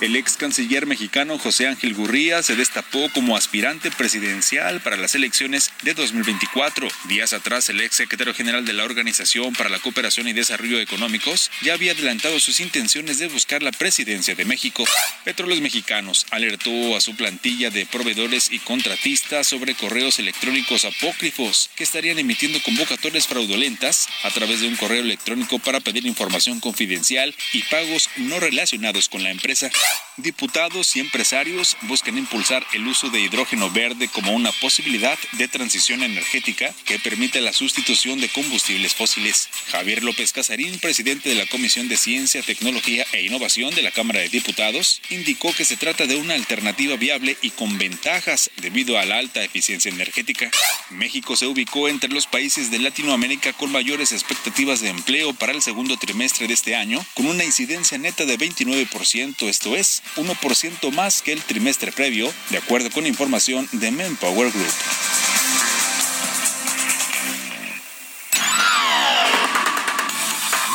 El 0.00 0.14
ex 0.14 0.36
canciller 0.36 0.86
mexicano 0.86 1.38
José 1.38 1.66
Ángel 1.66 1.92
Gurría 1.92 2.40
se 2.44 2.54
destapó 2.54 3.08
como 3.12 3.36
aspirante 3.36 3.90
presidencial 3.90 4.80
para 4.80 4.96
las 4.96 5.16
elecciones 5.16 5.72
de 5.82 5.92
2024. 5.92 6.86
Días 7.08 7.32
atrás, 7.32 7.68
el 7.68 7.80
ex 7.80 7.96
secretario 7.96 8.32
general 8.32 8.64
de 8.64 8.74
la 8.74 8.84
Organización 8.84 9.54
para 9.54 9.70
la 9.70 9.80
Cooperación 9.80 10.28
y 10.28 10.32
Desarrollo 10.32 10.78
Económicos 10.78 11.50
ya 11.62 11.74
había 11.74 11.92
adelantado 11.92 12.38
sus 12.38 12.60
intenciones 12.60 13.18
de 13.18 13.26
buscar 13.26 13.64
la 13.64 13.72
presidencia 13.72 14.36
de 14.36 14.44
México. 14.44 14.84
Petróleos 15.24 15.60
Mexicanos 15.60 16.26
alertó 16.30 16.96
a 16.96 17.00
su 17.00 17.16
plantilla 17.16 17.70
de 17.70 17.84
proveedores 17.84 18.52
y 18.52 18.60
contratistas 18.60 19.48
sobre 19.48 19.74
correos 19.74 20.20
electrónicos 20.20 20.84
apócrifos 20.84 21.70
que 21.74 21.82
estarían 21.82 22.20
emitiendo 22.20 22.62
convocatorias 22.62 23.26
fraudulentas 23.26 24.06
a 24.22 24.30
través 24.30 24.60
de 24.60 24.68
un 24.68 24.76
correo 24.76 25.02
electrónico 25.02 25.58
para 25.58 25.80
pedir 25.80 26.06
información 26.06 26.60
confidencial 26.60 27.34
y 27.52 27.62
pagos 27.64 28.08
no 28.16 28.38
relacionados 28.38 29.08
con 29.08 29.24
la 29.24 29.32
empresa. 29.32 29.68
Diputados 30.18 30.96
y 30.96 31.00
empresarios 31.00 31.76
buscan 31.82 32.18
impulsar 32.18 32.66
el 32.72 32.88
uso 32.88 33.08
de 33.08 33.20
hidrógeno 33.20 33.70
verde 33.70 34.08
como 34.08 34.32
una 34.32 34.50
posibilidad 34.50 35.16
de 35.34 35.46
transición 35.46 36.02
energética 36.02 36.74
que 36.86 36.98
permite 36.98 37.40
la 37.40 37.52
sustitución 37.52 38.20
de 38.20 38.28
combustibles 38.28 38.96
fósiles. 38.96 39.48
Javier 39.70 40.02
López 40.02 40.32
Casarín, 40.32 40.80
presidente 40.80 41.28
de 41.28 41.36
la 41.36 41.46
Comisión 41.46 41.86
de 41.86 41.96
Ciencia, 41.96 42.42
Tecnología 42.42 43.06
e 43.12 43.22
Innovación 43.22 43.72
de 43.76 43.82
la 43.82 43.92
Cámara 43.92 44.18
de 44.18 44.28
Diputados, 44.28 45.00
indicó 45.10 45.54
que 45.54 45.64
se 45.64 45.76
trata 45.76 46.06
de 46.06 46.16
una 46.16 46.34
alternativa 46.34 46.96
viable 46.96 47.36
y 47.40 47.50
con 47.50 47.78
ventajas 47.78 48.50
debido 48.56 48.98
a 48.98 49.04
la 49.04 49.18
alta 49.18 49.44
eficiencia 49.44 49.92
energética. 49.92 50.50
México 50.90 51.36
se 51.36 51.46
ubicó 51.46 51.88
entre 51.88 52.10
los 52.10 52.26
países 52.26 52.72
de 52.72 52.80
Latinoamérica 52.80 53.52
con 53.52 53.70
mayores 53.70 54.10
expectativas 54.10 54.80
de 54.80 54.88
empleo 54.88 55.32
para 55.32 55.52
el 55.52 55.62
segundo 55.62 55.96
trimestre 55.96 56.48
de 56.48 56.54
este 56.54 56.74
año, 56.74 57.06
con 57.14 57.26
una 57.26 57.44
incidencia 57.44 57.98
neta 57.98 58.24
de 58.24 58.36
29%, 58.36 59.48
esto 59.48 59.76
es, 59.76 59.77
1% 59.78 60.92
más 60.92 61.22
que 61.22 61.32
el 61.32 61.42
trimestre 61.42 61.92
previo, 61.92 62.32
de 62.50 62.58
acuerdo 62.58 62.90
con 62.90 63.06
información 63.06 63.68
de 63.72 63.90
Manpower 63.90 64.50
Group. 64.50 64.74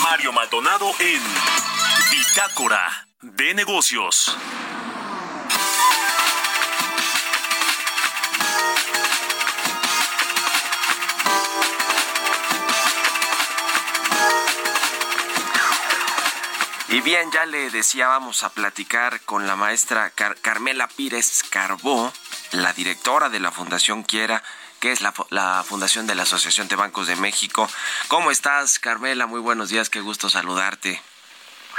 Mario 0.03 0.31
Maldonado 0.31 0.89
en 0.99 1.21
Bitácora 2.11 3.07
de 3.21 3.53
Negocios. 3.53 4.37
Y 16.93 17.01
bien, 17.01 17.31
ya 17.31 17.47
le 17.47 17.71
decía, 17.71 18.07
vamos 18.07 18.43
a 18.43 18.49
platicar 18.49 19.19
con 19.21 19.47
la 19.47 19.55
maestra 19.55 20.11
Carmela 20.11 20.87
Pírez 20.87 21.41
Carbó, 21.49 22.13
la 22.51 22.71
directora 22.71 23.29
de 23.29 23.39
la 23.39 23.51
Fundación 23.51 24.03
Quiera, 24.03 24.43
que 24.79 24.91
es 24.91 25.01
la, 25.01 25.11
la, 25.31 25.63
Fundación 25.67 26.05
de 26.05 26.13
la 26.13 26.21
Asociación 26.21 26.67
de 26.67 26.75
Bancos 26.75 27.07
de 27.07 27.15
México. 27.15 27.67
¿Cómo 28.09 28.29
estás, 28.29 28.77
Carmela? 28.77 29.25
Muy 29.25 29.39
buenos 29.39 29.69
días, 29.69 29.89
qué 29.89 30.01
gusto 30.01 30.29
saludarte. 30.29 31.01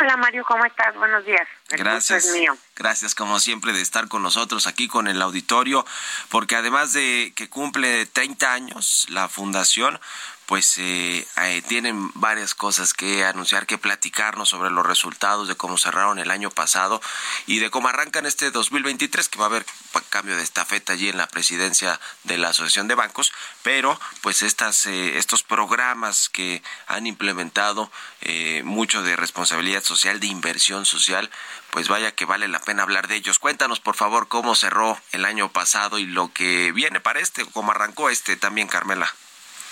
Hola 0.01 0.17
Mario, 0.17 0.45
¿cómo 0.49 0.65
estás? 0.65 0.93
Buenos 0.97 1.25
días. 1.25 1.47
Gracias. 1.69 2.33
mío. 2.33 2.57
Gracias 2.77 3.15
como 3.15 3.39
siempre 3.39 3.73
de 3.73 3.81
estar 3.81 4.09
con 4.09 4.25
nosotros 4.25 4.67
aquí 4.67 4.89
con 4.89 5.07
el 5.07 5.23
auditorio, 5.23 5.87
porque 6.29 6.57
además 6.57 6.93
de 6.93 7.33
que 7.37 7.49
cumple 7.49 8.05
30 8.07 8.53
años 8.53 9.07
la 9.11 9.29
fundación, 9.29 10.01
pues 10.47 10.77
eh, 10.79 11.27
eh, 11.37 11.63
tienen 11.69 12.11
varias 12.15 12.55
cosas 12.55 12.93
que 12.93 13.25
anunciar, 13.25 13.67
que 13.67 13.79
platicarnos 13.79 14.49
sobre 14.49 14.71
los 14.71 14.85
resultados 14.85 15.47
de 15.47 15.55
cómo 15.55 15.79
cerraron 15.79 16.19
el 16.19 16.33
año 16.33 16.51
pasado 16.51 17.01
y 17.47 17.61
de 17.61 17.71
cómo 17.71 17.89
arrancan 17.89 18.27
este 18.27 18.51
2023, 18.51 19.29
que 19.29 19.39
va 19.39 19.45
a 19.45 19.49
haber 19.49 19.65
cambio 20.11 20.37
de 20.37 20.43
estafeta 20.43 20.93
allí 20.93 21.09
en 21.09 21.17
la 21.17 21.27
presidencia 21.27 21.99
de 22.25 22.39
la 22.39 22.51
Asociación 22.51 22.89
de 22.89 22.95
Bancos, 22.95 23.33
pero 23.63 23.99
pues 24.21 24.43
estas, 24.43 24.87
eh, 24.87 25.19
estos 25.19 25.43
programas 25.43 26.29
que 26.29 26.63
han 26.87 27.07
implementado 27.07 27.91
eh, 28.21 28.63
mucho 28.65 29.03
de 29.03 29.17
responsabilidad 29.17 29.83
social, 29.83 30.21
de 30.21 30.29
inversión 30.29 30.87
social, 30.87 31.31
pues 31.75 31.89
vaya 31.89 32.13
que 32.13 32.25
vale 32.25 32.47
la 32.47 32.61
pena 32.61 32.85
hablar 32.85 33.09
de 33.09 33.17
ellos. 33.17 33.41
Cuéntanos, 33.41 33.81
por 33.81 33.97
favor, 33.97 34.29
cómo 34.29 34.55
cerró 34.55 34.97
el 35.11 35.25
año 35.25 35.49
pasado 35.49 35.99
y 35.99 36.07
lo 36.07 36.31
que 36.33 36.71
viene 36.71 37.01
para 37.01 37.19
este, 37.19 37.43
cómo 37.53 37.73
arrancó 37.73 38.11
este 38.11 38.37
también, 38.37 38.69
Carmela. 38.69 39.09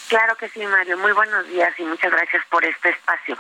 Claro 0.09 0.35
que 0.35 0.49
sí, 0.49 0.67
Mario. 0.67 0.99
Muy 0.99 1.12
buenos 1.12 1.47
días 1.47 1.73
y 1.79 1.85
muchas 1.85 2.11
gracias 2.11 2.45
por 2.47 2.65
este 2.65 2.88
espacio. 2.88 3.38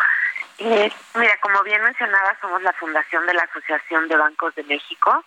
Eh, 0.58 0.92
mira, 1.16 1.36
como 1.40 1.60
bien 1.64 1.82
mencionaba, 1.82 2.36
somos 2.40 2.62
la 2.62 2.72
fundación 2.74 3.26
de 3.26 3.34
la 3.34 3.42
Asociación 3.42 4.06
de 4.06 4.16
Bancos 4.16 4.54
de 4.54 4.62
México 4.62 5.24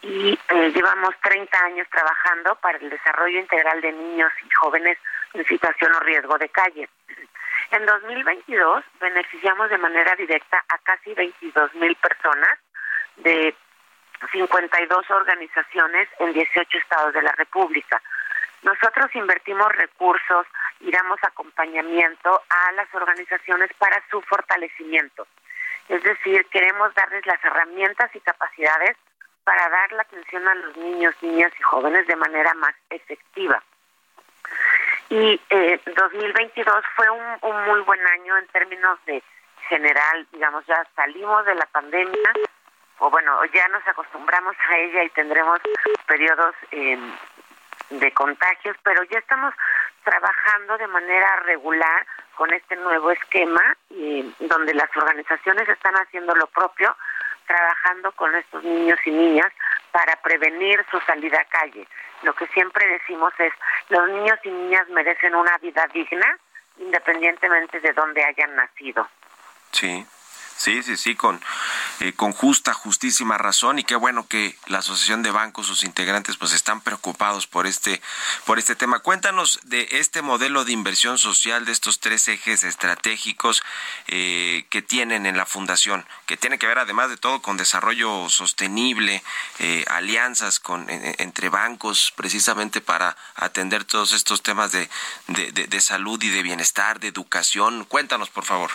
y 0.00 0.36
eh, 0.48 0.72
llevamos 0.74 1.14
30 1.22 1.56
años 1.64 1.86
trabajando 1.88 2.56
para 2.56 2.78
el 2.78 2.90
desarrollo 2.90 3.38
integral 3.38 3.80
de 3.80 3.92
niños 3.92 4.32
y 4.44 4.50
jóvenes 4.54 4.98
en 5.34 5.46
situación 5.46 5.94
o 5.94 6.00
riesgo 6.00 6.36
de 6.36 6.48
calle. 6.48 6.88
En 7.70 7.86
2022 7.86 8.84
beneficiamos 9.00 9.70
de 9.70 9.78
manera 9.78 10.16
directa 10.16 10.64
a 10.68 10.78
casi 10.78 11.14
22 11.14 11.74
mil 11.76 11.94
personas 11.94 12.58
de 13.16 13.54
52 14.30 15.10
organizaciones 15.10 16.08
en 16.18 16.32
18 16.32 16.78
estados 16.78 17.14
de 17.14 17.22
la 17.22 17.32
República. 17.32 18.00
Nosotros 18.62 19.14
invertimos 19.14 19.72
recursos 19.72 20.46
y 20.80 20.90
damos 20.90 21.18
acompañamiento 21.22 22.42
a 22.48 22.72
las 22.72 22.92
organizaciones 22.94 23.70
para 23.78 24.02
su 24.08 24.20
fortalecimiento. 24.22 25.26
Es 25.88 26.02
decir, 26.04 26.46
queremos 26.46 26.94
darles 26.94 27.26
las 27.26 27.42
herramientas 27.44 28.14
y 28.14 28.20
capacidades 28.20 28.96
para 29.42 29.68
dar 29.68 29.92
la 29.92 30.02
atención 30.02 30.46
a 30.46 30.54
los 30.54 30.76
niños, 30.76 31.14
niñas 31.20 31.52
y 31.58 31.62
jóvenes 31.62 32.06
de 32.06 32.14
manera 32.14 32.54
más 32.54 32.74
efectiva. 32.90 33.60
Y 35.08 35.40
eh, 35.50 35.80
2022 35.84 36.84
fue 36.94 37.10
un, 37.10 37.38
un 37.42 37.64
muy 37.64 37.80
buen 37.80 38.00
año 38.06 38.38
en 38.38 38.46
términos 38.48 38.98
de 39.06 39.22
general, 39.68 40.26
digamos, 40.32 40.64
ya 40.66 40.86
salimos 40.94 41.44
de 41.44 41.54
la 41.54 41.66
pandemia, 41.66 42.32
o 43.02 43.10
bueno, 43.10 43.44
ya 43.46 43.66
nos 43.66 43.84
acostumbramos 43.88 44.54
a 44.70 44.76
ella 44.76 45.02
y 45.02 45.10
tendremos 45.10 45.60
periodos 46.06 46.54
eh, 46.70 46.96
de 47.90 48.12
contagios, 48.12 48.76
pero 48.84 49.02
ya 49.02 49.18
estamos 49.18 49.52
trabajando 50.04 50.78
de 50.78 50.86
manera 50.86 51.34
regular 51.40 52.06
con 52.36 52.54
este 52.54 52.76
nuevo 52.76 53.10
esquema 53.10 53.76
y 53.90 54.32
donde 54.38 54.72
las 54.74 54.88
organizaciones 54.96 55.68
están 55.68 55.94
haciendo 55.96 56.32
lo 56.36 56.46
propio, 56.46 56.96
trabajando 57.48 58.12
con 58.12 58.36
estos 58.36 58.62
niños 58.62 59.00
y 59.04 59.10
niñas 59.10 59.52
para 59.90 60.14
prevenir 60.22 60.86
su 60.88 61.00
salida 61.00 61.40
a 61.40 61.44
calle. 61.46 61.88
Lo 62.22 62.32
que 62.34 62.46
siempre 62.48 62.86
decimos 62.86 63.32
es, 63.38 63.52
los 63.88 64.08
niños 64.10 64.38
y 64.44 64.50
niñas 64.50 64.88
merecen 64.90 65.34
una 65.34 65.58
vida 65.58 65.88
digna 65.92 66.38
independientemente 66.78 67.80
de 67.80 67.92
dónde 67.94 68.22
hayan 68.24 68.54
nacido. 68.54 69.08
Sí. 69.72 70.06
Sí, 70.56 70.82
sí, 70.82 70.96
sí, 70.96 71.16
con, 71.16 71.40
eh, 72.00 72.12
con 72.12 72.32
justa, 72.32 72.72
justísima 72.72 73.36
razón 73.36 73.80
y 73.80 73.84
qué 73.84 73.96
bueno 73.96 74.28
que 74.28 74.56
la 74.66 74.78
Asociación 74.78 75.22
de 75.22 75.32
Bancos, 75.32 75.66
sus 75.66 75.82
integrantes, 75.82 76.36
pues 76.36 76.52
están 76.52 76.80
preocupados 76.80 77.46
por 77.48 77.66
este, 77.66 78.00
por 78.44 78.60
este 78.60 78.76
tema. 78.76 79.00
Cuéntanos 79.00 79.58
de 79.64 79.88
este 79.90 80.22
modelo 80.22 80.64
de 80.64 80.72
inversión 80.72 81.18
social, 81.18 81.64
de 81.64 81.72
estos 81.72 81.98
tres 81.98 82.28
ejes 82.28 82.62
estratégicos 82.62 83.62
eh, 84.06 84.66
que 84.70 84.82
tienen 84.82 85.26
en 85.26 85.36
la 85.36 85.46
Fundación, 85.46 86.06
que 86.26 86.36
tiene 86.36 86.58
que 86.58 86.68
ver 86.68 86.78
además 86.78 87.10
de 87.10 87.16
todo 87.16 87.42
con 87.42 87.56
desarrollo 87.56 88.28
sostenible, 88.28 89.22
eh, 89.58 89.84
alianzas 89.88 90.60
con, 90.60 90.86
entre 90.88 91.48
bancos 91.48 92.12
precisamente 92.14 92.80
para 92.80 93.16
atender 93.34 93.84
todos 93.84 94.12
estos 94.12 94.42
temas 94.42 94.70
de, 94.70 94.88
de 95.26 95.80
salud 95.80 96.22
y 96.22 96.28
de 96.28 96.42
bienestar, 96.42 97.00
de 97.00 97.08
educación. 97.08 97.84
Cuéntanos, 97.84 98.30
por 98.30 98.44
favor. 98.44 98.70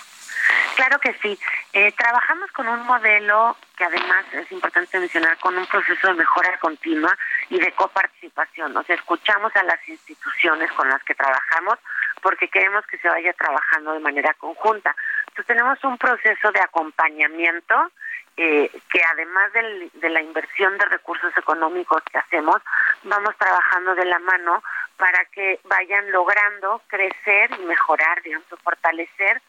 Claro 0.77 0.99
que 0.99 1.11
sí. 1.23 1.39
Eh, 1.73 1.91
trabajamos 1.93 2.51
con 2.51 2.67
un 2.67 2.85
modelo 2.85 3.57
que 3.75 3.83
además 3.83 4.25
es 4.31 4.51
importante 4.51 4.99
mencionar, 4.99 5.35
con 5.39 5.57
un 5.57 5.65
proceso 5.65 6.07
de 6.07 6.13
mejora 6.13 6.55
continua 6.59 7.17
y 7.49 7.59
de 7.59 7.71
coparticipación. 7.71 8.77
O 8.77 8.83
sea, 8.83 8.95
escuchamos 8.95 9.55
a 9.55 9.63
las 9.63 9.79
instituciones 9.89 10.71
con 10.73 10.87
las 10.87 11.03
que 11.03 11.15
trabajamos 11.15 11.79
porque 12.21 12.47
queremos 12.49 12.85
que 12.85 12.99
se 12.99 13.09
vaya 13.09 13.33
trabajando 13.33 13.93
de 13.93 14.01
manera 14.01 14.35
conjunta. 14.35 14.95
Entonces 15.21 15.47
tenemos 15.47 15.83
un 15.83 15.97
proceso 15.97 16.51
de 16.51 16.61
acompañamiento 16.61 17.91
eh, 18.37 18.69
que 18.91 19.01
además 19.13 19.51
del, 19.53 19.89
de 19.95 20.09
la 20.09 20.21
inversión 20.21 20.77
de 20.77 20.85
recursos 20.85 21.35
económicos 21.35 22.03
que 22.03 22.19
hacemos, 22.19 22.61
vamos 23.01 23.35
trabajando 23.37 23.95
de 23.95 24.05
la 24.05 24.19
mano 24.19 24.61
para 24.95 25.25
que 25.25 25.59
vayan 25.63 26.11
logrando 26.11 26.83
crecer 26.85 27.49
y 27.59 27.65
mejorar, 27.65 28.21
digamos, 28.21 28.47
fortalecer 28.63 29.41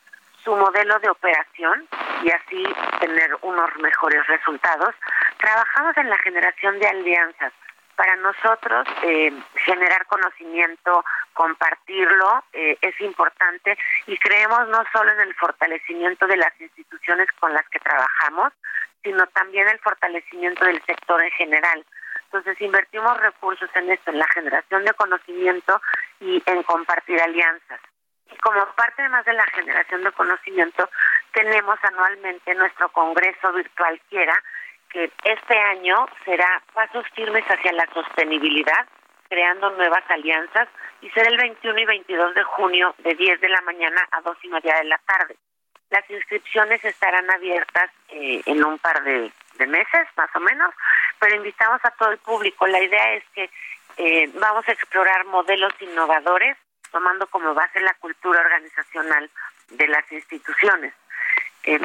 su 0.49 0.57
modelo 0.57 0.99
de 1.01 1.11
operación 1.11 1.87
y 2.23 2.31
así 2.31 2.65
tener 3.01 3.37
unos 3.43 3.69
mejores 3.81 4.27
resultados. 4.29 4.95
Trabajamos 5.37 5.95
en 5.99 6.09
la 6.09 6.17
generación 6.21 6.79
de 6.79 6.89
alianzas. 6.89 7.53
Para 7.97 8.17
nosotros 8.17 8.89
eh, 9.03 9.31
generar 9.67 10.07
conocimiento, 10.07 11.05
compartirlo 11.35 12.45
eh, 12.55 12.79
es 12.81 12.99
importante 13.03 13.77
y 14.07 14.17
creemos 14.17 14.69
no 14.69 14.83
solo 14.91 15.13
en 15.13 15.21
el 15.21 15.35
fortalecimiento 15.35 16.27
de 16.27 16.39
las 16.39 16.59
instituciones 16.59 17.29
con 17.39 17.53
las 17.53 17.69
que 17.69 17.81
trabajamos, 17.81 18.55
sino 19.03 19.27
también 19.27 19.69
el 19.69 19.79
fortalecimiento 19.81 20.65
del 20.65 20.83
sector 20.85 21.23
en 21.23 21.31
general. 21.33 21.85
Entonces 22.25 22.59
invertimos 22.63 23.21
recursos 23.21 23.69
en 23.75 23.91
esto, 23.91 24.13
en 24.13 24.19
la 24.19 24.29
generación 24.29 24.83
de 24.87 24.95
conocimiento 24.95 25.83
y 26.21 26.43
en 26.47 26.63
compartir 26.63 27.21
alianzas. 27.21 27.81
Y 28.31 28.37
como 28.37 28.65
parte 28.75 29.09
más 29.09 29.25
de 29.25 29.33
la 29.33 29.47
generación 29.47 30.05
de 30.05 30.13
conocimiento, 30.13 30.89
tenemos 31.33 31.79
anualmente 31.83 32.55
nuestro 32.55 32.89
Congreso 32.91 33.53
Virtual 33.53 34.01
Quiera, 34.09 34.43
que 34.91 35.11
este 35.25 35.59
año 35.59 36.07
será 36.25 36.63
pasos 36.73 37.05
firmes 37.15 37.45
hacia 37.45 37.73
la 37.73 37.87
sostenibilidad, 37.93 38.87
creando 39.29 39.71
nuevas 39.71 40.05
alianzas, 40.09 40.69
y 41.01 41.11
será 41.11 41.29
el 41.29 41.37
21 41.37 41.79
y 41.79 41.85
22 41.85 42.35
de 42.35 42.43
junio 42.45 42.95
de 42.99 43.15
10 43.15 43.41
de 43.41 43.49
la 43.49 43.61
mañana 43.63 44.07
a 44.11 44.21
2 44.23 44.37
y 44.43 44.49
media 44.49 44.77
de 44.77 44.85
la 44.85 44.99
tarde. 44.99 45.37
Las 45.91 46.09
inscripciones 46.11 46.85
estarán 46.85 47.31
abiertas 47.31 47.91
eh, 48.11 48.43
en 48.45 48.65
un 48.65 48.79
par 48.79 49.03
de, 49.05 49.33
meses, 49.67 50.07
más 50.17 50.31
o 50.35 50.41
menos, 50.41 50.73
pero 51.19 51.35
invitamos 51.35 51.81
a 51.83 51.91
todo 51.93 52.11
el 52.11 52.19
público. 52.19 52.67
La 52.67 52.81
idea 52.81 53.15
es 53.15 53.25
que 53.35 53.51
eh, 53.97 54.31
vamos 54.35 54.67
a 54.69 54.73
explorar 54.73 55.25
modelos 55.27 55.73
innovadores, 55.81 56.57
tomando 56.91 57.27
como 57.29 57.55
base 57.55 57.81
la 57.81 57.95
cultura 57.95 58.41
organizacional 58.41 59.31
de 59.71 59.89
las 59.89 60.11
instituciones. 60.13 60.95
Eh, 61.65 61.81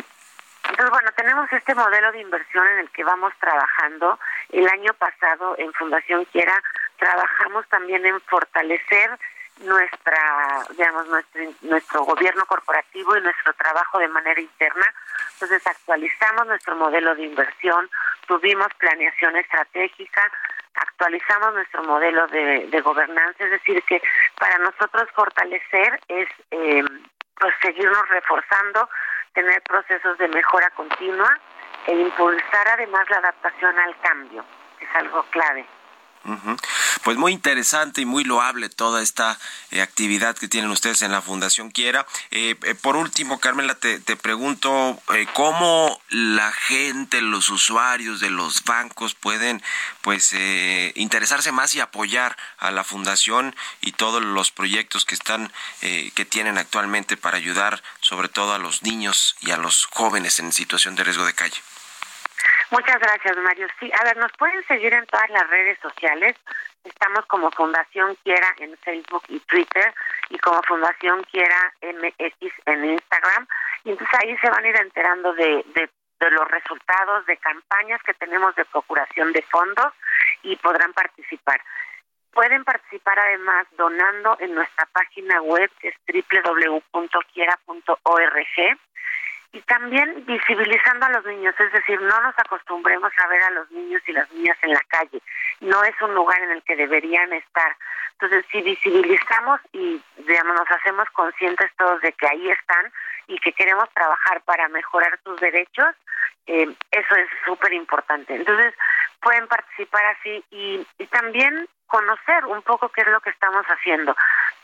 entonces, 0.70 0.90
bueno, 0.90 1.12
tenemos 1.16 1.52
este 1.52 1.76
modelo 1.76 2.12
de 2.12 2.22
inversión 2.22 2.66
en 2.68 2.80
el 2.80 2.90
que 2.92 3.04
vamos 3.04 3.34
trabajando. 3.40 4.18
El 4.50 4.68
año 4.68 4.94
pasado 4.94 5.56
en 5.58 5.74
Fundación 5.74 6.26
Quiera 6.26 6.64
trabajamos 6.98 7.68
también 7.68 8.06
en 8.06 8.20
fortalecer 8.22 9.20
nuestra, 9.60 10.64
digamos, 10.72 11.08
nuestro, 11.08 11.42
nuestro 11.62 12.04
gobierno 12.06 12.46
corporativo 12.46 13.16
y 13.18 13.22
nuestro 13.22 13.54
trabajo 13.54 14.00
de 14.00 14.08
manera 14.08 14.40
interna. 14.40 14.86
Entonces 15.34 15.66
actualizamos 15.68 16.48
nuestro 16.48 16.76
modelo 16.76 17.14
de 17.16 17.24
inversión, 17.24 17.90
tuvimos 18.28 18.68
planeación 18.78 19.36
estratégica, 19.36 20.32
actualizamos 20.76 21.54
nuestro 21.54 21.84
modelo 21.84 22.28
de, 22.28 22.82
gobernanza, 22.82 23.44
es 23.44 23.52
decir, 23.52 23.82
que 23.84 24.02
para 24.40 24.58
nosotros 24.60 25.10
fortalecer 25.14 26.00
es 26.08 26.28
eh, 26.52 26.84
pues 27.40 27.54
seguirnos 27.62 28.10
reforzando, 28.10 28.90
tener 29.34 29.62
procesos 29.64 30.18
de 30.18 30.28
mejora 30.30 30.70
continua 30.72 31.38
e 31.88 31.94
impulsar 31.94 32.68
además 32.68 33.10
la 33.10 33.18
adaptación 33.18 33.78
al 33.78 34.00
cambio, 34.00 34.46
que 34.78 34.86
es 34.86 34.96
algo 34.96 35.24
clave. 35.32 35.66
Pues 37.04 37.18
muy 37.18 37.34
interesante 37.34 38.02
y 38.02 38.06
muy 38.06 38.24
loable 38.24 38.70
toda 38.70 39.02
esta 39.02 39.38
eh, 39.72 39.82
actividad 39.82 40.38
que 40.38 40.48
tienen 40.48 40.72
ustedes 40.72 41.02
en 41.02 41.12
la 41.12 41.22
Fundación 41.22 41.70
Quiera. 41.70 42.06
Eh, 42.32 42.56
eh, 42.64 42.76
por 42.76 42.96
último, 42.96 43.40
Carmela, 43.40 43.76
te, 43.76 44.00
te 44.00 44.16
pregunto 44.16 45.02
cómo 45.34 46.02
la 46.10 46.52
gente, 46.52 47.22
los 47.22 47.50
usuarios 47.50 48.22
de 48.22 48.30
los 48.30 48.64
bancos 48.64 49.16
pueden 49.16 49.62
pues 50.02 50.34
interesarse 50.96 51.52
más 51.52 51.76
y 51.76 51.82
apoyar 51.82 52.38
a 52.58 52.72
la 52.72 52.84
Fundación 52.84 53.56
y 53.82 53.92
todos 53.92 54.24
los 54.24 54.52
proyectos 54.52 55.06
que 55.06 55.16
están 55.16 55.52
que 55.82 56.26
tienen 56.30 56.58
actualmente 56.58 57.18
para 57.18 57.38
ayudar 57.38 57.82
sobre 58.02 58.30
todo 58.30 58.54
a 58.54 58.60
los 58.60 58.84
niños 58.84 59.36
y 59.42 59.52
a 59.52 59.58
los 59.58 59.86
jóvenes 59.86 60.40
en 60.40 60.52
situación 60.52 60.96
de 60.96 61.04
riesgo 61.04 61.26
de 61.26 61.34
calle. 61.34 61.58
Muchas 62.74 63.00
gracias, 63.00 63.38
Mario. 63.38 63.68
Sí, 63.80 63.92
a 63.94 64.04
ver, 64.04 64.18
nos 64.18 64.32
pueden 64.32 64.66
seguir 64.66 64.92
en 64.96 65.06
todas 65.06 65.30
las 65.30 65.48
redes 65.48 65.78
sociales. 65.78 66.36
Estamos 66.84 67.24
como 67.28 67.52
Fundación 67.52 68.16
Quiera 68.24 68.48
en 68.58 68.76
Facebook 68.80 69.22
y 69.28 69.40
Twitter 69.42 69.94
y 70.30 70.40
como 70.40 70.60
Fundación 70.64 71.22
Quiera 71.26 71.72
MX 71.84 72.52
en 72.66 72.86
Instagram. 72.86 73.48
Y 73.84 73.92
entonces 73.92 74.20
ahí 74.20 74.36
se 74.40 74.50
van 74.50 74.66
a 74.66 74.68
ir 74.70 74.76
enterando 74.76 75.34
de, 75.36 75.64
de, 75.76 75.88
de 76.20 76.32
los 76.32 76.48
resultados 76.48 77.24
de 77.28 77.38
campañas 77.38 78.02
que 78.02 78.16
tenemos 78.16 78.56
de 78.56 78.66
procuración 78.66 79.34
de 79.34 79.44
fondos 79.44 79.94
y 80.42 80.56
podrán 80.56 80.94
participar. 80.94 81.62
Pueden 82.32 82.64
participar 82.64 83.20
además 83.20 83.68
donando 83.78 84.36
en 84.40 84.56
nuestra 84.56 84.88
página 84.88 85.44
web 85.44 85.70
que 85.80 85.90
es 85.90 85.96
www.quiera.org 86.08 87.20
y 89.54 89.62
también 89.62 90.26
visibilizando 90.26 91.06
a 91.06 91.10
los 91.10 91.26
niños, 91.26 91.54
es 91.60 91.72
decir, 91.72 92.02
no 92.02 92.22
nos 92.22 92.38
acostumbremos 92.38 93.12
a 93.24 93.28
ver 93.28 93.44
a 93.44 93.52
los 93.52 93.72
niños 93.72 94.02
y 94.08 94.12
las 94.12 94.30
niñas 94.34 94.58
en 94.64 94.74
la 94.74 94.82
calle, 94.88 95.22
no 95.62 95.84
es 95.84 95.94
un 96.02 96.16
lugar 96.16 96.42
en 96.42 96.52
el 96.52 96.64
que 96.64 96.76
deberían 96.76 97.32
estar. 97.32 97.76
Entonces, 98.14 98.46
si 98.52 98.62
visibilizamos 98.62 99.62
y 99.72 100.02
digamos, 100.18 100.56
nos 100.56 100.72
hacemos 100.72 101.08
conscientes 101.12 101.70
todos 101.78 102.02
de 102.02 102.12
que 102.14 102.28
ahí 102.28 102.50
están 102.50 102.92
y 103.28 103.38
que 103.40 103.54
queremos 103.54 103.88
trabajar 103.94 104.42
para 104.42 104.68
mejorar 104.70 105.20
sus 105.24 105.40
derechos, 105.40 105.96
eh, 106.48 106.68
eso 106.92 107.16
es 107.16 107.30
súper 107.46 107.74
importante. 107.74 108.36
Entonces, 108.36 108.74
pueden 109.24 109.48
participar 109.48 110.06
así 110.06 110.44
y, 110.52 110.86
también 111.12 111.68
conocer 111.88 112.46
un 112.46 112.62
poco 112.64 112.90
qué 112.90 113.02
es 113.02 113.08
lo 113.08 113.22
que 113.22 113.30
estamos 113.30 113.66
haciendo 113.66 114.16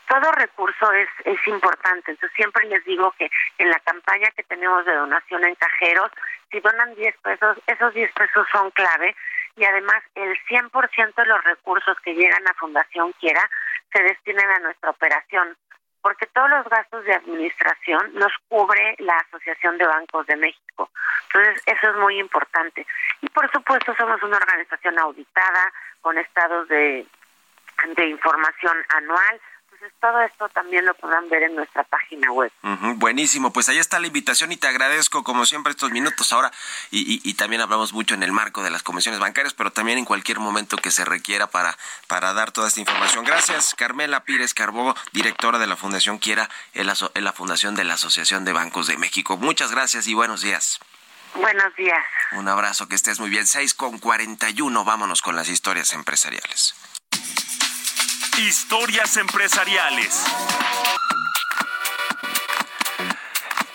todo 0.08 0.32
recurso 0.32 0.90
es, 0.90 1.08
es 1.24 1.38
importante. 1.46 2.10
Entonces 2.10 2.34
siempre 2.34 2.66
les 2.66 2.84
digo 2.84 3.14
que 3.16 3.30
en 3.58 3.70
la 3.70 3.78
campaña 3.78 4.28
que 4.36 4.42
tenemos 4.42 4.84
de 4.84 4.92
donación 4.92 5.44
en 5.44 5.54
cajeros, 5.54 6.10
si 6.50 6.58
donan 6.58 6.96
10 6.96 7.16
pesos, 7.18 7.56
esos 7.68 7.94
10 7.94 8.10
pesos 8.12 8.44
son 8.50 8.72
clave 8.72 9.14
y 9.56 9.64
además 9.64 10.02
el 10.16 10.36
100% 10.48 11.14
de 11.14 11.26
los 11.26 11.44
recursos 11.44 11.96
que 12.00 12.14
llegan 12.14 12.46
a 12.48 12.54
Fundación 12.54 13.12
Quiera 13.20 13.48
se 13.92 14.02
destinan 14.02 14.50
a 14.50 14.58
nuestra 14.60 14.90
operación, 14.90 15.56
porque 16.02 16.26
todos 16.26 16.50
los 16.50 16.64
gastos 16.68 17.04
de 17.04 17.14
administración 17.14 18.10
los 18.14 18.32
cubre 18.48 18.96
la 18.98 19.16
Asociación 19.18 19.78
de 19.78 19.86
Bancos 19.86 20.26
de 20.26 20.36
México. 20.36 20.90
Entonces, 21.26 21.62
eso 21.66 21.90
es 21.90 21.96
muy 21.96 22.18
importante. 22.18 22.86
Y 23.20 23.28
por 23.28 23.50
supuesto, 23.50 23.94
somos 23.96 24.22
una 24.22 24.36
organización 24.36 24.98
auditada 24.98 25.72
con 26.00 26.16
estados 26.18 26.68
de, 26.68 27.06
de 27.96 28.06
información 28.06 28.76
anual 28.96 29.40
todo 30.00 30.20
esto 30.20 30.48
también 30.50 30.84
lo 30.84 30.94
podrán 30.94 31.28
ver 31.28 31.44
en 31.44 31.54
nuestra 31.54 31.84
página 31.84 32.32
web. 32.32 32.50
buenísimo, 32.96 33.52
pues 33.52 33.68
ahí 33.68 33.78
está 33.78 33.98
la 33.98 34.06
invitación 34.06 34.52
y 34.52 34.56
te 34.56 34.66
agradezco 34.66 35.22
como 35.24 35.46
siempre 35.46 35.70
estos 35.70 35.90
minutos 35.90 36.32
ahora 36.32 36.50
y, 36.90 37.20
y, 37.28 37.34
también 37.34 37.62
hablamos 37.62 37.92
mucho 37.92 38.14
en 38.14 38.22
el 38.22 38.32
marco 38.32 38.62
de 38.62 38.70
las 38.70 38.82
comisiones 38.82 39.20
bancarias, 39.20 39.54
pero 39.54 39.72
también 39.72 39.98
en 39.98 40.04
cualquier 40.04 40.38
momento 40.38 40.76
que 40.76 40.90
se 40.90 41.04
requiera 41.04 41.46
para, 41.48 41.76
para 42.06 42.32
dar 42.32 42.52
toda 42.52 42.68
esta 42.68 42.80
información. 42.80 43.24
Gracias, 43.24 43.74
Carmela 43.74 44.24
Pírez 44.24 44.54
Carbó, 44.54 44.94
directora 45.12 45.58
de 45.58 45.66
la 45.66 45.76
Fundación 45.76 46.18
Quiera, 46.18 46.48
en 46.74 46.86
la, 46.86 46.94
en 47.14 47.24
la 47.24 47.32
Fundación 47.32 47.74
de 47.74 47.84
la 47.84 47.94
Asociación 47.94 48.44
de 48.44 48.52
Bancos 48.52 48.86
de 48.86 48.96
México. 48.98 49.36
Muchas 49.36 49.70
gracias 49.70 50.06
y 50.06 50.14
buenos 50.14 50.42
días. 50.42 50.80
Buenos 51.34 51.74
días. 51.76 52.04
Un 52.32 52.48
abrazo, 52.48 52.88
que 52.88 52.94
estés 52.94 53.20
muy 53.20 53.30
bien. 53.30 53.46
6 53.46 53.74
con 53.74 53.98
41, 53.98 54.84
vámonos 54.84 55.22
con 55.22 55.36
las 55.36 55.48
historias 55.48 55.92
empresariales. 55.92 56.74
Historias 58.40 59.18
empresariales. 59.18 60.24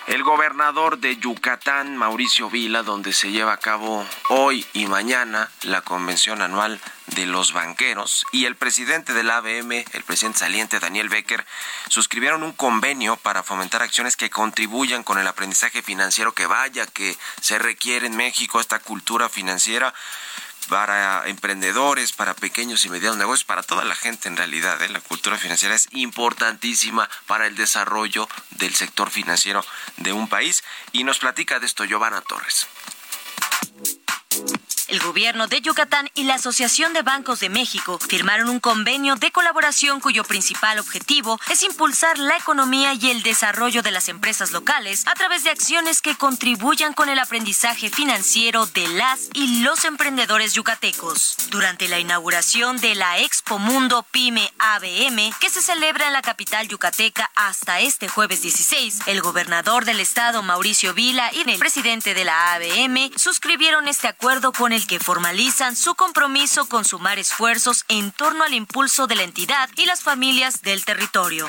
El 0.08 0.24
gobernador 0.24 0.98
de 0.98 1.16
Yucatán, 1.16 1.96
Mauricio 1.96 2.50
Vila, 2.50 2.82
donde 2.82 3.12
se 3.12 3.30
lleva 3.30 3.52
a 3.52 3.58
cabo 3.58 4.04
hoy 4.28 4.66
y 4.72 4.86
mañana 4.86 5.48
la 5.62 5.82
convención 5.82 6.42
anual 6.42 6.80
de 7.06 7.26
los 7.26 7.52
banqueros, 7.52 8.26
y 8.32 8.46
el 8.46 8.56
presidente 8.56 9.14
del 9.14 9.30
ABM, 9.30 9.84
el 9.92 10.02
presidente 10.04 10.40
saliente 10.40 10.80
Daniel 10.80 11.08
Becker, 11.08 11.46
suscribieron 11.88 12.42
un 12.42 12.52
convenio 12.52 13.16
para 13.16 13.44
fomentar 13.44 13.82
acciones 13.82 14.16
que 14.16 14.30
contribuyan 14.30 15.04
con 15.04 15.18
el 15.18 15.28
aprendizaje 15.28 15.80
financiero 15.80 16.32
que 16.32 16.46
vaya 16.46 16.86
que 16.86 17.16
se 17.40 17.60
requiere 17.60 18.08
en 18.08 18.16
México, 18.16 18.58
esta 18.58 18.80
cultura 18.80 19.28
financiera 19.28 19.94
para 20.68 21.26
emprendedores, 21.28 22.12
para 22.12 22.34
pequeños 22.34 22.84
y 22.84 22.88
medianos 22.88 23.16
negocios, 23.16 23.44
para 23.44 23.62
toda 23.62 23.84
la 23.84 23.94
gente 23.94 24.28
en 24.28 24.36
realidad. 24.36 24.80
¿eh? 24.82 24.88
La 24.88 25.00
cultura 25.00 25.38
financiera 25.38 25.74
es 25.74 25.88
importantísima 25.92 27.08
para 27.26 27.46
el 27.46 27.56
desarrollo 27.56 28.28
del 28.50 28.74
sector 28.74 29.10
financiero 29.10 29.64
de 29.96 30.12
un 30.12 30.28
país. 30.28 30.64
Y 30.92 31.04
nos 31.04 31.18
platica 31.18 31.58
de 31.58 31.66
esto 31.66 31.84
Giovanna 31.84 32.20
Torres. 32.20 32.66
El 34.88 35.00
gobierno 35.00 35.48
de 35.48 35.60
Yucatán 35.60 36.08
y 36.14 36.24
la 36.24 36.34
Asociación 36.34 36.92
de 36.92 37.02
Bancos 37.02 37.40
de 37.40 37.48
México 37.48 37.98
firmaron 37.98 38.48
un 38.48 38.60
convenio 38.60 39.16
de 39.16 39.32
colaboración 39.32 39.98
cuyo 39.98 40.22
principal 40.22 40.78
objetivo 40.78 41.40
es 41.50 41.64
impulsar 41.64 42.18
la 42.18 42.36
economía 42.36 42.94
y 42.94 43.10
el 43.10 43.24
desarrollo 43.24 43.82
de 43.82 43.90
las 43.90 44.08
empresas 44.08 44.52
locales 44.52 45.04
a 45.08 45.14
través 45.14 45.42
de 45.42 45.50
acciones 45.50 46.00
que 46.02 46.14
contribuyan 46.14 46.92
con 46.92 47.08
el 47.08 47.18
aprendizaje 47.18 47.90
financiero 47.90 48.66
de 48.66 48.86
las 48.86 49.28
y 49.34 49.62
los 49.62 49.84
emprendedores 49.84 50.54
yucatecos. 50.54 51.36
Durante 51.50 51.88
la 51.88 51.98
inauguración 51.98 52.76
de 52.78 52.94
la 52.94 53.18
Expo 53.18 53.58
Mundo 53.58 54.06
Pyme 54.12 54.52
ABM, 54.60 55.32
que 55.40 55.50
se 55.50 55.62
celebra 55.62 56.06
en 56.06 56.12
la 56.12 56.22
capital 56.22 56.68
yucateca 56.68 57.28
hasta 57.34 57.80
este 57.80 58.06
jueves 58.06 58.40
16, 58.42 59.00
el 59.06 59.20
gobernador 59.20 59.84
del 59.84 59.98
estado 59.98 60.44
Mauricio 60.44 60.94
Vila 60.94 61.32
y 61.32 61.50
el 61.50 61.58
presidente 61.58 62.14
de 62.14 62.24
la 62.24 62.54
ABM 62.54 63.10
suscribieron 63.16 63.88
este 63.88 64.06
acuerdo 64.06 64.52
con 64.52 64.72
el 64.72 64.75
que 64.84 64.98
formalizan 64.98 65.76
su 65.76 65.94
compromiso 65.94 66.66
con 66.66 66.84
sumar 66.84 67.18
esfuerzos 67.18 67.84
en 67.88 68.12
torno 68.12 68.44
al 68.44 68.52
impulso 68.52 69.06
de 69.06 69.14
la 69.14 69.22
entidad 69.22 69.70
y 69.76 69.86
las 69.86 70.02
familias 70.02 70.60
del 70.60 70.84
territorio. 70.84 71.48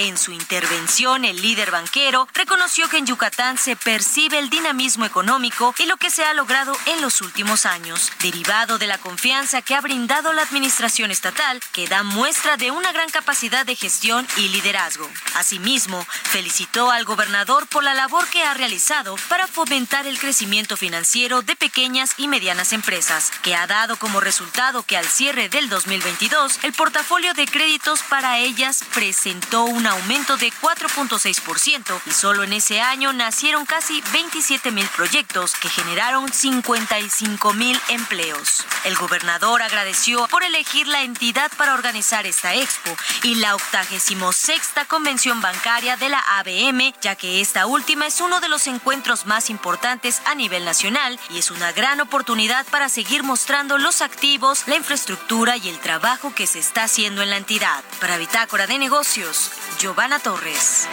En 0.00 0.16
su 0.16 0.30
intervención, 0.30 1.24
el 1.24 1.42
líder 1.42 1.72
banquero 1.72 2.28
reconoció 2.32 2.88
que 2.88 2.98
en 2.98 3.06
Yucatán 3.06 3.58
se 3.58 3.74
percibe 3.74 4.38
el 4.38 4.48
dinamismo 4.48 5.04
económico 5.04 5.74
y 5.76 5.86
lo 5.86 5.96
que 5.96 6.08
se 6.08 6.24
ha 6.24 6.34
logrado 6.34 6.72
en 6.86 7.00
los 7.00 7.20
últimos 7.20 7.66
años, 7.66 8.12
derivado 8.22 8.78
de 8.78 8.86
la 8.86 8.98
confianza 8.98 9.60
que 9.60 9.74
ha 9.74 9.80
brindado 9.80 10.32
la 10.32 10.42
administración 10.42 11.10
estatal, 11.10 11.60
que 11.72 11.88
da 11.88 12.04
muestra 12.04 12.56
de 12.56 12.70
una 12.70 12.92
gran 12.92 13.10
capacidad 13.10 13.66
de 13.66 13.74
gestión 13.74 14.24
y 14.36 14.50
liderazgo. 14.50 15.10
Asimismo, 15.34 16.06
felicitó 16.30 16.92
al 16.92 17.04
gobernador 17.04 17.66
por 17.66 17.82
la 17.82 17.94
labor 17.94 18.24
que 18.28 18.44
ha 18.44 18.54
realizado 18.54 19.16
para 19.28 19.48
fomentar 19.48 20.06
el 20.06 20.20
crecimiento 20.20 20.76
financiero 20.76 21.42
de 21.42 21.56
pequeñas 21.56 22.14
y 22.18 22.28
medianas 22.28 22.72
empresas, 22.72 23.32
que 23.42 23.56
ha 23.56 23.66
dado 23.66 23.96
como 23.96 24.20
resultado 24.20 24.84
que 24.84 24.96
al 24.96 25.06
cierre 25.06 25.48
del 25.48 25.68
2022 25.68 26.60
el 26.62 26.72
portafolio 26.72 27.34
de 27.34 27.46
créditos 27.46 28.04
para 28.04 28.38
ellas 28.38 28.84
presentó 28.94 29.64
un 29.64 29.87
aumento 29.88 30.36
de 30.36 30.52
4.6% 30.52 32.00
y 32.06 32.10
solo 32.12 32.44
en 32.44 32.52
ese 32.52 32.80
año 32.80 33.12
nacieron 33.12 33.66
casi 33.66 34.02
27 34.12 34.70
mil 34.70 34.86
proyectos 34.88 35.54
que 35.54 35.68
generaron 35.68 36.32
55 36.32 37.52
mil 37.54 37.78
empleos. 37.88 38.64
El 38.84 38.96
gobernador 38.96 39.62
agradeció 39.62 40.28
por 40.28 40.44
elegir 40.44 40.86
la 40.86 41.02
entidad 41.02 41.50
para 41.56 41.74
organizar 41.74 42.26
esta 42.26 42.54
expo 42.54 42.96
y 43.22 43.36
la 43.36 43.54
86 43.54 44.62
Convención 44.88 45.40
Bancaria 45.40 45.96
de 45.96 46.08
la 46.08 46.20
ABM, 46.38 46.94
ya 47.00 47.14
que 47.14 47.40
esta 47.40 47.66
última 47.66 48.06
es 48.06 48.20
uno 48.20 48.40
de 48.40 48.48
los 48.48 48.66
encuentros 48.66 49.26
más 49.26 49.50
importantes 49.50 50.22
a 50.26 50.34
nivel 50.34 50.64
nacional 50.64 51.18
y 51.30 51.38
es 51.38 51.50
una 51.50 51.72
gran 51.72 52.00
oportunidad 52.00 52.66
para 52.66 52.88
seguir 52.88 53.22
mostrando 53.22 53.78
los 53.78 54.02
activos, 54.02 54.64
la 54.66 54.76
infraestructura 54.76 55.56
y 55.56 55.68
el 55.68 55.78
trabajo 55.78 56.34
que 56.34 56.46
se 56.46 56.58
está 56.58 56.84
haciendo 56.84 57.22
en 57.22 57.30
la 57.30 57.36
entidad. 57.36 57.82
Para 58.00 58.18
Bitácora 58.18 58.66
de 58.66 58.78
Negocios, 58.78 59.50
Giovanna 59.78 60.18
Torres. 60.18 60.88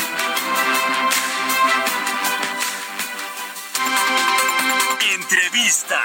Entrevista. 5.02 6.04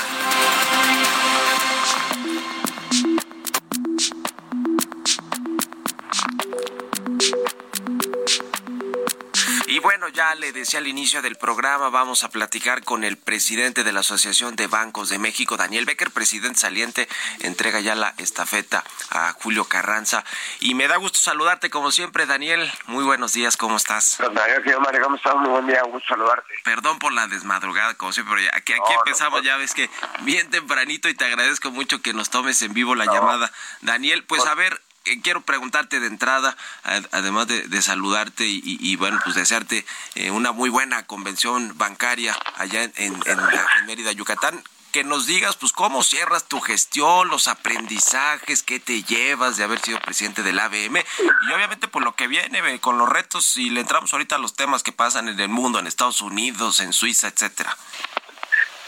Y 9.70 9.78
bueno, 9.78 10.08
ya 10.08 10.34
le 10.34 10.50
decía 10.50 10.80
al 10.80 10.88
inicio 10.88 11.22
del 11.22 11.36
programa, 11.36 11.90
vamos 11.90 12.24
a 12.24 12.28
platicar 12.28 12.82
con 12.82 13.04
el 13.04 13.16
presidente 13.16 13.84
de 13.84 13.92
la 13.92 14.00
Asociación 14.00 14.56
de 14.56 14.66
Bancos 14.66 15.10
de 15.10 15.20
México, 15.20 15.56
Daniel 15.56 15.84
Becker, 15.84 16.10
presidente 16.10 16.58
saliente, 16.58 17.08
entrega 17.38 17.78
ya 17.78 17.94
la 17.94 18.12
estafeta 18.16 18.82
a 19.10 19.32
Julio 19.34 19.66
Carranza. 19.66 20.24
Y 20.58 20.74
me 20.74 20.88
da 20.88 20.96
gusto 20.96 21.20
saludarte 21.20 21.70
como 21.70 21.92
siempre, 21.92 22.26
Daniel. 22.26 22.68
Muy 22.86 23.04
buenos 23.04 23.32
días, 23.32 23.56
¿cómo 23.56 23.76
estás? 23.76 24.18
Daniel, 24.18 24.80
Mario, 24.80 25.02
¿cómo 25.04 25.14
estás? 25.14 25.36
Muy 25.36 25.50
buen 25.50 25.68
día, 25.68 25.80
gusto 25.84 26.08
saludarte. 26.08 26.52
Perdón 26.64 26.98
por 26.98 27.12
la 27.12 27.28
desmadrugada, 27.28 27.94
como 27.94 28.12
siempre, 28.12 28.34
pero 28.38 28.50
aquí, 28.56 28.72
aquí 28.72 28.92
empezamos, 28.98 29.44
ya 29.44 29.56
ves 29.56 29.72
que 29.72 29.88
bien 30.22 30.50
tempranito 30.50 31.08
y 31.08 31.14
te 31.14 31.26
agradezco 31.26 31.70
mucho 31.70 32.02
que 32.02 32.12
nos 32.12 32.28
tomes 32.28 32.60
en 32.62 32.74
vivo 32.74 32.96
la 32.96 33.06
llamada. 33.06 33.52
Daniel, 33.82 34.24
pues 34.24 34.44
a 34.46 34.56
ver, 34.56 34.80
quiero 35.22 35.40
preguntarte 35.40 36.00
de 36.00 36.06
entrada, 36.06 36.56
además 37.12 37.46
de, 37.46 37.82
saludarte 37.82 38.44
y, 38.46 38.96
bueno, 38.96 39.18
pues 39.24 39.34
desearte 39.34 39.84
eh, 40.14 40.30
una 40.30 40.52
muy 40.52 40.70
buena 40.70 41.06
convención 41.06 41.76
bancaria 41.76 42.36
allá 42.56 42.84
en, 42.96 43.18
Mérida, 43.86 44.12
Yucatán 44.12 44.62
que 44.92 45.04
nos 45.04 45.26
digas, 45.26 45.56
pues, 45.56 45.72
cómo 45.72 46.02
cierras 46.02 46.46
tu 46.46 46.60
gestión, 46.60 47.28
los 47.28 47.48
aprendizajes 47.48 48.62
que 48.62 48.80
te 48.80 49.02
llevas 49.04 49.56
de 49.56 49.64
haber 49.64 49.78
sido 49.78 50.00
presidente 50.00 50.42
del 50.42 50.58
ABM 50.58 50.96
y 50.98 51.52
obviamente 51.52 51.86
por 51.86 52.02
lo 52.02 52.16
que 52.16 52.26
viene 52.26 52.80
con 52.80 52.98
los 52.98 53.08
retos 53.08 53.56
y 53.56 53.70
le 53.70 53.80
entramos 53.80 54.12
ahorita 54.12 54.36
a 54.36 54.38
los 54.38 54.54
temas 54.54 54.82
que 54.82 54.92
pasan 54.92 55.28
en 55.28 55.38
el 55.38 55.48
mundo, 55.48 55.78
en 55.78 55.86
Estados 55.86 56.20
Unidos, 56.20 56.80
en 56.80 56.92
Suiza, 56.92 57.28
etcétera. 57.28 57.76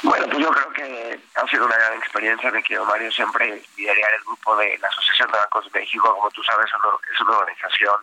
Bueno, 0.03 0.27
pues 0.27 0.39
yo 0.39 0.51
creo 0.51 0.73
que 0.73 1.21
ha 1.37 1.47
sido 1.47 1.65
una 1.65 1.77
gran 1.77 1.95
experiencia. 1.95 2.51
Me 2.51 2.63
quiero, 2.63 2.85
Mario, 2.85 3.11
siempre 3.13 3.63
liderar 3.77 4.13
el 4.15 4.25
grupo 4.25 4.57
de 4.57 4.77
la 4.79 4.89
Asociación 4.89 5.31
de 5.31 5.39
Bancos 5.39 5.73
de 5.73 5.81
México. 5.81 6.15
Como 6.15 6.31
tú 6.31 6.43
sabes, 6.43 6.67
es 6.67 7.21
una 7.21 7.39
organización 7.39 7.95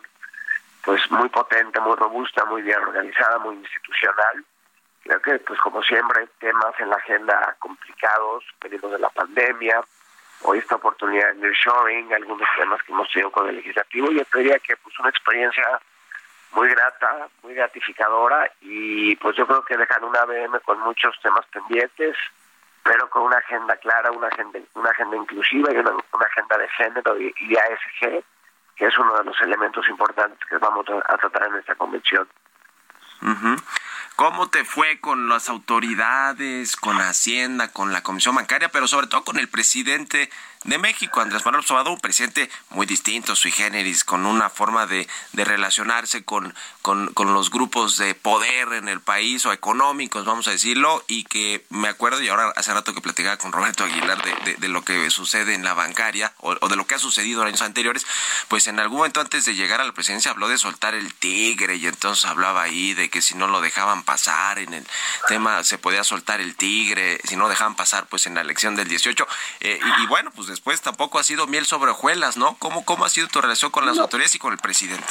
pues 0.82 1.10
muy 1.10 1.28
potente, 1.28 1.78
muy 1.80 1.94
robusta, 1.96 2.44
muy 2.46 2.62
bien 2.62 2.80
organizada, 2.80 3.38
muy 3.38 3.56
institucional. 3.56 4.44
Creo 5.02 5.20
que, 5.20 5.38
pues 5.40 5.60
como 5.60 5.82
siempre, 5.82 6.26
temas 6.38 6.78
en 6.78 6.88
la 6.88 6.96
agenda 6.96 7.56
complicados, 7.58 8.44
venidos 8.62 8.92
de 8.92 8.98
la 8.98 9.10
pandemia, 9.10 9.82
hoy 10.42 10.58
esta 10.58 10.76
oportunidad 10.76 11.28
de 11.28 11.34
nearshoring, 11.34 12.14
algunos 12.14 12.48
temas 12.56 12.82
que 12.82 12.92
hemos 12.92 13.10
tenido 13.12 13.30
con 13.30 13.48
el 13.48 13.56
legislativo. 13.56 14.10
Yo 14.10 14.22
diría 14.34 14.58
que 14.58 14.76
pues 14.76 14.98
una 14.98 15.10
experiencia 15.10 15.80
muy 16.52 16.68
grata, 16.68 17.28
muy 17.42 17.54
gratificadora 17.54 18.50
y 18.60 19.14
pues 19.16 19.36
yo 19.36 19.46
creo 19.46 19.64
que 19.64 19.76
dejan 19.76 20.04
una 20.04 20.20
ABM 20.20 20.60
con 20.64 20.80
muchos 20.80 21.14
temas 21.22 21.46
pendientes, 21.46 22.16
pero 22.82 23.08
con 23.10 23.22
una 23.22 23.36
agenda 23.36 23.76
clara, 23.76 24.10
una 24.10 24.28
agenda, 24.28 24.58
una 24.74 24.90
agenda 24.90 25.16
inclusiva 25.16 25.72
y 25.72 25.76
una, 25.76 25.92
agenda 26.26 26.58
de 26.58 26.68
género 26.70 27.20
y, 27.20 27.32
y, 27.40 27.56
ASG, 27.56 28.24
que 28.76 28.86
es 28.86 28.98
uno 28.98 29.16
de 29.18 29.24
los 29.24 29.40
elementos 29.40 29.88
importantes 29.88 30.38
que 30.48 30.56
vamos 30.58 30.86
a, 30.88 31.16
tratar 31.18 31.48
en 31.48 31.56
esta 31.56 31.74
convención. 31.74 32.28
¿Cómo 34.16 34.48
te 34.48 34.64
fue 34.64 35.00
con 35.00 35.28
las 35.28 35.48
autoridades, 35.48 36.76
con 36.76 36.96
Hacienda, 36.96 37.72
con 37.72 37.92
la 37.92 38.02
Comisión 38.02 38.34
Bancaria, 38.34 38.70
pero 38.70 38.86
sobre 38.86 39.06
todo 39.06 39.24
con 39.24 39.38
el 39.38 39.48
presidente 39.48 40.30
de 40.64 40.76
México, 40.76 41.22
Andrés 41.22 41.44
Manuel 41.46 41.64
López 41.66 41.86
un 41.90 42.00
presidente 42.00 42.50
muy 42.68 42.86
distinto, 42.86 43.34
sui 43.34 43.50
generis, 43.50 44.04
con 44.04 44.26
una 44.26 44.50
forma 44.50 44.86
de, 44.86 45.08
de 45.32 45.44
relacionarse 45.46 46.22
con, 46.22 46.54
con, 46.82 47.10
los 47.16 47.50
grupos 47.50 47.96
de 47.96 48.14
poder 48.14 48.74
en 48.74 48.88
el 48.88 49.00
país 49.00 49.46
o 49.46 49.52
económicos, 49.54 50.26
vamos 50.26 50.48
a 50.48 50.50
decirlo, 50.50 51.02
y 51.08 51.24
que 51.24 51.64
me 51.70 51.88
acuerdo, 51.88 52.20
y 52.20 52.28
ahora 52.28 52.52
hace 52.56 52.74
rato 52.74 52.92
que 52.92 53.00
platicaba 53.00 53.38
con 53.38 53.52
Roberto 53.52 53.84
Aguilar 53.84 54.22
de, 54.22 54.56
de, 54.56 54.68
lo 54.68 54.84
que 54.84 55.10
sucede 55.10 55.54
en 55.54 55.64
la 55.64 55.72
bancaria 55.72 56.34
o, 56.38 56.54
de 56.68 56.76
lo 56.76 56.86
que 56.86 56.96
ha 56.96 56.98
sucedido 56.98 57.40
en 57.40 57.48
años 57.48 57.62
anteriores, 57.62 58.06
pues 58.48 58.66
en 58.66 58.80
algún 58.80 58.98
momento 58.98 59.20
antes 59.20 59.46
de 59.46 59.54
llegar 59.54 59.80
a 59.80 59.84
la 59.84 59.92
presidencia 59.92 60.30
habló 60.30 60.48
de 60.48 60.58
soltar 60.58 60.94
el 60.94 61.14
tigre 61.14 61.76
y 61.76 61.86
entonces 61.86 62.26
hablaba 62.26 62.62
ahí 62.62 62.92
de 62.92 63.08
que 63.08 63.22
si 63.22 63.34
no 63.34 63.46
lo 63.46 63.62
dejaban 63.62 64.02
pasar 64.02 64.58
en 64.58 64.74
el 64.74 64.86
tema 65.26 65.64
se 65.64 65.78
podía 65.78 66.04
soltar 66.04 66.40
el 66.42 66.54
tigre, 66.54 67.18
si 67.24 67.36
no 67.36 67.48
dejaban 67.48 67.76
pasar 67.76 68.06
pues 68.06 68.26
en 68.26 68.34
la 68.34 68.42
elección 68.42 68.76
del 68.76 68.88
18, 68.88 69.26
eh, 69.60 69.80
y 70.02 70.06
bueno, 70.06 70.30
pues 70.32 70.49
después 70.50 70.82
tampoco 70.82 71.18
ha 71.18 71.24
sido 71.24 71.46
miel 71.46 71.64
sobre 71.64 71.92
hojuelas, 71.92 72.36
¿no? 72.36 72.56
¿Cómo, 72.58 72.84
cómo 72.84 73.04
ha 73.04 73.08
sido 73.08 73.28
tu 73.28 73.40
relación 73.40 73.70
con 73.70 73.86
las 73.86 73.98
autoridades 73.98 74.34
y 74.34 74.38
con 74.38 74.52
el 74.52 74.58
presidente? 74.58 75.06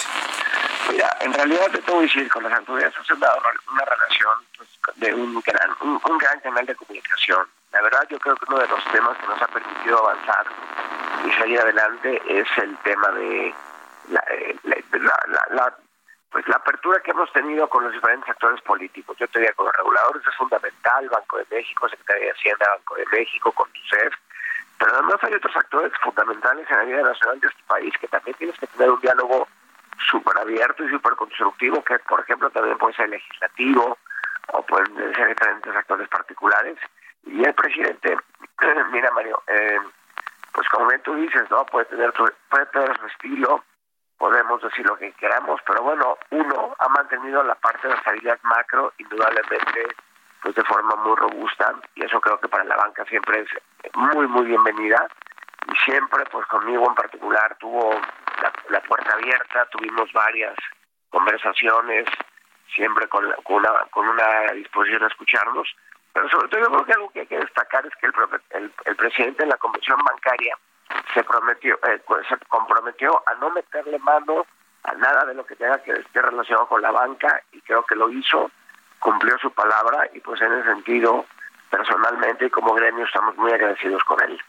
Mira, 0.91 1.17
en 1.21 1.33
realidad 1.33 1.71
te 1.71 1.79
tengo 1.79 1.99
que 1.99 2.05
decir, 2.05 2.29
con 2.29 2.43
las 2.43 2.53
autoridades 2.53 2.95
has 2.97 3.19
dado 3.19 3.41
una 3.71 3.85
relación 3.85 4.33
pues, 4.57 4.69
de 4.95 5.13
un 5.13 5.41
gran, 5.41 5.69
un, 5.81 6.17
gran 6.17 6.39
canal 6.39 6.65
de 6.65 6.75
comunicación. 6.75 7.47
La 7.71 7.81
verdad, 7.81 8.07
yo 8.09 8.19
creo 8.19 8.35
que 8.35 8.45
uno 8.49 8.59
de 8.59 8.67
los 8.67 8.83
temas 8.91 9.17
que 9.17 9.27
nos 9.27 9.41
ha 9.41 9.47
permitido 9.47 9.99
avanzar 9.99 10.45
y 11.25 11.31
salir 11.33 11.59
adelante 11.59 12.21
es 12.27 12.47
el 12.57 12.75
tema 12.77 13.09
de 13.09 13.53
la, 14.09 14.23
eh, 14.31 14.55
la, 15.51 15.77
pues 16.31 16.47
la 16.47 16.55
apertura 16.55 17.01
que 17.01 17.11
hemos 17.11 17.31
tenido 17.33 17.67
con 17.69 17.83
los 17.83 17.93
diferentes 17.93 18.29
actores 18.29 18.61
políticos. 18.61 19.17
Yo 19.19 19.27
te 19.27 19.39
diría 19.39 19.53
con 19.53 19.65
los 19.65 19.75
reguladores 19.75 20.25
es 20.27 20.35
fundamental, 20.35 21.09
Banco 21.09 21.37
de 21.37 21.45
México, 21.51 21.89
Secretaría 21.89 22.25
de 22.25 22.31
Hacienda, 22.31 22.69
Banco 22.75 22.95
de 22.95 23.05
México, 23.11 23.51
con 23.51 23.69
TUCEF, 23.71 24.13
pero 24.79 24.93
además 24.93 25.17
hay 25.21 25.33
otros 25.33 25.55
actores 25.55 25.91
fundamentales 26.01 26.65
en 26.71 26.77
la 26.77 26.83
vida 26.83 27.01
nacional 27.03 27.39
de 27.41 27.47
este 27.47 27.63
país 27.67 27.93
que 27.99 28.07
también 28.07 28.35
tienes 28.37 28.57
que 28.57 28.67
tener 28.67 28.89
un 28.89 29.01
diálogo 29.01 29.47
súper 30.09 30.37
abierto 30.37 30.83
y 30.85 30.89
súper 30.89 31.13
constructivo, 31.15 31.83
que 31.83 31.99
por 31.99 32.21
ejemplo 32.21 32.49
también 32.49 32.77
puede 32.77 32.95
ser 32.95 33.09
legislativo 33.09 33.97
o 34.53 34.61
pueden 34.63 34.95
ser 35.13 35.27
diferentes 35.27 35.75
actores 35.75 36.07
particulares. 36.07 36.77
Y 37.25 37.43
el 37.43 37.53
presidente, 37.53 38.17
mira 38.91 39.11
Mario, 39.11 39.43
eh, 39.47 39.79
pues 40.53 40.67
como 40.69 40.87
bien 40.87 41.01
tú 41.03 41.13
dices, 41.15 41.43
¿no? 41.51 41.65
Puede 41.65 41.85
tener, 41.85 42.13
puede 42.13 42.65
tener 42.67 42.97
su 42.99 43.05
estilo, 43.07 43.63
podemos 44.17 44.61
decir 44.61 44.85
lo 44.85 44.97
que 44.97 45.11
queramos, 45.13 45.59
pero 45.65 45.83
bueno, 45.83 46.17
uno 46.31 46.73
ha 46.79 46.87
mantenido 46.89 47.43
la 47.43 47.55
parte 47.55 47.87
de 47.87 47.95
estabilidad 47.95 48.39
macro, 48.43 48.93
indudablemente 48.97 49.87
pues 50.41 50.55
de 50.55 50.63
forma 50.63 50.95
muy 50.97 51.15
robusta 51.15 51.73
y 51.95 52.03
eso 52.05 52.19
creo 52.21 52.39
que 52.39 52.47
para 52.47 52.63
la 52.63 52.75
banca 52.75 53.05
siempre 53.05 53.41
es 53.41 53.49
muy 53.95 54.27
muy 54.27 54.45
bienvenida. 54.45 55.07
Y 55.71 55.77
siempre 55.79 56.23
pues 56.31 56.45
conmigo 56.47 56.87
en 56.87 56.95
particular 56.95 57.55
tuvo 57.59 57.91
la, 58.69 58.81
puerta 58.81 59.13
abierta 59.13 59.65
tuvimos 59.71 60.11
varias 60.13 60.55
conversaciones 61.09 62.07
siempre 62.73 63.07
con, 63.07 63.29
con, 63.43 63.57
una, 63.57 63.69
con 63.91 64.07
una 64.07 64.53
disposición 64.53 65.03
a 65.03 65.07
escucharnos. 65.07 65.67
Pero 66.13 66.29
sobre 66.29 66.47
todo 66.47 66.61
yo 66.61 66.67
creo 66.67 66.85
que 66.85 66.93
algo 66.93 67.09
que 67.09 67.19
hay 67.21 67.27
que 67.27 67.39
destacar 67.39 67.85
es 67.85 67.93
que 67.97 68.07
el, 68.57 68.73
el, 68.85 68.95
presidente 68.95 69.43
de 69.43 69.49
la 69.49 69.57
convención 69.57 69.99
bancaria 70.03 70.57
se 71.13 71.23
prometió 71.23 71.79
eh, 71.87 72.01
pues, 72.05 72.25
se 72.27 72.37
comprometió 72.47 73.21
a 73.27 73.35
no 73.35 73.49
meterle 73.51 73.99
mano 73.99 74.45
a 74.83 74.93
nada 74.93 75.25
de 75.25 75.35
lo 75.35 75.45
que 75.45 75.55
tenga 75.55 75.81
que 75.83 75.91
esté 75.91 76.21
relacionado 76.21 76.67
con 76.67 76.81
la 76.81 76.91
banca 76.91 77.41
y 77.51 77.61
creo 77.61 77.83
que 77.83 77.95
lo 77.95 78.09
hizo 78.09 78.49
cumplió 78.99 79.37
su 79.39 79.51
palabra 79.51 80.09
y 80.13 80.19
pues 80.19 80.41
en 80.41 80.53
ese 80.53 80.69
sentido, 80.69 81.25
personalmente 81.69 82.45
y 82.45 82.49
como 82.49 82.73
gremio 82.73 83.05
estamos 83.05 83.35
muy 83.37 83.51
agradecidos 83.51 84.03
con 84.03 84.21
él. 84.21 84.39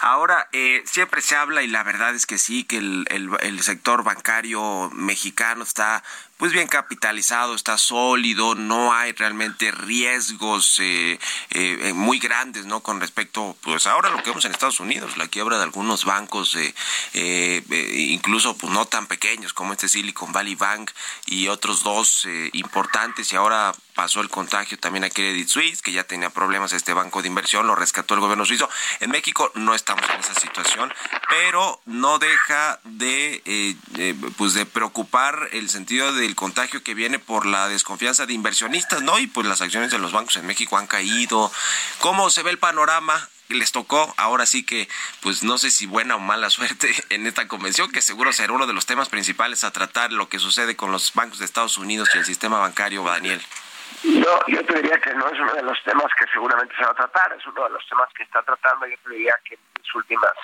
Ahora, 0.00 0.48
eh, 0.52 0.82
siempre 0.86 1.20
se 1.20 1.36
habla, 1.36 1.62
y 1.62 1.66
la 1.66 1.82
verdad 1.82 2.14
es 2.14 2.24
que 2.24 2.38
sí, 2.38 2.64
que 2.64 2.78
el, 2.78 3.06
el, 3.10 3.60
sector 3.60 4.04
bancario 4.04 4.90
mexicano 4.92 5.62
está 5.62 6.02
pues 6.38 6.52
bien 6.52 6.68
capitalizado, 6.68 7.54
está 7.54 7.76
sólido, 7.76 8.54
no 8.54 8.94
hay 8.94 9.12
realmente 9.12 9.70
riesgos 9.70 10.78
eh, 10.80 11.18
eh, 11.50 11.92
muy 11.94 12.18
grandes, 12.18 12.64
¿no? 12.64 12.80
Con 12.80 13.00
respecto, 13.00 13.56
pues 13.60 13.86
ahora 13.86 14.08
lo 14.08 14.22
que 14.22 14.30
vemos 14.30 14.44
en 14.44 14.52
Estados 14.52 14.80
Unidos, 14.80 15.16
la 15.16 15.28
quiebra 15.28 15.58
de 15.58 15.64
algunos 15.64 16.04
bancos, 16.04 16.56
incluso 17.12 18.56
pues 18.56 18.72
no 18.72 18.86
tan 18.86 19.06
pequeños 19.06 19.52
como 19.52 19.72
este 19.72 19.88
Silicon 19.88 20.32
Valley 20.32 20.54
Bank 20.54 20.92
y 21.26 21.48
otros 21.48 21.82
dos 21.82 22.26
importantes, 22.52 23.32
y 23.32 23.36
ahora 23.36 23.74
pasó 23.98 24.20
el 24.20 24.28
contagio 24.28 24.78
también 24.78 25.02
a 25.02 25.10
Credit 25.10 25.48
Suisse, 25.48 25.82
que 25.82 25.90
ya 25.90 26.04
tenía 26.04 26.30
problemas 26.30 26.72
este 26.72 26.92
banco 26.92 27.20
de 27.20 27.26
inversión, 27.26 27.66
lo 27.66 27.74
rescató 27.74 28.14
el 28.14 28.20
gobierno 28.20 28.44
suizo. 28.44 28.70
En 29.00 29.10
México 29.10 29.50
no 29.56 29.74
estamos 29.74 30.04
en 30.08 30.20
esa 30.20 30.34
situación, 30.34 30.94
pero 31.28 31.80
no 31.84 32.20
deja 32.20 32.78
de, 32.84 33.42
eh, 33.44 34.14
pues 34.36 34.54
de 34.54 34.66
preocupar 34.66 35.48
el 35.50 35.68
sentido 35.68 36.12
del 36.28 36.36
contagio 36.36 36.82
que 36.84 36.92
viene 36.92 37.18
por 37.18 37.46
la 37.46 37.68
desconfianza 37.68 38.26
de 38.26 38.34
inversionistas, 38.34 39.00
¿no? 39.00 39.18
Y 39.18 39.28
pues 39.28 39.46
las 39.46 39.62
acciones 39.62 39.90
de 39.90 39.98
los 39.98 40.12
bancos 40.12 40.36
en 40.36 40.46
México 40.46 40.76
han 40.76 40.86
caído. 40.86 41.50
¿Cómo 42.00 42.28
se 42.28 42.42
ve 42.42 42.50
el 42.50 42.58
panorama? 42.58 43.28
les 43.48 43.72
tocó 43.72 44.12
ahora 44.18 44.44
sí 44.44 44.62
que 44.62 44.90
pues 45.22 45.42
no 45.42 45.56
sé 45.56 45.70
si 45.70 45.86
buena 45.86 46.16
o 46.16 46.18
mala 46.18 46.50
suerte 46.58 46.92
en 47.08 47.26
esta 47.26 47.48
convención 47.48 47.90
que 47.90 48.02
seguro 48.02 48.30
será 48.30 48.52
uno 48.52 48.66
de 48.66 48.74
los 48.74 48.84
temas 48.84 49.08
principales 49.08 49.64
a 49.64 49.70
tratar 49.70 50.12
lo 50.12 50.28
que 50.28 50.38
sucede 50.38 50.76
con 50.76 50.92
los 50.92 51.14
bancos 51.14 51.38
de 51.38 51.46
Estados 51.46 51.78
Unidos 51.78 52.10
y 52.12 52.18
el 52.18 52.26
sistema 52.26 52.58
bancario 52.58 53.02
Daniel. 53.04 53.40
No, 54.04 54.46
yo 54.48 54.62
te 54.66 54.74
diría 54.74 55.00
que 55.00 55.14
no 55.14 55.26
es 55.28 55.40
uno 55.40 55.54
de 55.54 55.62
los 55.62 55.82
temas 55.82 56.12
que 56.18 56.26
seguramente 56.30 56.74
se 56.76 56.84
va 56.84 56.90
a 56.90 56.94
tratar, 56.94 57.32
es 57.32 57.46
uno 57.46 57.64
de 57.64 57.70
los 57.70 57.88
temas 57.88 58.08
que 58.14 58.22
está 58.22 58.42
tratando, 58.42 58.86
yo 58.86 58.96
te 59.02 59.14
diría 59.14 59.34
que 59.48 59.54
en 59.54 59.82
sus 59.82 59.94
últimas 59.94 60.34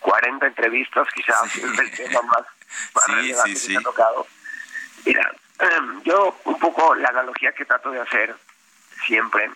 40 0.00 0.46
entrevistas 0.46 1.08
quizás 1.14 1.56
es 1.56 1.78
el 1.78 1.90
tema 1.92 2.20
más, 2.20 3.06
relevante 3.08 3.50
que 3.54 3.56
se 3.56 3.76
ha 3.78 3.80
tocado. 3.80 4.26
Mira, 5.04 5.32
em, 5.58 6.02
yo 6.02 6.36
un 6.44 6.58
poco 6.58 6.94
la 6.94 7.08
analogía 7.08 7.52
que 7.52 7.64
trato 7.64 7.90
de 7.90 8.00
hacer 8.00 8.34
siempre, 9.06 9.50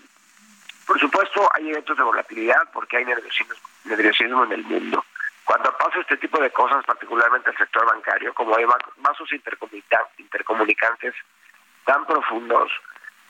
por 0.86 0.98
supuesto 0.98 1.48
hay 1.54 1.70
eventos 1.70 1.96
de 1.96 2.02
volatilidad 2.02 2.70
porque 2.72 2.98
hay 2.98 3.04
nerviosismo, 3.04 4.44
en 4.44 4.52
el 4.52 4.64
mundo. 4.64 5.04
Cuando 5.44 5.74
pasa 5.78 6.00
este 6.00 6.18
tipo 6.18 6.38
de 6.38 6.50
cosas, 6.50 6.84
particularmente 6.84 7.50
el 7.50 7.56
sector 7.56 7.86
bancario, 7.86 8.34
como 8.34 8.56
hay 8.56 8.66
vasos 8.98 9.30
intercomunicantes 9.32 11.14
tan 11.84 12.04
profundos, 12.04 12.70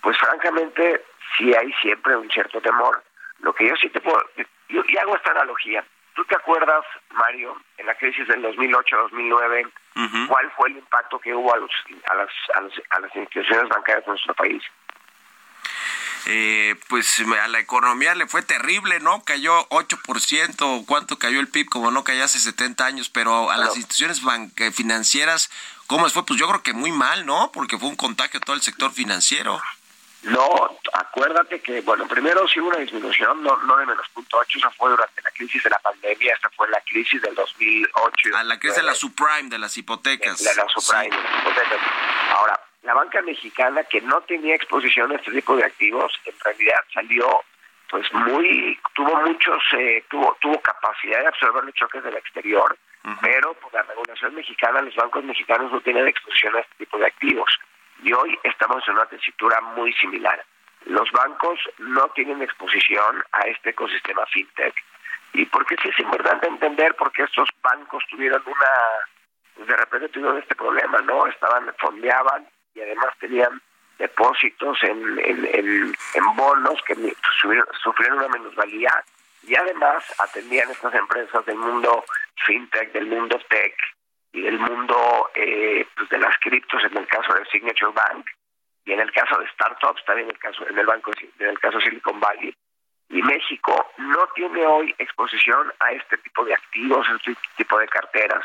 pues 0.01 0.19
francamente 0.19 1.05
sí 1.37 1.55
hay 1.55 1.73
siempre 1.75 2.17
un 2.17 2.29
cierto 2.31 2.61
temor. 2.61 3.03
Lo 3.41 3.55
que 3.55 3.69
yo 3.69 3.77
sí 3.77 3.89
te 3.91 4.01
puedo, 4.01 4.21
yo, 4.69 4.83
y 4.89 4.97
hago 4.97 5.17
esta 5.17 5.31
analogía. 5.31 5.85
¿Tú 6.19 6.25
te 6.25 6.35
acuerdas, 6.35 6.85
Mario, 7.13 7.57
en 7.77 7.87
la 7.87 7.95
crisis 7.95 8.27
del 8.27 8.43
2008-2009, 8.43 9.71
cuál 10.27 10.51
fue 10.57 10.69
el 10.71 10.79
impacto 10.79 11.21
que 11.21 11.33
hubo 11.33 11.55
a, 11.55 11.59
los, 11.59 11.71
a, 12.11 12.15
las, 12.17 12.29
a, 12.91 12.99
las 12.99 13.15
instituciones 13.15 13.69
bancarias 13.69 14.05
de 14.05 14.11
nuestro 14.11 14.35
país? 14.35 14.61
Eh, 16.27 16.75
pues 16.89 17.21
a 17.21 17.47
la 17.47 17.61
economía 17.61 18.17
le 18.17 18.27
fue 18.27 18.43
terrible, 18.43 18.99
¿no? 18.99 19.23
Cayó 19.23 19.69
8%, 19.69 20.87
¿cuánto 20.87 21.21
cayó 21.21 21.39
el 21.39 21.47
PIB? 21.47 21.69
Como 21.69 21.93
no 21.93 22.03
cayó 22.03 22.25
hace 22.25 22.41
70 22.41 22.85
años, 22.85 23.11
pero 23.11 23.53
a 23.53 23.57
las 23.57 23.77
instituciones 23.77 24.21
financieras, 24.75 25.53
¿cómo 25.87 26.11
fue? 26.11 26.27
Pues 26.27 26.41
yo 26.41 26.49
creo 26.49 26.65
que 26.65 26.73
muy 26.73 26.91
mal, 26.91 27.27
¿no? 27.27 27.53
Porque 27.53 27.79
fue 27.79 27.89
un 27.89 27.97
contagio 27.97 28.39
a 28.39 28.43
todo 28.43 28.57
el 28.57 28.63
sector 28.63 28.91
financiero. 28.91 29.63
No, 30.23 30.79
acuérdate 30.93 31.61
que, 31.61 31.81
bueno, 31.83 32.07
primero 32.09 32.47
sí 32.49 32.59
hubo 32.59 32.69
una 32.69 32.79
disminución, 32.79 33.43
no, 33.43 33.57
no 33.57 33.77
de 33.77 33.87
menos 33.87 34.09
punto 34.09 34.39
ocho, 34.39 34.59
esa 34.59 34.71
fue 34.71 34.91
durante 34.91 35.23
la 35.23 35.31
crisis 35.31 35.63
de 35.63 35.71
la 35.71 35.79
pandemia, 35.79 36.35
esta 36.35 36.51
fue 36.51 36.69
la 36.69 36.81
crisis 36.81 37.23
del 37.23 37.35
2008. 37.35 38.37
A 38.37 38.43
la 38.43 38.59
crisis 38.59 38.77
de 38.79 38.83
la 38.83 38.95
subprime, 38.95 39.49
de 39.49 39.59
las 39.59 39.77
hipotecas. 39.77 40.43
De, 40.43 40.55
la 40.57 40.69
subprime, 40.69 41.17
de 41.17 41.23
las 41.23 41.41
hipotecas. 41.41 41.79
Ahora, 42.31 42.61
la 42.83 42.95
banca 42.95 43.23
mexicana 43.23 43.85
que 43.85 44.01
no 44.01 44.21
tenía 44.23 44.57
exposición 44.57 45.13
a 45.13 45.17
este 45.17 45.31
tipo 45.31 45.57
de 45.57 45.65
activos, 45.65 46.13
en 46.25 46.35
realidad 46.41 46.81
salió 46.93 47.43
pues 47.89 48.13
muy, 48.13 48.79
tuvo 48.95 49.17
muchos, 49.23 49.63
eh, 49.79 50.05
tuvo, 50.11 50.37
tuvo 50.41 50.61
capacidad 50.61 51.21
de 51.21 51.29
absorber 51.29 51.65
los 51.65 51.75
choques 51.75 52.03
del 52.03 52.17
exterior, 52.17 52.77
pero 53.23 53.55
por 53.55 53.73
la 53.73 53.83
regulación 53.85 54.35
mexicana, 54.35 54.83
los 54.83 54.95
bancos 54.95 55.25
mexicanos 55.25 55.73
no 55.73 55.81
tienen 55.81 56.07
exposición 56.07 56.55
a 56.57 56.61
este 56.61 56.75
tipo 56.85 56.99
de 56.99 57.07
activos 57.07 57.49
y 58.03 58.13
hoy 58.13 58.39
estamos 58.43 58.87
en 58.89 58.95
una 58.95 59.07
tesitura 59.07 59.61
muy 59.61 59.93
similar. 59.95 60.45
Los 60.87 61.11
bancos 61.13 61.59
no 61.79 62.09
tienen 62.11 62.43
exposición 62.43 63.23
a 63.33 63.41
este 63.43 63.71
ecosistema 63.71 64.25
fintech 64.27 64.75
y 65.33 65.45
porque 65.47 65.77
sí 65.83 65.89
es 65.89 65.99
importante 65.99 66.47
entender 66.47 66.95
por 66.95 67.13
qué 67.13 67.25
estos 67.25 67.49
bancos 67.63 68.03
tuvieron 68.11 68.43
una, 68.47 69.67
de 69.67 69.77
repente 69.77 70.09
tuvieron 70.09 70.39
este 70.39 70.55
problema, 70.55 71.01
¿no? 71.03 71.27
Estaban, 71.27 71.73
fondeaban 71.79 72.47
y 72.75 72.81
además 72.81 73.15
tenían 73.19 73.61
depósitos 73.99 74.83
en, 74.85 75.19
en, 75.19 75.95
en, 76.15 76.37
bonos 76.37 76.81
que 76.83 76.95
sufrieron 77.83 78.19
una 78.19 78.29
minusvalía 78.29 79.05
y 79.43 79.57
además 79.57 80.05
atendían 80.21 80.71
estas 80.71 80.95
empresas 80.95 81.45
del 81.47 81.57
mundo 81.57 82.05
fintech, 82.47 82.93
del 82.93 83.07
mundo 83.07 83.41
tech, 83.49 83.75
y 84.39 84.43
del 84.43 84.59
mundo 84.59 85.31
eh, 85.35 85.87
pues 85.97 86.09
de 86.09 86.19
las 86.19 86.37
criptos 86.39 86.83
en 86.85 86.97
el 86.97 87.07
caso 87.07 87.35
de 87.35 87.45
Signature 87.47 87.93
Bank 87.93 88.27
y 88.85 88.93
en 88.93 89.01
el 89.01 89.11
caso 89.13 89.39
de 89.39 89.49
startups 89.49 90.05
también 90.05 90.29
en 90.29 90.35
el 90.35 90.39
caso 90.39 90.67
en 90.69 90.79
el 90.79 90.87
banco 90.87 91.11
en 91.39 91.49
el 91.49 91.59
caso 91.59 91.81
Silicon 91.81 92.21
Valley 92.21 92.55
y 93.11 93.23
México 93.23 93.91
no 93.99 94.27
tiene 94.35 94.67
hoy 94.67 94.95
exposición 94.99 95.73
a 95.81 95.93
este 95.93 96.19
tipo 96.19 96.45
de 96.45 96.53
activos, 96.53 97.09
a 97.09 97.17
este 97.17 97.35
tipo 97.57 97.79
de 97.79 97.89
carteras. 97.89 98.45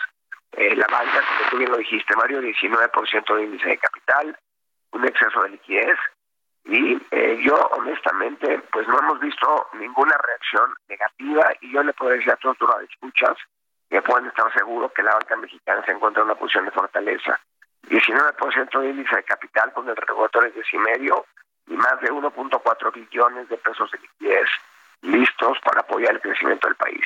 Eh, 0.54 0.74
la 0.76 0.88
banca, 0.88 1.22
como 1.22 1.50
tú 1.50 1.58
bien 1.58 1.72
lo 1.72 1.78
dijiste, 1.78 2.16
Mario, 2.16 2.42
19% 2.42 3.36
de 3.36 3.44
índice 3.44 3.68
de 3.68 3.78
capital, 3.78 4.38
un 4.92 5.06
exceso 5.06 5.44
de 5.44 5.50
liquidez 5.50 5.98
y 6.66 6.98
eh, 7.12 7.42
yo 7.44 7.56
honestamente 7.72 8.60
pues 8.72 8.88
no 8.88 8.98
hemos 9.00 9.20
visto 9.20 9.68
ninguna 9.74 10.16
reacción 10.18 10.74
negativa 10.88 11.52
y 11.60 11.74
yo 11.74 11.84
le 11.84 11.92
puedo 11.92 12.12
decir 12.12 12.32
a 12.32 12.38
todos 12.38 12.58
los 12.58 12.84
escuchas 12.90 13.36
que 13.94 14.02
pueden 14.02 14.26
estar 14.26 14.52
seguros 14.54 14.92
que 14.92 15.04
la 15.04 15.14
banca 15.14 15.36
mexicana 15.36 15.86
se 15.86 15.92
encuentra 15.92 16.24
en 16.24 16.30
una 16.30 16.36
posición 16.36 16.66
de 16.66 16.72
fortaleza. 16.72 17.40
19% 17.84 18.80
de 18.80 18.90
índice 18.90 19.16
de 19.16 19.24
capital 19.24 19.72
con 19.72 19.88
el 19.88 19.96
regulatorio 19.96 20.52
y 20.72 20.78
medio 20.80 21.28
y 21.68 21.74
más 21.76 22.02
de 22.02 22.12
1.4 22.12 22.92
billones 22.92 23.48
de 23.50 23.58
pesos 23.58 23.92
de 23.92 24.00
liquidez 24.00 24.50
listos 25.04 25.60
para 25.64 25.82
apoyar 25.82 26.16
el 26.16 26.22
crecimiento 26.22 26.68
del 26.68 26.76
país. 26.76 27.06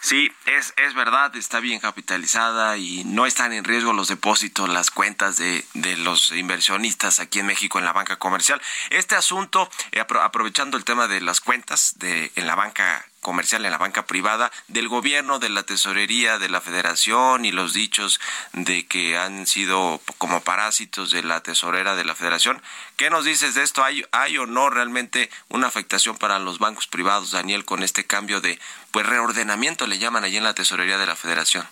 Sí, 0.00 0.32
es, 0.46 0.74
es 0.76 0.94
verdad, 0.94 1.36
está 1.36 1.60
bien 1.60 1.78
capitalizada 1.78 2.76
y 2.76 3.04
no 3.04 3.24
están 3.24 3.52
en 3.52 3.62
riesgo 3.62 3.92
los 3.92 4.08
depósitos, 4.08 4.68
las 4.68 4.90
cuentas 4.90 5.36
de, 5.36 5.64
de 5.74 5.96
los 5.98 6.32
inversionistas 6.32 7.20
aquí 7.20 7.38
en 7.38 7.46
México 7.46 7.78
en 7.78 7.84
la 7.84 7.92
banca 7.92 8.16
comercial. 8.16 8.60
Este 8.90 9.14
asunto, 9.14 9.70
eh, 9.92 10.00
aprovechando 10.00 10.76
el 10.76 10.84
tema 10.84 11.06
de 11.06 11.20
las 11.20 11.40
cuentas 11.40 11.94
de, 11.98 12.32
en 12.34 12.48
la 12.48 12.56
banca 12.56 13.04
comercial 13.22 13.64
en 13.64 13.70
la 13.70 13.78
banca 13.78 14.04
privada 14.04 14.52
del 14.68 14.88
gobierno, 14.88 15.38
de 15.38 15.48
la 15.48 15.62
tesorería, 15.62 16.38
de 16.38 16.50
la 16.50 16.60
federación 16.60 17.46
y 17.46 17.52
los 17.52 17.72
dichos 17.72 18.20
de 18.52 18.86
que 18.86 19.16
han 19.16 19.46
sido 19.46 20.00
como 20.18 20.42
parásitos 20.42 21.10
de 21.12 21.22
la 21.22 21.42
tesorera 21.42 21.94
de 21.94 22.04
la 22.04 22.14
federación. 22.14 22.60
¿Qué 22.96 23.08
nos 23.08 23.24
dices 23.24 23.54
de 23.54 23.62
esto? 23.62 23.82
¿Hay, 23.82 24.04
hay 24.12 24.36
o 24.36 24.46
no 24.46 24.68
realmente 24.68 25.30
una 25.48 25.68
afectación 25.68 26.18
para 26.18 26.38
los 26.38 26.58
bancos 26.58 26.86
privados, 26.86 27.30
Daniel, 27.30 27.64
con 27.64 27.82
este 27.82 28.04
cambio 28.04 28.40
de 28.40 28.58
pues 28.90 29.06
reordenamiento, 29.06 29.86
le 29.86 29.98
llaman 29.98 30.24
allí 30.24 30.36
en 30.36 30.44
la 30.44 30.54
tesorería 30.54 30.98
de 30.98 31.06
la 31.06 31.16
federación? 31.16 31.66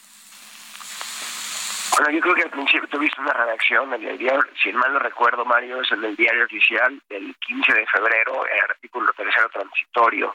Bueno, 1.96 2.12
yo 2.12 2.20
creo 2.20 2.34
que 2.34 2.42
al 2.44 2.50
principio 2.50 2.88
tuviste 2.88 3.20
una 3.20 3.32
redacción 3.32 3.92
en 3.92 4.06
el 4.06 4.16
diario, 4.16 4.42
si 4.62 4.72
mal 4.72 4.92
no 4.92 5.00
recuerdo, 5.00 5.44
Mario, 5.44 5.82
es 5.82 5.90
en 5.90 6.04
el 6.04 6.16
diario 6.16 6.44
oficial 6.44 6.98
del 7.08 7.34
15 7.36 7.74
de 7.74 7.86
febrero, 7.86 8.46
el 8.46 8.60
artículo 8.70 9.12
tercero 9.12 9.48
transitorio, 9.50 10.34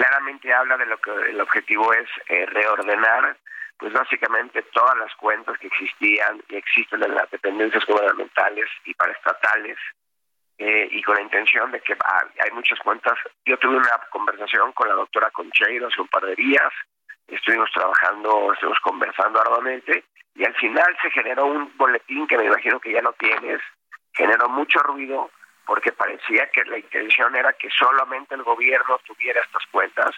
claramente 0.00 0.52
habla 0.52 0.78
de 0.78 0.86
lo 0.86 0.96
que 0.96 1.10
el 1.10 1.40
objetivo 1.40 1.92
es 1.92 2.08
eh, 2.28 2.46
reordenar 2.46 3.36
pues 3.78 3.92
básicamente 3.92 4.62
todas 4.72 4.96
las 4.96 5.14
cuentas 5.16 5.58
que 5.58 5.66
existían 5.66 6.42
y 6.48 6.56
existen 6.56 7.02
en 7.02 7.14
las 7.14 7.30
dependencias 7.30 7.84
gubernamentales 7.86 8.66
y 8.84 8.94
paraestatales 8.94 9.76
eh, 10.58 10.88
y 10.90 11.02
con 11.02 11.16
la 11.16 11.22
intención 11.22 11.70
de 11.70 11.80
que 11.80 11.94
ah, 12.04 12.24
hay 12.42 12.50
muchas 12.52 12.78
cuentas. 12.80 13.18
Yo 13.44 13.58
tuve 13.58 13.76
una 13.76 14.00
conversación 14.10 14.72
con 14.72 14.88
la 14.88 14.94
doctora 14.94 15.30
Concheiro 15.30 15.88
hace 15.88 16.00
un 16.00 16.08
par 16.08 16.24
de 16.24 16.34
días, 16.34 16.72
estuvimos 17.28 17.70
trabajando, 17.72 18.52
estuvimos 18.54 18.80
conversando 18.80 19.40
arduamente 19.40 20.04
y 20.34 20.44
al 20.44 20.54
final 20.54 20.96
se 21.02 21.10
generó 21.10 21.46
un 21.46 21.76
boletín 21.76 22.26
que 22.26 22.38
me 22.38 22.46
imagino 22.46 22.80
que 22.80 22.92
ya 22.92 23.02
no 23.02 23.12
tienes, 23.14 23.60
generó 24.14 24.48
mucho 24.48 24.78
ruido 24.80 25.30
porque 25.70 25.92
parecía 25.92 26.50
que 26.50 26.64
la 26.64 26.78
intención 26.78 27.36
era 27.36 27.52
que 27.52 27.70
solamente 27.70 28.34
el 28.34 28.42
gobierno 28.42 28.98
tuviera 29.06 29.40
estas 29.40 29.64
cuentas. 29.66 30.10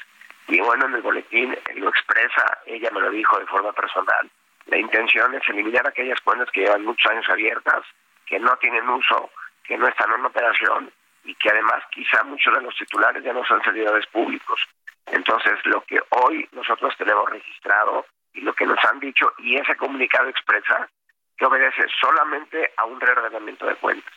Y 0.48 0.58
bueno, 0.60 0.86
en 0.86 0.94
el 0.94 1.02
boletín 1.02 1.54
lo 1.74 1.90
expresa, 1.90 2.60
ella 2.64 2.88
me 2.90 3.02
lo 3.02 3.10
dijo 3.10 3.38
de 3.38 3.44
forma 3.44 3.70
personal. 3.74 4.30
La 4.64 4.78
intención 4.78 5.34
es 5.34 5.46
eliminar 5.50 5.86
aquellas 5.86 6.18
cuentas 6.22 6.48
que 6.52 6.62
llevan 6.62 6.86
muchos 6.86 7.10
años 7.10 7.28
abiertas, 7.28 7.84
que 8.24 8.40
no 8.40 8.56
tienen 8.56 8.88
uso, 8.88 9.28
que 9.62 9.76
no 9.76 9.86
están 9.88 10.10
en 10.12 10.24
operación 10.24 10.90
y 11.22 11.34
que 11.34 11.50
además 11.50 11.84
quizá 11.90 12.24
muchos 12.24 12.54
de 12.54 12.62
los 12.62 12.74
titulares 12.74 13.22
ya 13.22 13.34
no 13.34 13.44
son 13.44 13.62
servidores 13.62 14.06
públicos. 14.06 14.58
Entonces, 15.04 15.58
lo 15.64 15.82
que 15.84 16.00
hoy 16.24 16.48
nosotros 16.52 16.96
tenemos 16.96 17.28
registrado 17.28 18.06
y 18.32 18.40
lo 18.40 18.54
que 18.54 18.64
nos 18.64 18.82
han 18.86 19.00
dicho, 19.00 19.30
y 19.36 19.58
ese 19.58 19.76
comunicado 19.76 20.30
expresa 20.30 20.88
que 21.36 21.44
obedece 21.44 21.84
solamente 22.00 22.72
a 22.78 22.86
un 22.86 22.98
reordenamiento 22.98 23.66
de 23.66 23.74
cuentas. 23.74 24.14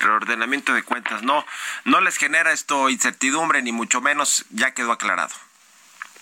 Reordenamiento 0.00 0.74
de 0.74 0.82
cuentas. 0.82 1.22
No, 1.22 1.44
no 1.84 2.00
les 2.00 2.16
genera 2.16 2.52
esto 2.52 2.88
incertidumbre, 2.88 3.62
ni 3.62 3.72
mucho 3.72 4.00
menos, 4.00 4.44
ya 4.50 4.72
quedó 4.74 4.92
aclarado. 4.92 5.34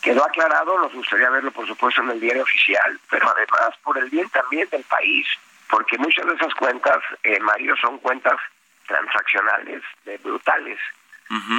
Quedó 0.02 0.24
aclarado, 0.24 0.78
nos 0.78 0.92
gustaría 0.92 1.30
verlo, 1.30 1.52
por 1.52 1.66
supuesto, 1.66 2.02
en 2.02 2.10
el 2.10 2.20
diario 2.20 2.42
oficial, 2.42 2.98
pero 3.08 3.28
además 3.30 3.76
por 3.82 3.96
el 3.98 4.10
bien 4.10 4.28
también 4.30 4.68
del 4.70 4.82
país, 4.84 5.26
porque 5.70 5.96
muchas 5.98 6.26
de 6.26 6.34
esas 6.34 6.54
cuentas, 6.54 6.98
eh, 7.22 7.38
Mario, 7.40 7.76
son 7.76 7.98
cuentas 7.98 8.38
transaccionales 8.86 9.82
de 10.04 10.18
brutales. 10.18 10.78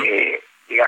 eh, 0.03 0.43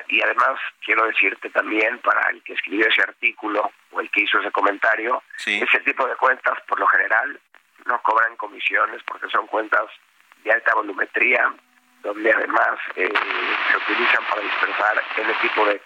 y 0.07 0.21
además 0.21 0.59
quiero 0.83 1.05
decirte 1.05 1.49
también 1.49 1.99
para 1.99 2.29
el 2.29 2.41
que 2.43 2.53
escribió 2.53 2.87
ese 2.87 3.01
artículo 3.01 3.71
o 3.91 3.99
el 3.99 4.09
que 4.09 4.21
hizo 4.21 4.39
ese 4.39 4.51
comentario, 4.51 5.21
ese 5.45 5.79
tipo 5.81 6.07
de 6.07 6.15
cuentas 6.15 6.57
por 6.67 6.79
lo 6.79 6.87
general 6.87 7.39
no 7.85 8.01
cobran 8.01 8.35
comisiones 8.37 9.03
porque 9.03 9.27
son 9.29 9.47
cuentas 9.47 9.85
de 10.45 10.51
alta 10.51 10.75
volumetría, 10.75 11.53
donde 12.03 12.31
además 12.31 12.79
eh, 12.95 13.11
se 13.11 13.77
utilizan 13.77 14.23
para 14.29 14.41
dispersar 14.41 15.03
ese 15.17 15.33
tipo 15.41 15.65
de, 15.65 15.81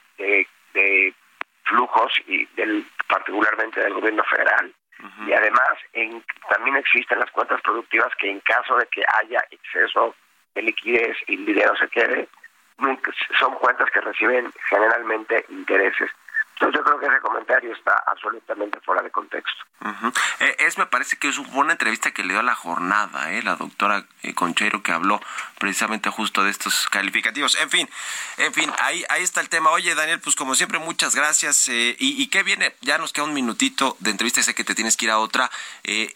de, 0.73 1.13
flujos 1.63 2.11
y 2.27 2.45
del 2.55 2.83
particularmente 3.07 3.79
del 3.79 3.93
gobierno 3.93 4.23
federal. 4.23 4.73
Y 5.25 5.31
además 5.31 5.77
en, 5.93 6.21
también 6.49 6.75
existen 6.75 7.19
las 7.19 7.31
cuentas 7.31 7.61
productivas 7.61 8.13
que 8.19 8.29
en 8.29 8.39
caso 8.41 8.75
de 8.75 8.85
que 8.87 9.01
haya 9.13 9.39
exceso 9.49 10.13
de 10.55 10.63
liquidez 10.63 11.15
y 11.27 11.35
el 11.35 11.45
dinero 11.45 11.73
se 11.77 11.87
quede, 11.87 12.27
son 13.37 13.55
cuentas 13.55 13.89
que 13.91 14.01
reciben 14.01 14.51
generalmente 14.69 15.45
intereses. 15.49 16.09
Entonces 16.59 16.77
yo 16.77 16.83
creo 16.83 16.99
que 16.99 17.05
ese 17.05 17.21
comentario 17.21 17.73
está 17.73 18.03
absolutamente 18.05 18.81
fuera 18.81 19.01
de 19.01 19.09
contexto. 19.09 19.63
Eh, 20.41 20.55
es, 20.59 20.77
me 20.77 20.85
parece 20.87 21.15
que 21.15 21.29
es 21.29 21.37
una 21.37 21.71
entrevista 21.71 22.11
que 22.11 22.21
le 22.21 22.33
dio 22.33 22.41
a 22.41 22.43
la 22.43 22.53
jornada, 22.53 23.31
eh, 23.31 23.41
la 23.43 23.55
doctora 23.55 24.05
eh, 24.23 24.33
Conchero, 24.33 24.83
que 24.83 24.91
habló 24.91 25.21
precisamente 25.57 26.09
justo 26.09 26.43
de 26.43 26.51
estos 26.51 26.89
calificativos. 26.89 27.55
En 27.61 27.69
fin, 27.69 27.89
en 28.37 28.53
fin, 28.53 28.69
ahí, 28.81 29.05
ahí 29.07 29.23
está 29.23 29.39
el 29.39 29.47
tema. 29.47 29.69
Oye, 29.69 29.95
Daniel, 29.95 30.19
pues 30.19 30.35
como 30.35 30.53
siempre, 30.53 30.79
muchas 30.79 31.15
gracias. 31.15 31.69
y, 31.69 31.95
y 31.97 32.27
qué 32.27 32.43
viene, 32.43 32.75
ya 32.81 32.97
nos 32.97 33.13
queda 33.13 33.23
un 33.23 33.33
minutito 33.33 33.95
de 33.99 34.11
entrevista, 34.11 34.43
sé 34.43 34.53
que 34.53 34.65
te 34.65 34.75
tienes 34.75 34.97
que 34.97 35.05
ir 35.05 35.11
a 35.11 35.19
otra. 35.19 35.49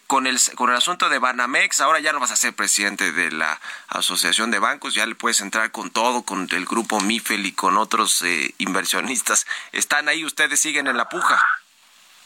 con, 0.06 0.26
el, 0.26 0.38
con 0.56 0.68
el 0.68 0.76
asunto 0.76 1.08
de 1.08 1.18
Banamex, 1.18 1.80
ahora 1.80 2.00
ya 2.00 2.12
no 2.12 2.20
vas 2.20 2.32
a 2.32 2.36
ser 2.36 2.54
presidente 2.54 3.12
de 3.12 3.30
la 3.30 3.58
Asociación 3.88 4.50
de 4.50 4.58
Bancos, 4.58 4.94
ya 4.94 5.06
le 5.06 5.14
puedes 5.14 5.40
entrar 5.40 5.70
con 5.70 5.90
todo, 5.90 6.22
con 6.22 6.46
el 6.50 6.66
grupo 6.66 7.00
MIFEL 7.00 7.46
y 7.46 7.52
con 7.52 7.78
otros 7.78 8.22
inversionistas. 8.58 9.46
Están 9.72 10.08
ahí 10.08 10.22
ustedes 10.24 10.33
siguen 10.56 10.86
en 10.86 10.96
la 10.96 11.08
puja. 11.08 11.40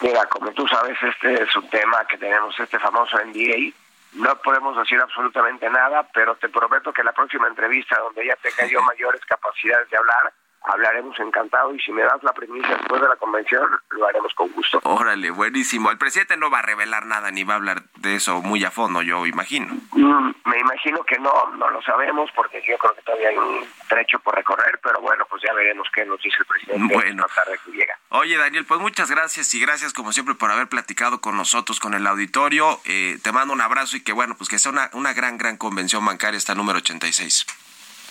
Mira, 0.00 0.26
como 0.26 0.52
tú 0.52 0.66
sabes, 0.68 0.96
este 1.02 1.42
es 1.42 1.56
un 1.56 1.68
tema 1.70 2.04
que 2.06 2.18
tenemos, 2.18 2.58
este 2.58 2.78
famoso 2.78 3.18
NDA. 3.24 3.72
No 4.12 4.36
podemos 4.42 4.76
decir 4.76 5.00
absolutamente 5.00 5.68
nada, 5.68 6.08
pero 6.14 6.36
te 6.36 6.48
prometo 6.48 6.92
que 6.92 7.02
la 7.02 7.12
próxima 7.12 7.48
entrevista, 7.48 7.98
donde 7.98 8.26
ya 8.26 8.36
tenga 8.36 8.66
yo 8.70 8.80
mayores 8.94 9.24
capacidades 9.24 9.90
de 9.90 9.96
hablar, 9.96 10.32
hablaremos 10.62 11.18
encantado 11.18 11.74
y 11.74 11.80
si 11.80 11.92
me 11.92 12.02
das 12.02 12.22
la 12.22 12.32
premisa 12.32 12.68
después 12.68 13.00
de 13.00 13.08
la 13.08 13.16
convención, 13.16 13.68
lo 13.90 14.06
haremos 14.06 14.32
con 14.34 14.50
gusto. 14.52 14.80
Órale, 14.84 15.30
buenísimo. 15.30 15.90
El 15.90 15.98
presidente 15.98 16.36
no 16.36 16.50
va 16.50 16.60
a 16.60 16.62
revelar 16.62 17.06
nada 17.06 17.30
ni 17.30 17.44
va 17.44 17.54
a 17.54 17.56
hablar 17.56 17.82
de 17.96 18.16
eso 18.16 18.42
muy 18.42 18.64
a 18.64 18.70
fondo, 18.70 19.02
yo 19.02 19.26
imagino. 19.26 19.74
Mm, 19.92 20.32
me 20.44 20.58
imagino 20.58 21.02
que 21.04 21.18
no, 21.18 21.32
no 21.56 21.70
lo 21.70 21.82
sabemos 21.82 22.30
porque 22.34 22.62
yo 22.66 22.76
creo 22.78 22.94
que 22.94 23.02
todavía 23.02 23.28
hay 23.30 23.36
un 23.36 23.66
trecho 23.88 24.18
por 24.20 24.34
recorrer, 24.34 24.78
pero 24.82 25.00
bueno, 25.00 25.24
pues 25.28 25.42
ya 25.42 25.52
veremos 25.52 25.88
qué 25.94 26.04
nos 26.04 26.20
dice 26.20 26.36
el 26.40 26.46
presidente 26.46 26.94
bueno. 26.94 27.26
tarde 27.34 27.58
que 27.64 27.72
llega. 27.72 27.98
Oye, 28.10 28.36
Daniel, 28.36 28.64
pues 28.66 28.80
muchas 28.80 29.10
gracias 29.10 29.52
y 29.54 29.60
gracias 29.60 29.92
como 29.92 30.12
siempre 30.12 30.34
por 30.34 30.50
haber 30.50 30.68
platicado 30.68 31.20
con 31.20 31.36
nosotros, 31.36 31.80
con 31.80 31.94
el 31.94 32.06
auditorio. 32.06 32.80
Eh, 32.84 33.18
te 33.22 33.32
mando 33.32 33.54
un 33.54 33.60
abrazo 33.60 33.96
y 33.96 34.02
que 34.02 34.12
bueno, 34.12 34.34
pues 34.36 34.48
que 34.48 34.58
sea 34.58 34.72
una, 34.72 34.90
una 34.92 35.12
gran, 35.12 35.38
gran 35.38 35.56
convención 35.56 36.04
bancaria 36.04 36.36
esta 36.38 36.54
número 36.54 36.78
86. 36.78 37.46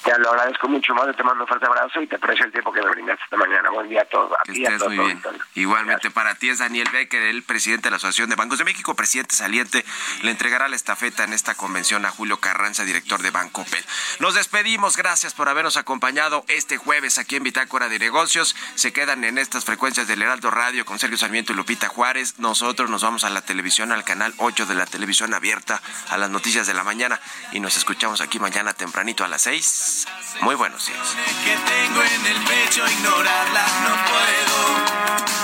Te 0.08 0.18
lo 0.20 0.30
agradezco 0.30 0.70
mucho, 0.70 0.96
más, 0.96 1.14
te 1.18 1.22
mando 1.22 1.44
un 1.44 1.48
fuerte 1.50 1.66
abrazo 1.66 2.02
y 2.02 2.08
te 2.08 2.16
aprecio 2.16 2.46
el 2.46 2.52
tiempo 2.54 2.72
que 2.72 2.82
me 2.82 2.90
brindaste 2.92 3.22
esta 3.26 3.36
mañana. 3.36 3.70
Buen 3.72 3.90
día 3.90 4.04
a 4.04 4.06
todos. 4.06 4.32
A 4.40 4.44
ti, 4.44 4.66
a 4.66 4.78
todos, 4.78 4.94
muy 4.94 5.06
bien. 5.06 5.22
Igualmente 5.56 6.10
para 6.12 6.34
ti 6.36 6.50
es 6.50 6.60
Daniel 6.60 6.88
Becker, 6.94 7.22
el 7.24 7.44
presidente 7.44 7.88
de 7.88 7.92
la 7.92 7.98
Asociación 7.98 8.30
de 8.30 8.38
Bancos 8.38 8.58
de 8.58 8.64
México, 8.64 8.96
presidente 8.96 9.36
saliente, 9.36 9.84
le 10.22 10.32
entregará 10.32 10.70
la 10.70 10.78
estafeta 10.78 11.26
en 11.26 11.34
esta 11.34 11.56
convención 11.56 12.06
a 12.06 12.12
Julio 12.12 12.40
Carranza, 12.40 12.86
director 12.86 13.22
de 13.22 13.32
Banco 13.32 13.66
Pel. 13.70 13.84
Nos 14.20 14.34
despedimos, 14.36 14.96
gracias 14.96 15.34
por 15.34 15.50
habernos 15.50 15.76
acompañado 15.76 16.46
este 16.48 16.78
jueves 16.78 17.18
aquí 17.18 17.36
en 17.36 17.44
Bitácora 17.44 17.90
de 17.90 18.00
Negocios. 18.00 18.56
Se 18.76 18.94
quedan 18.94 19.26
en 19.26 19.38
estas 19.38 19.66
frecuencias 19.66 20.08
del 20.08 20.22
Heraldo 20.22 20.52
Radio 20.52 20.86
con 20.86 21.00
Sergio 21.00 21.18
Sarmiento 21.18 21.52
y 21.52 21.58
Lupita 21.58 21.90
Juárez. 21.90 22.40
Nosotros 22.40 22.90
nos 22.90 23.04
vamos 23.04 23.26
a 23.26 23.30
la 23.30 23.42
televisión, 23.42 23.92
al 23.92 24.06
canal 24.06 24.34
8 24.38 24.68
de 24.68 24.76
la 24.76 24.86
televisión 24.86 25.34
abierta, 25.34 25.82
a 26.08 26.18
las 26.18 26.30
noticias 26.30 26.66
de 26.66 26.74
la 26.74 26.86
mañana 26.86 27.20
y 27.52 27.60
nos 27.60 27.76
escuchamos 27.76 28.22
aquí 28.22 28.40
mañana 28.40 28.72
tempranito 28.72 29.26
a 29.26 29.28
las 29.28 29.42
6 29.42 29.97
muy 30.42 30.56
buenos 30.56 30.86
días. 30.86 31.16
Que 31.44 31.56
tengo 31.56 32.02
en 32.02 32.26
el 32.28 32.44
pecho, 32.44 32.86
ignorarla 32.88 33.66
no 33.84 33.96
puedo. 34.12 34.58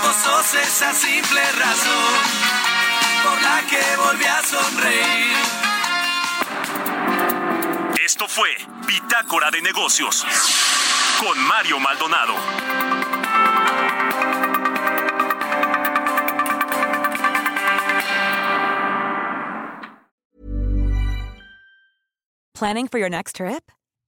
Vos 0.02 0.16
sos 0.16 0.54
esa 0.54 0.92
simple 0.92 1.40
razón 1.52 2.14
por 3.24 3.42
la 3.42 3.62
que 3.68 3.96
volví 3.96 4.24
a 4.24 4.42
sonreír. 4.42 5.36
Esto 8.04 8.28
fue 8.28 8.50
Bitácora 8.86 9.50
de 9.50 9.62
Negocios 9.62 10.24
con 11.18 11.38
Mario 11.46 11.80
Maldonado. 11.80 12.34
Planning 22.54 22.86
for 22.88 22.98
your 22.98 23.10
next 23.10 23.36
trip? 23.36 23.70